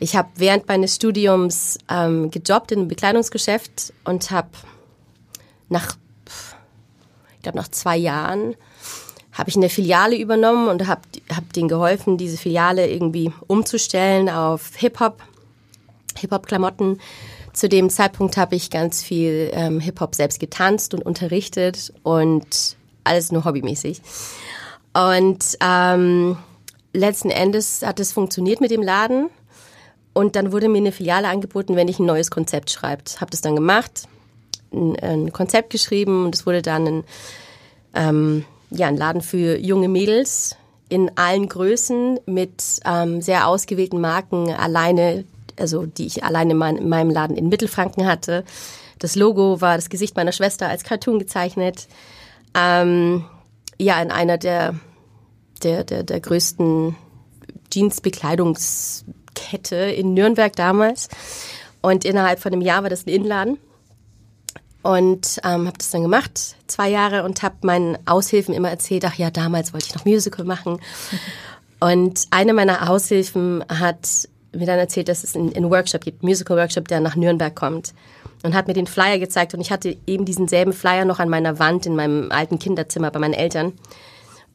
Ich 0.00 0.16
habe 0.16 0.30
während 0.36 0.66
meines 0.66 0.96
Studiums 0.96 1.78
ähm, 1.88 2.30
gejobbt 2.30 2.72
in 2.72 2.80
einem 2.80 2.88
Bekleidungsgeschäft 2.88 3.92
und 4.04 4.30
habe 4.30 4.48
nach, 5.68 5.96
ich 7.36 7.42
glaube 7.42 7.58
nach 7.58 7.68
zwei 7.68 7.96
Jahren 7.96 8.56
habe 9.32 9.48
ich 9.48 9.56
eine 9.56 9.68
Filiale 9.68 10.16
übernommen 10.16 10.68
und 10.68 10.86
habe 10.86 11.00
hab 11.34 11.52
denen 11.52 11.68
geholfen, 11.68 12.18
diese 12.18 12.36
Filiale 12.36 12.88
irgendwie 12.88 13.32
umzustellen 13.46 14.28
auf 14.28 14.76
Hip-Hop, 14.76 15.22
Hip-Hop-Klamotten. 16.18 17.00
Zu 17.54 17.68
dem 17.68 17.90
Zeitpunkt 17.90 18.36
habe 18.36 18.56
ich 18.56 18.70
ganz 18.70 19.02
viel 19.02 19.50
ähm, 19.54 19.80
Hip-Hop 19.80 20.14
selbst 20.14 20.40
getanzt 20.40 20.94
und 20.94 21.04
unterrichtet 21.04 21.92
und 22.02 22.76
alles 23.04 23.32
nur 23.32 23.44
hobbymäßig. 23.44 24.02
Und 24.94 25.56
ähm, 25.60 26.36
letzten 26.92 27.30
Endes 27.30 27.82
hat 27.82 28.00
es 28.00 28.12
funktioniert 28.12 28.60
mit 28.60 28.70
dem 28.70 28.82
Laden. 28.82 29.28
Und 30.14 30.36
dann 30.36 30.52
wurde 30.52 30.68
mir 30.68 30.78
eine 30.78 30.92
Filiale 30.92 31.28
angeboten, 31.28 31.74
wenn 31.74 31.88
ich 31.88 31.98
ein 31.98 32.06
neues 32.06 32.30
Konzept 32.30 32.70
schreibe. 32.70 33.02
Habe 33.18 33.30
das 33.30 33.40
dann 33.40 33.56
gemacht, 33.56 34.08
ein, 34.70 34.98
ein 35.00 35.32
Konzept 35.32 35.70
geschrieben 35.70 36.26
und 36.26 36.34
es 36.34 36.44
wurde 36.44 36.60
dann 36.60 36.86
ein 36.86 37.04
ähm, 37.94 38.44
ja, 38.74 38.88
ein 38.88 38.96
Laden 38.96 39.22
für 39.22 39.58
junge 39.58 39.88
Mädels 39.88 40.56
in 40.88 41.10
allen 41.16 41.48
Größen 41.48 42.20
mit 42.26 42.80
ähm, 42.84 43.22
sehr 43.22 43.46
ausgewählten 43.48 44.00
Marken 44.00 44.50
alleine, 44.50 45.24
also 45.58 45.86
die 45.86 46.06
ich 46.06 46.24
alleine 46.24 46.54
mein, 46.54 46.76
in 46.76 46.88
meinem 46.88 47.10
Laden 47.10 47.36
in 47.36 47.48
Mittelfranken 47.48 48.06
hatte. 48.06 48.44
Das 48.98 49.16
Logo 49.16 49.60
war 49.60 49.76
das 49.76 49.90
Gesicht 49.90 50.16
meiner 50.16 50.32
Schwester 50.32 50.68
als 50.68 50.84
Cartoon 50.84 51.18
gezeichnet. 51.18 51.86
Ähm, 52.54 53.24
ja, 53.78 54.00
in 54.00 54.10
einer 54.10 54.38
der, 54.38 54.74
der, 55.64 55.84
der, 55.84 56.02
der 56.02 56.20
größten 56.20 56.96
Jeans-Bekleidungskette 57.70 59.76
in 59.76 60.12
Nürnberg 60.14 60.54
damals. 60.54 61.08
Und 61.80 62.04
innerhalb 62.04 62.40
von 62.40 62.52
einem 62.52 62.62
Jahr 62.62 62.82
war 62.82 62.90
das 62.90 63.06
ein 63.06 63.10
Innenladen 63.10 63.58
und 64.82 65.38
ähm, 65.44 65.66
habe 65.66 65.78
das 65.78 65.90
dann 65.90 66.02
gemacht, 66.02 66.56
zwei 66.66 66.90
Jahre 66.90 67.24
und 67.24 67.42
habe 67.42 67.54
meinen 67.62 67.96
Aushilfen 68.06 68.54
immer 68.54 68.70
erzählt, 68.70 69.04
ach 69.04 69.14
ja, 69.14 69.30
damals 69.30 69.72
wollte 69.72 69.86
ich 69.88 69.94
noch 69.94 70.04
Musical 70.04 70.44
machen. 70.44 70.80
Und 71.80 72.28
eine 72.30 72.54
meiner 72.54 72.88
Aushilfen 72.88 73.64
hat 73.68 74.28
mir 74.52 74.66
dann 74.66 74.78
erzählt, 74.78 75.08
dass 75.08 75.24
es 75.24 75.34
einen, 75.34 75.52
einen 75.52 75.68
Workshop 75.68 76.02
gibt, 76.02 76.22
Musical-Workshop, 76.22 76.86
der 76.86 77.00
nach 77.00 77.16
Nürnberg 77.16 77.56
kommt. 77.56 77.92
Und 78.44 78.54
hat 78.54 78.68
mir 78.68 78.74
den 78.74 78.86
Flyer 78.86 79.18
gezeigt 79.18 79.52
und 79.54 79.60
ich 79.60 79.72
hatte 79.72 79.96
eben 80.06 80.24
diesen 80.24 80.46
selben 80.46 80.72
Flyer 80.72 81.04
noch 81.04 81.18
an 81.18 81.28
meiner 81.28 81.58
Wand 81.58 81.86
in 81.86 81.96
meinem 81.96 82.30
alten 82.30 82.60
Kinderzimmer 82.60 83.10
bei 83.10 83.18
meinen 83.18 83.34
Eltern. 83.34 83.72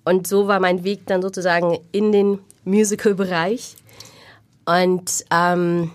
Und 0.08 0.26
so 0.26 0.48
war 0.48 0.62
mein 0.62 0.86
Weg 0.86 1.06
dann 1.08 1.22
sozusagen 1.22 1.80
in 1.92 2.14
den 2.14 2.40
Musical-Bereich. 2.64 3.76
Und 4.66 5.26
ähm, 5.32 5.92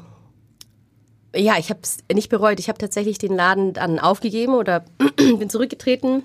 ja, 1.34 1.56
ich 1.58 1.70
habe 1.70 1.80
es 1.82 1.96
nicht 2.12 2.28
bereut. 2.28 2.60
Ich 2.60 2.68
habe 2.68 2.76
tatsächlich 2.76 3.16
den 3.16 3.34
Laden 3.34 3.72
dann 3.72 3.98
aufgegeben 3.98 4.52
oder 4.52 4.84
bin 5.16 5.48
zurückgetreten 5.48 6.24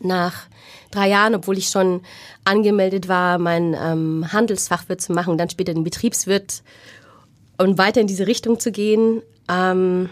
nach 0.00 0.46
drei 0.90 1.10
Jahren, 1.10 1.34
obwohl 1.34 1.58
ich 1.58 1.68
schon 1.68 2.00
angemeldet 2.44 3.06
war, 3.06 3.36
mein 3.36 3.76
ähm, 3.78 4.32
Handelsfachwirt 4.32 5.02
zu 5.02 5.12
machen, 5.12 5.36
dann 5.36 5.50
später 5.50 5.74
den 5.74 5.84
Betriebswirt 5.84 6.62
und 7.58 7.76
weiter 7.76 8.00
in 8.00 8.06
diese 8.06 8.26
Richtung 8.26 8.60
zu 8.60 8.72
gehen. 8.72 9.20
Ähm, 9.50 10.08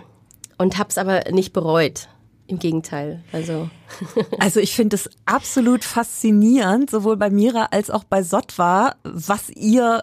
und 0.58 0.76
habe 0.76 0.90
es 0.90 0.98
aber 0.98 1.30
nicht 1.30 1.54
bereut. 1.54 2.08
Im 2.48 2.58
Gegenteil. 2.58 3.22
Also, 3.32 3.68
also 4.38 4.60
ich 4.60 4.74
finde 4.74 4.96
es 4.96 5.10
absolut 5.24 5.84
faszinierend, 5.84 6.90
sowohl 6.90 7.16
bei 7.16 7.30
Mira 7.30 7.68
als 7.70 7.90
auch 7.90 8.04
bei 8.04 8.22
Sotwa, 8.22 8.94
was 9.02 9.50
ihr 9.50 10.02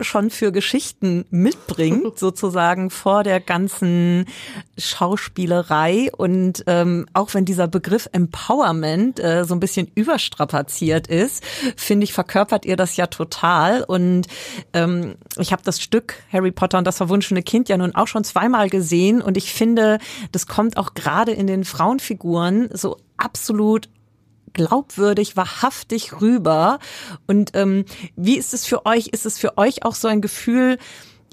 schon 0.00 0.30
für 0.30 0.52
Geschichten 0.52 1.24
mitbringt, 1.30 2.18
sozusagen 2.18 2.90
vor 2.90 3.22
der 3.22 3.40
ganzen 3.40 4.26
Schauspielerei. 4.78 6.10
Und 6.16 6.64
ähm, 6.66 7.06
auch 7.14 7.34
wenn 7.34 7.44
dieser 7.44 7.68
Begriff 7.68 8.08
Empowerment 8.12 9.20
äh, 9.20 9.44
so 9.44 9.54
ein 9.54 9.60
bisschen 9.60 9.90
überstrapaziert 9.94 11.06
ist, 11.06 11.44
finde 11.76 12.04
ich, 12.04 12.12
verkörpert 12.12 12.64
ihr 12.64 12.76
das 12.76 12.96
ja 12.96 13.06
total. 13.06 13.82
Und 13.84 14.26
ähm, 14.72 15.16
ich 15.38 15.52
habe 15.52 15.62
das 15.64 15.80
Stück 15.80 16.14
Harry 16.32 16.52
Potter 16.52 16.78
und 16.78 16.86
das 16.86 16.98
verwunschene 16.98 17.42
Kind 17.42 17.68
ja 17.68 17.76
nun 17.76 17.94
auch 17.94 18.08
schon 18.08 18.24
zweimal 18.24 18.68
gesehen. 18.68 19.22
Und 19.22 19.36
ich 19.36 19.52
finde, 19.52 19.98
das 20.32 20.46
kommt 20.46 20.76
auch 20.76 20.94
gerade 20.94 21.32
in 21.32 21.46
den 21.46 21.64
Frauenfiguren 21.64 22.68
so 22.72 22.96
absolut 23.16 23.88
glaubwürdig, 24.56 25.36
wahrhaftig 25.36 26.20
rüber. 26.20 26.78
Und 27.26 27.50
ähm, 27.54 27.84
wie 28.16 28.38
ist 28.38 28.54
es 28.54 28.64
für 28.64 28.86
euch? 28.86 29.08
Ist 29.08 29.26
es 29.26 29.38
für 29.38 29.58
euch 29.58 29.84
auch 29.84 29.94
so 29.94 30.08
ein 30.08 30.22
Gefühl, 30.22 30.78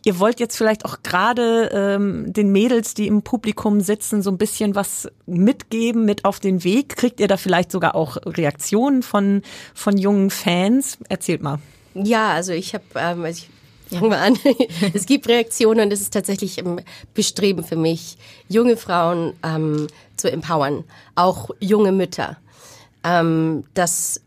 ihr 0.03 0.19
wollt 0.19 0.41
jetzt 0.41 0.57
vielleicht 0.57 0.83
auch 0.83 0.97
gerade 1.03 1.69
ähm, 1.73 2.31
den 2.33 2.51
Mädels, 2.51 2.93
die 2.93 3.07
im 3.07 3.21
Publikum 3.21 3.79
sitzen, 3.79 4.21
so 4.21 4.29
ein 4.29 4.37
bisschen 4.37 4.75
was 4.75 5.07
mitgeben, 5.25 6.03
mit 6.03 6.25
auf 6.25 6.41
den 6.41 6.65
Weg? 6.65 6.97
Kriegt 6.97 7.21
ihr 7.21 7.29
da 7.29 7.37
vielleicht 7.37 7.71
sogar 7.71 7.95
auch 7.95 8.17
Reaktionen 8.25 9.03
von, 9.03 9.41
von 9.73 9.97
jungen 9.97 10.29
Fans? 10.29 10.97
Erzählt 11.07 11.41
mal. 11.41 11.59
Ja, 11.93 12.33
also 12.33 12.51
ich 12.51 12.73
habe, 12.73 12.83
ähm, 12.95 13.23
also 13.23 13.45
ich 13.89 13.97
fangen 13.97 14.11
wir 14.11 14.19
an. 14.19 14.37
es 14.93 15.05
gibt 15.05 15.29
Reaktionen 15.29 15.85
und 15.85 15.93
es 15.93 16.01
ist 16.01 16.13
tatsächlich 16.13 16.59
ein 16.59 16.81
Bestreben 17.13 17.63
für 17.63 17.77
mich, 17.77 18.17
junge 18.49 18.75
Frauen 18.75 19.33
ähm, 19.43 19.87
zu 20.17 20.29
empowern, 20.29 20.83
auch 21.15 21.51
junge 21.61 21.93
Mütter 21.93 22.37
ähm, 23.03 23.65
dass 23.73 24.21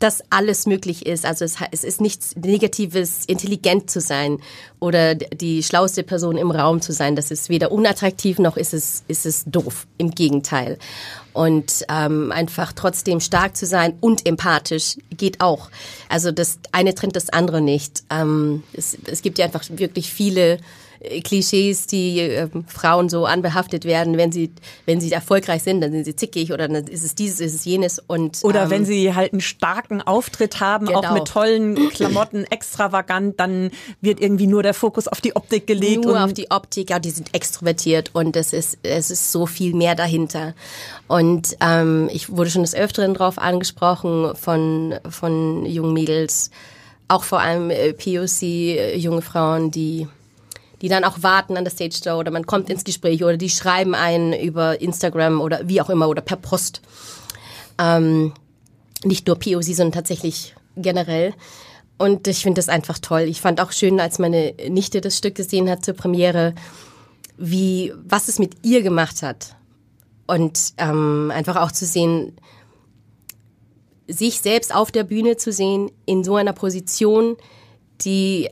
dass 0.00 0.22
alles 0.30 0.66
möglich 0.66 1.06
ist. 1.06 1.24
Also 1.24 1.44
es, 1.44 1.56
es 1.70 1.84
ist 1.84 2.00
nichts 2.00 2.34
Negatives, 2.34 3.24
intelligent 3.26 3.90
zu 3.90 4.00
sein 4.00 4.38
oder 4.80 5.14
die 5.14 5.62
schlauste 5.62 6.02
Person 6.02 6.38
im 6.38 6.50
Raum 6.50 6.80
zu 6.80 6.92
sein. 6.92 7.16
Das 7.16 7.30
ist 7.30 7.50
weder 7.50 7.70
unattraktiv 7.70 8.38
noch 8.38 8.56
ist 8.56 8.74
es, 8.74 9.04
ist 9.06 9.26
es 9.26 9.44
doof. 9.44 9.86
Im 9.98 10.10
Gegenteil. 10.10 10.78
Und 11.34 11.84
ähm, 11.88 12.32
einfach 12.32 12.72
trotzdem 12.72 13.20
stark 13.20 13.56
zu 13.56 13.66
sein 13.66 13.94
und 14.00 14.26
empathisch 14.26 14.96
geht 15.16 15.40
auch. 15.40 15.70
Also 16.08 16.32
das 16.32 16.58
eine 16.72 16.94
trennt 16.94 17.14
das 17.14 17.28
andere 17.28 17.60
nicht. 17.60 18.02
Ähm, 18.10 18.62
es, 18.72 18.96
es 19.04 19.20
gibt 19.20 19.38
ja 19.38 19.44
einfach 19.44 19.64
wirklich 19.68 20.10
viele 20.10 20.58
Klischees, 21.24 21.86
die 21.86 22.20
äh, 22.20 22.48
Frauen 22.66 23.08
so 23.08 23.24
anbehaftet 23.24 23.86
werden, 23.86 24.18
wenn 24.18 24.32
sie, 24.32 24.52
wenn 24.84 25.00
sie 25.00 25.10
erfolgreich 25.10 25.62
sind, 25.62 25.80
dann 25.80 25.92
sind 25.92 26.04
sie 26.04 26.14
zickig 26.14 26.52
oder 26.52 26.68
dann 26.68 26.86
ist 26.86 27.02
es 27.02 27.14
dieses, 27.14 27.40
ist 27.40 27.54
es 27.54 27.64
jenes 27.64 27.98
und 27.98 28.40
oder 28.42 28.64
ähm, 28.64 28.70
wenn 28.70 28.84
sie 28.84 29.14
halt 29.14 29.32
einen 29.32 29.40
starken 29.40 30.02
Auftritt 30.02 30.60
haben, 30.60 30.86
genau. 30.86 31.00
auch 31.00 31.14
mit 31.14 31.26
tollen 31.26 31.88
Klamotten, 31.88 32.44
extravagant, 32.44 33.40
dann 33.40 33.70
wird 34.02 34.20
irgendwie 34.20 34.46
nur 34.46 34.62
der 34.62 34.74
Fokus 34.74 35.08
auf 35.08 35.22
die 35.22 35.34
Optik 35.36 35.66
gelegt. 35.66 36.04
Nur 36.04 36.22
auf 36.22 36.34
die 36.34 36.50
Optik, 36.50 36.90
ja, 36.90 36.98
die 36.98 37.10
sind 37.10 37.34
extrovertiert 37.34 38.10
und 38.12 38.36
es 38.36 38.52
ist, 38.52 38.78
es 38.82 39.10
ist 39.10 39.32
so 39.32 39.46
viel 39.46 39.74
mehr 39.74 39.94
dahinter. 39.94 40.54
Und 41.08 41.56
ähm, 41.60 42.10
ich 42.12 42.28
wurde 42.30 42.50
schon 42.50 42.62
des 42.62 42.74
Öfteren 42.74 43.14
drauf 43.14 43.38
angesprochen 43.38 44.36
von, 44.36 44.94
von 45.08 45.64
jungen 45.64 45.94
Mädels, 45.94 46.50
auch 47.08 47.24
vor 47.24 47.40
allem 47.40 47.70
äh, 47.70 47.94
POC, 47.94 48.42
äh, 48.42 48.96
junge 48.96 49.22
Frauen, 49.22 49.70
die 49.70 50.06
die 50.82 50.88
dann 50.88 51.04
auch 51.04 51.22
warten 51.22 51.56
an 51.56 51.64
der 51.64 51.72
Stage 51.72 51.96
Show 52.02 52.18
oder 52.18 52.30
man 52.30 52.46
kommt 52.46 52.70
ins 52.70 52.84
Gespräch 52.84 53.22
oder 53.22 53.36
die 53.36 53.50
schreiben 53.50 53.94
einen 53.94 54.32
über 54.32 54.80
Instagram 54.80 55.40
oder 55.40 55.68
wie 55.68 55.80
auch 55.80 55.90
immer 55.90 56.08
oder 56.08 56.22
per 56.22 56.36
Post. 56.36 56.80
Ähm, 57.78 58.32
nicht 59.04 59.26
nur 59.26 59.38
POC, 59.38 59.64
sondern 59.64 59.92
tatsächlich 59.92 60.54
generell. 60.76 61.34
Und 61.98 62.26
ich 62.28 62.42
finde 62.42 62.58
das 62.58 62.68
einfach 62.68 62.98
toll. 62.98 63.22
Ich 63.22 63.40
fand 63.40 63.60
auch 63.60 63.72
schön, 63.72 64.00
als 64.00 64.18
meine 64.18 64.54
Nichte 64.68 65.00
das 65.00 65.18
Stück 65.18 65.34
gesehen 65.34 65.68
hat 65.68 65.84
zur 65.84 65.94
Premiere, 65.94 66.54
wie, 67.36 67.92
was 68.04 68.28
es 68.28 68.38
mit 68.38 68.56
ihr 68.62 68.82
gemacht 68.82 69.22
hat. 69.22 69.56
Und 70.26 70.72
ähm, 70.78 71.30
einfach 71.34 71.56
auch 71.56 71.72
zu 71.72 71.84
sehen, 71.84 72.36
sich 74.06 74.40
selbst 74.40 74.74
auf 74.74 74.90
der 74.90 75.04
Bühne 75.04 75.36
zu 75.36 75.52
sehen, 75.52 75.90
in 76.06 76.24
so 76.24 76.36
einer 76.36 76.52
Position, 76.52 77.36
die, 78.00 78.48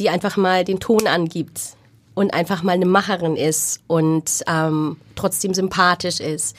die 0.00 0.10
einfach 0.10 0.36
mal 0.36 0.64
den 0.64 0.80
Ton 0.80 1.06
angibt 1.06 1.76
und 2.14 2.34
einfach 2.34 2.62
mal 2.62 2.72
eine 2.72 2.86
Macherin 2.86 3.36
ist 3.36 3.80
und 3.86 4.42
ähm, 4.48 4.96
trotzdem 5.14 5.54
sympathisch 5.54 6.18
ist. 6.18 6.56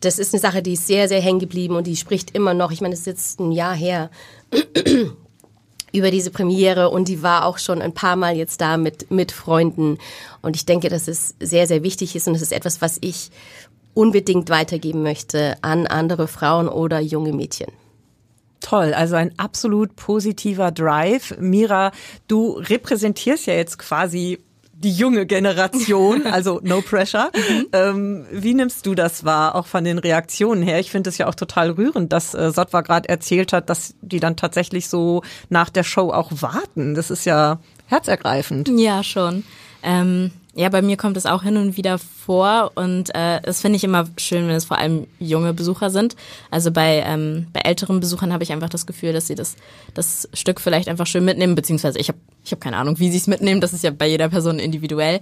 Das 0.00 0.18
ist 0.18 0.34
eine 0.34 0.40
Sache, 0.40 0.62
die 0.62 0.72
ist 0.72 0.88
sehr, 0.88 1.08
sehr 1.08 1.20
hängen 1.20 1.38
geblieben 1.38 1.76
und 1.76 1.86
die 1.86 1.96
spricht 1.96 2.32
immer 2.32 2.54
noch. 2.54 2.72
Ich 2.72 2.80
meine, 2.80 2.92
es 2.92 3.00
ist 3.00 3.06
jetzt 3.06 3.40
ein 3.40 3.52
Jahr 3.52 3.74
her 3.74 4.10
über 5.92 6.10
diese 6.10 6.30
Premiere 6.30 6.90
und 6.90 7.06
die 7.06 7.22
war 7.22 7.46
auch 7.46 7.58
schon 7.58 7.80
ein 7.80 7.94
paar 7.94 8.16
Mal 8.16 8.36
jetzt 8.36 8.60
da 8.60 8.76
mit, 8.76 9.10
mit 9.10 9.30
Freunden. 9.30 9.98
Und 10.42 10.56
ich 10.56 10.66
denke, 10.66 10.88
dass 10.88 11.06
es 11.06 11.36
sehr, 11.38 11.68
sehr 11.68 11.84
wichtig 11.84 12.16
ist 12.16 12.26
und 12.26 12.34
es 12.34 12.42
ist 12.42 12.52
etwas, 12.52 12.82
was 12.82 12.98
ich 13.00 13.30
unbedingt 13.94 14.50
weitergeben 14.50 15.02
möchte 15.02 15.56
an 15.62 15.86
andere 15.86 16.26
Frauen 16.26 16.68
oder 16.68 16.98
junge 16.98 17.32
Mädchen. 17.32 17.68
Toll, 18.62 18.94
also 18.94 19.16
ein 19.16 19.32
absolut 19.38 19.96
positiver 19.96 20.70
Drive. 20.70 21.34
Mira, 21.38 21.92
du 22.28 22.52
repräsentierst 22.52 23.46
ja 23.46 23.54
jetzt 23.54 23.78
quasi 23.78 24.38
die 24.82 24.92
junge 24.92 25.26
Generation, 25.26 26.26
also 26.30 26.60
no 26.62 26.80
pressure. 26.80 27.30
Mhm. 27.34 27.66
Ähm, 27.72 28.26
wie 28.30 28.54
nimmst 28.54 28.86
du 28.86 28.94
das 28.94 29.24
wahr, 29.24 29.54
auch 29.54 29.66
von 29.66 29.84
den 29.84 29.98
Reaktionen 29.98 30.62
her? 30.62 30.80
Ich 30.80 30.90
finde 30.90 31.10
es 31.10 31.18
ja 31.18 31.26
auch 31.28 31.34
total 31.34 31.70
rührend, 31.70 32.12
dass 32.12 32.34
äh, 32.34 32.50
Sotwa 32.52 32.80
gerade 32.80 33.08
erzählt 33.08 33.52
hat, 33.52 33.70
dass 33.70 33.94
die 34.00 34.20
dann 34.20 34.36
tatsächlich 34.36 34.88
so 34.88 35.22
nach 35.48 35.70
der 35.70 35.84
Show 35.84 36.10
auch 36.10 36.30
warten. 36.40 36.94
Das 36.94 37.10
ist 37.10 37.24
ja 37.24 37.60
herzergreifend. 37.86 38.68
Ja, 38.76 39.02
schon. 39.02 39.44
Ähm, 39.82 40.30
ja, 40.54 40.68
bei 40.68 40.82
mir 40.82 40.98
kommt 40.98 41.16
es 41.16 41.24
auch 41.24 41.42
hin 41.42 41.56
und 41.56 41.78
wieder 41.78 41.98
vor 41.98 42.72
und 42.74 43.14
äh, 43.14 43.40
das 43.40 43.62
finde 43.62 43.76
ich 43.76 43.84
immer 43.84 44.06
schön, 44.18 44.46
wenn 44.48 44.54
es 44.54 44.66
vor 44.66 44.76
allem 44.76 45.06
junge 45.18 45.54
Besucher 45.54 45.88
sind. 45.88 46.14
Also 46.50 46.70
bei, 46.70 47.02
ähm, 47.06 47.46
bei 47.54 47.60
älteren 47.60 48.00
Besuchern 48.00 48.34
habe 48.34 48.42
ich 48.42 48.52
einfach 48.52 48.68
das 48.68 48.84
Gefühl, 48.84 49.14
dass 49.14 49.28
sie 49.28 49.34
das, 49.34 49.56
das 49.94 50.28
Stück 50.34 50.60
vielleicht 50.60 50.88
einfach 50.88 51.06
schön 51.06 51.24
mitnehmen, 51.24 51.54
beziehungsweise 51.54 51.98
ich 51.98 52.08
habe 52.08 52.18
ich 52.44 52.52
hab 52.52 52.60
keine 52.60 52.76
Ahnung, 52.76 52.98
wie 52.98 53.08
sie 53.08 53.16
es 53.16 53.28
mitnehmen, 53.28 53.60
das 53.60 53.72
ist 53.72 53.84
ja 53.84 53.92
bei 53.92 54.08
jeder 54.08 54.28
Person 54.28 54.58
individuell. 54.58 55.20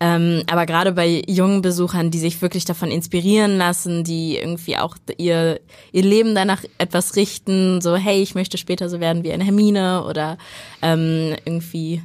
Ähm, 0.00 0.42
aber 0.50 0.66
gerade 0.66 0.92
bei 0.92 1.22
jungen 1.28 1.62
Besuchern, 1.62 2.10
die 2.10 2.18
sich 2.18 2.40
wirklich 2.42 2.64
davon 2.64 2.90
inspirieren 2.90 3.58
lassen, 3.58 4.04
die 4.04 4.36
irgendwie 4.38 4.78
auch 4.78 4.96
ihr, 5.18 5.60
ihr 5.92 6.02
Leben 6.02 6.34
danach 6.34 6.64
etwas 6.78 7.14
richten, 7.14 7.80
so 7.82 7.94
hey, 7.94 8.22
ich 8.22 8.34
möchte 8.34 8.58
später 8.58 8.88
so 8.88 9.00
werden 9.00 9.22
wie 9.22 9.32
eine 9.32 9.44
Hermine 9.44 10.04
oder 10.04 10.38
ähm, 10.80 11.36
irgendwie 11.44 12.02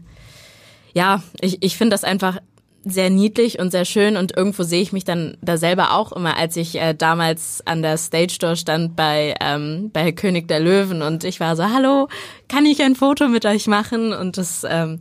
ja, 0.93 1.21
ich, 1.41 1.61
ich 1.61 1.77
finde 1.77 1.93
das 1.93 2.03
einfach 2.03 2.39
sehr 2.91 3.09
niedlich 3.09 3.59
und 3.59 3.71
sehr 3.71 3.85
schön 3.85 4.17
und 4.17 4.35
irgendwo 4.35 4.63
sehe 4.63 4.81
ich 4.81 4.93
mich 4.93 5.03
dann 5.03 5.37
da 5.41 5.57
selber 5.57 5.93
auch 5.93 6.11
immer, 6.11 6.37
als 6.37 6.55
ich 6.55 6.79
äh, 6.79 6.93
damals 6.93 7.65
an 7.65 7.81
der 7.81 7.97
Stage 7.97 8.37
Door 8.39 8.55
stand 8.55 8.95
bei 8.95 9.35
ähm, 9.41 9.89
bei 9.91 10.11
König 10.11 10.47
der 10.47 10.59
Löwen 10.59 11.01
und 11.01 11.23
ich 11.23 11.39
war 11.39 11.55
so, 11.55 11.63
hallo, 11.63 12.07
kann 12.47 12.65
ich 12.65 12.81
ein 12.81 12.95
Foto 12.95 13.27
mit 13.27 13.45
euch 13.45 13.67
machen? 13.67 14.13
Und 14.13 14.37
das, 14.37 14.65
ähm, 14.69 14.99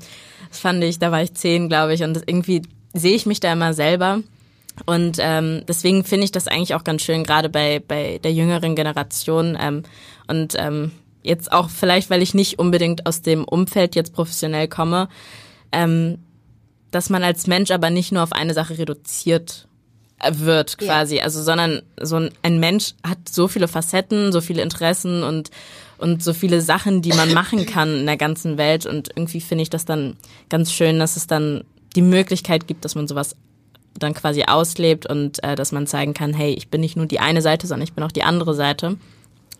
das 0.48 0.58
fand 0.58 0.82
ich, 0.84 0.98
da 0.98 1.10
war 1.10 1.22
ich 1.22 1.34
zehn, 1.34 1.68
glaube 1.68 1.94
ich, 1.94 2.02
und 2.02 2.22
irgendwie 2.26 2.62
sehe 2.92 3.14
ich 3.14 3.26
mich 3.26 3.40
da 3.40 3.52
immer 3.52 3.74
selber. 3.74 4.20
Und 4.84 5.16
ähm, 5.20 5.62
deswegen 5.66 6.04
finde 6.04 6.24
ich 6.24 6.32
das 6.32 6.48
eigentlich 6.48 6.74
auch 6.74 6.84
ganz 6.84 7.02
schön, 7.02 7.24
gerade 7.24 7.48
bei, 7.48 7.80
bei 7.86 8.18
der 8.22 8.32
jüngeren 8.32 8.74
Generation. 8.76 9.56
Ähm, 9.58 9.84
und 10.26 10.54
ähm, 10.58 10.92
jetzt 11.22 11.50
auch 11.50 11.70
vielleicht, 11.70 12.10
weil 12.10 12.22
ich 12.22 12.34
nicht 12.34 12.58
unbedingt 12.58 13.06
aus 13.06 13.22
dem 13.22 13.44
Umfeld 13.44 13.94
jetzt 13.94 14.12
professionell 14.12 14.68
komme, 14.68 15.08
ähm, 15.72 16.18
dass 16.90 17.10
man 17.10 17.22
als 17.22 17.46
Mensch 17.46 17.70
aber 17.70 17.90
nicht 17.90 18.12
nur 18.12 18.22
auf 18.22 18.32
eine 18.32 18.54
Sache 18.54 18.78
reduziert 18.78 19.66
wird 20.30 20.78
quasi, 20.78 21.16
ja. 21.16 21.24
also 21.24 21.42
sondern 21.42 21.82
so 22.00 22.28
ein, 22.42 22.58
Mensch 22.58 22.94
hat 23.06 23.18
so 23.30 23.48
viele 23.48 23.68
Facetten, 23.68 24.32
so 24.32 24.40
viele 24.40 24.62
Interessen 24.62 25.22
und 25.22 25.50
und 25.98 26.22
so 26.22 26.34
viele 26.34 26.60
Sachen, 26.60 27.00
die 27.00 27.12
man 27.12 27.32
machen 27.32 27.64
kann 27.72 28.00
in 28.00 28.06
der 28.06 28.16
ganzen 28.16 28.58
Welt 28.58 28.86
und 28.86 29.10
irgendwie 29.14 29.40
finde 29.40 29.62
ich 29.62 29.70
das 29.70 29.84
dann 29.84 30.16
ganz 30.48 30.72
schön, 30.72 30.98
dass 30.98 31.16
es 31.16 31.26
dann 31.26 31.64
die 31.94 32.02
Möglichkeit 32.02 32.66
gibt, 32.66 32.84
dass 32.84 32.94
man 32.94 33.08
sowas 33.08 33.36
dann 33.98 34.14
quasi 34.14 34.44
auslebt 34.44 35.06
und 35.06 35.42
äh, 35.42 35.54
dass 35.54 35.72
man 35.72 35.86
zeigen 35.86 36.14
kann, 36.14 36.34
hey, 36.34 36.52
ich 36.52 36.68
bin 36.68 36.80
nicht 36.80 36.96
nur 36.96 37.06
die 37.06 37.20
eine 37.20 37.40
Seite, 37.40 37.66
sondern 37.66 37.84
ich 37.84 37.94
bin 37.94 38.04
auch 38.04 38.12
die 38.12 38.22
andere 38.22 38.54
Seite. 38.54 38.96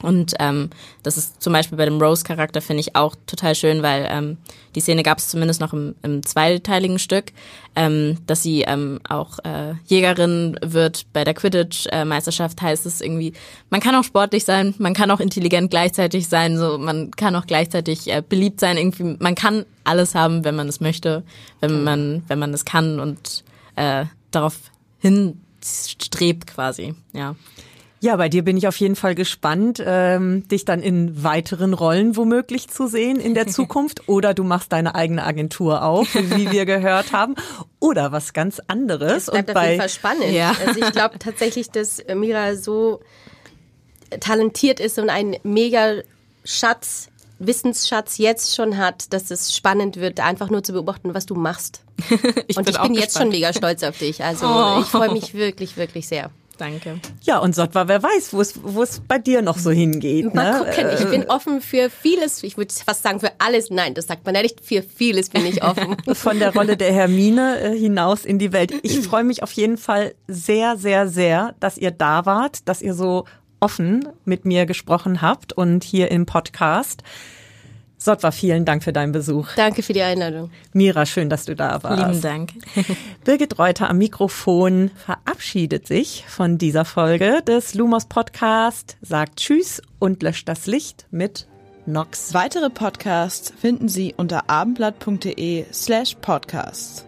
Und 0.03 0.35
ähm, 0.41 0.71
das 1.03 1.17
ist 1.17 1.43
zum 1.43 1.53
Beispiel 1.53 1.79
bei 1.79 1.87
dem 1.87 2.01
Rose-Charakter 2.01 2.61
finde 2.61 2.81
ich 2.81 2.97
auch 2.97 3.15
total 3.27 3.55
schön, 3.55 3.83
weil 3.83 4.07
ähm, 4.11 4.37
die 4.75 4.81
Szene 4.81 5.03
gab 5.03 5.19
es 5.19 5.29
zumindest 5.29 5.61
noch 5.61 5.73
im, 5.73 5.95
im 6.03 6.25
zweiteiligen 6.25 6.99
Stück, 6.99 7.33
ähm, 7.75 8.19
dass 8.27 8.43
sie 8.43 8.63
ähm, 8.63 9.01
auch 9.09 9.39
äh, 9.41 9.75
Jägerin 9.87 10.59
wird 10.63 11.07
bei 11.13 11.25
der 11.25 11.35
Quidditch-Meisterschaft. 11.35 12.61
Heißt 12.61 12.85
es 12.85 13.01
irgendwie, 13.01 13.33
man 13.71 13.81
kann 13.81 13.95
auch 13.95 14.05
sportlich 14.05 14.45
sein, 14.45 14.75
man 14.79 14.93
kann 14.93 15.11
auch 15.11 15.21
intelligent 15.21 15.71
gleichzeitig 15.71 16.29
sein, 16.29 16.59
so 16.59 16.77
man 16.79 17.11
kann 17.13 17.35
auch 17.35 17.47
gleichzeitig 17.47 18.13
äh, 18.13 18.23
beliebt 18.27 18.61
sein. 18.61 18.77
Irgendwie, 18.77 19.17
man 19.19 19.35
kann 19.35 19.65
alles 19.85 20.15
haben, 20.15 20.45
wenn 20.45 20.57
man 20.57 20.69
es 20.69 20.81
möchte, 20.81 21.25
wenn 21.61 21.85
man 21.85 22.23
wenn 22.29 22.39
man 22.39 22.53
es 22.53 22.65
kann 22.65 23.01
und 23.01 23.45
äh, 23.77 24.05
darauf 24.31 24.57
hinstrebt 24.99 26.47
quasi, 26.47 26.95
ja. 27.13 27.35
Ja, 28.01 28.17
bei 28.17 28.29
dir 28.29 28.45
bin 28.45 28.57
ich 28.57 28.69
auf 28.69 28.77
jeden 28.77 28.95
Fall 28.95 29.15
gespannt, 29.15 29.83
ähm, 29.85 30.47
dich 30.49 30.65
dann 30.65 30.83
in 30.83 31.25
weiteren 31.25 31.73
Rollen 31.73 32.17
womöglich 32.17 32.69
zu 32.69 32.87
sehen 32.87 33.19
in 33.19 33.35
der 33.35 33.47
Zukunft. 33.49 34.09
Oder 34.09 34.35
du 34.35 34.45
machst 34.45 34.73
deine 34.73 34.95
eigene 34.95 35.25
Agentur 35.25 35.83
auf, 35.83 36.15
wie 36.15 36.51
wir 36.53 36.67
gehört 36.67 37.13
haben. 37.13 37.37
Oder 37.81 38.13
was 38.13 38.33
ganz 38.33 38.61
anderes. 38.67 39.27
Das 39.27 39.33
bleibt 39.33 39.49
Und 39.49 39.55
bei, 39.55 39.61
auf 39.61 39.67
jeden 39.69 39.81
Fall 39.81 39.89
spannend. 39.89 40.33
Ja. 40.33 40.55
Also 40.67 40.81
ich 40.81 40.93
glaube 40.93 41.19
tatsächlich, 41.19 41.71
dass 41.71 42.03
Mira 42.15 42.55
so 42.57 43.01
talentiert 44.21 44.79
ist 44.79 44.99
und 44.99 45.11
einen 45.11 45.37
mega 45.43 46.03
Schatz 46.45 47.09
Wissensschatz 47.39 48.17
jetzt 48.19 48.55
schon 48.55 48.79
hat, 48.79 49.13
dass 49.13 49.31
es 49.31 49.55
spannend 49.55 49.97
wird, 49.97 50.21
einfach 50.21 50.49
nur 50.49 50.63
zu 50.63 50.73
beobachten, 50.73 51.13
was 51.13 51.27
du 51.27 51.35
machst. 51.35 51.83
ich 52.47 52.57
und 52.57 52.65
bin 52.65 52.75
ich 52.75 52.81
bin 52.81 52.95
jetzt 52.95 53.19
schon 53.19 53.29
mega 53.29 53.53
stolz 53.53 53.83
auf 53.83 53.99
dich. 53.99 54.25
Also 54.25 54.47
oh. 54.47 54.79
ich 54.81 54.87
freue 54.87 55.13
mich 55.13 55.35
wirklich, 55.35 55.77
wirklich 55.77 56.09
sehr. 56.09 56.31
Danke. 56.59 57.01
Ja, 57.23 57.39
und 57.39 57.55
Sotwa, 57.55 57.89
wer 57.89 58.03
weiß, 58.03 58.33
wo 58.33 58.41
es, 58.41 58.61
wo 58.63 58.83
es 58.83 59.01
bei 59.01 59.19
dir 59.19 59.43
noch 59.43 59.59
so 59.59 59.71
hingeht. 59.71 60.35
Mal 60.35 60.61
ne? 60.61 60.71
gucken, 60.71 60.91
ich 60.99 61.11
bin 61.11 61.25
offen 61.29 61.61
für 61.61 61.91
vieles. 61.91 62.43
Ich 62.43 62.57
würde 62.57 62.73
fast 62.73 63.03
sagen 63.03 63.21
für 63.21 63.33
alles. 63.39 63.71
Nein, 63.71 63.95
das 63.95 64.07
sagt 64.07 64.25
man 64.25 64.35
ja 64.35 64.43
nicht. 64.43 64.65
Für 64.65 64.83
vieles 64.83 65.29
bin 65.29 65.45
ich 65.47 65.63
offen. 65.63 65.97
Von 66.15 66.39
der 66.39 66.55
Rolle 66.55 66.77
der 66.77 66.93
Hermine 66.93 67.61
äh, 67.61 67.79
hinaus 67.79 68.25
in 68.25 68.39
die 68.39 68.53
Welt. 68.53 68.73
Ich 68.83 69.01
freue 69.01 69.25
mich 69.25 69.43
auf 69.43 69.53
jeden 69.53 69.77
Fall 69.77 70.15
sehr, 70.29 70.77
sehr, 70.77 71.09
sehr, 71.09 71.55
dass 71.61 71.79
ihr 71.79 71.91
da 71.91 72.27
wart, 72.27 72.69
dass 72.69 72.83
ihr 72.83 72.95
so 72.95 73.25
offen 73.61 74.09
mit 74.25 74.45
mir 74.45 74.67
gesprochen 74.67 75.23
habt 75.23 75.53
und 75.53 75.85
hier 75.85 76.11
im 76.11 76.27
Podcast. 76.27 77.03
Sotwa, 77.99 78.31
vielen 78.31 78.65
Dank 78.65 78.85
für 78.85 78.93
deinen 78.93 79.13
Besuch. 79.13 79.49
Danke 79.57 79.83
für 79.83 79.93
die 79.93 80.03
Einladung. 80.03 80.51
Mira, 80.73 81.07
schön, 81.07 81.31
dass 81.31 81.45
du 81.45 81.57
da 81.57 81.83
warst. 81.83 81.99
Lieben 81.99 82.21
Dank. 82.21 82.53
Birgit 83.25 83.59
Reuter 83.59 83.89
am 83.89 83.99
Mikrofon 83.99 84.91
verabschiedet 84.95 85.87
sich 85.87 86.25
von 86.29 86.59
dieser 86.59 86.85
Folge 86.85 87.43
des 87.47 87.75
Lumos 87.75 88.05
Podcast, 88.07 88.97
sagt 89.01 89.37
Tschüss 89.37 89.81
und 89.99 90.23
löscht 90.23 90.49
das 90.49 90.67
Licht 90.67 91.07
mit 91.11 91.47
Nox. 91.87 92.35
Weitere 92.35 92.69
Podcasts 92.69 93.53
finden 93.59 93.89
Sie 93.89 94.15
unter 94.17 94.51
abendblatt.de 94.51 95.65
slash 95.73 96.17
podcasts. 96.21 97.07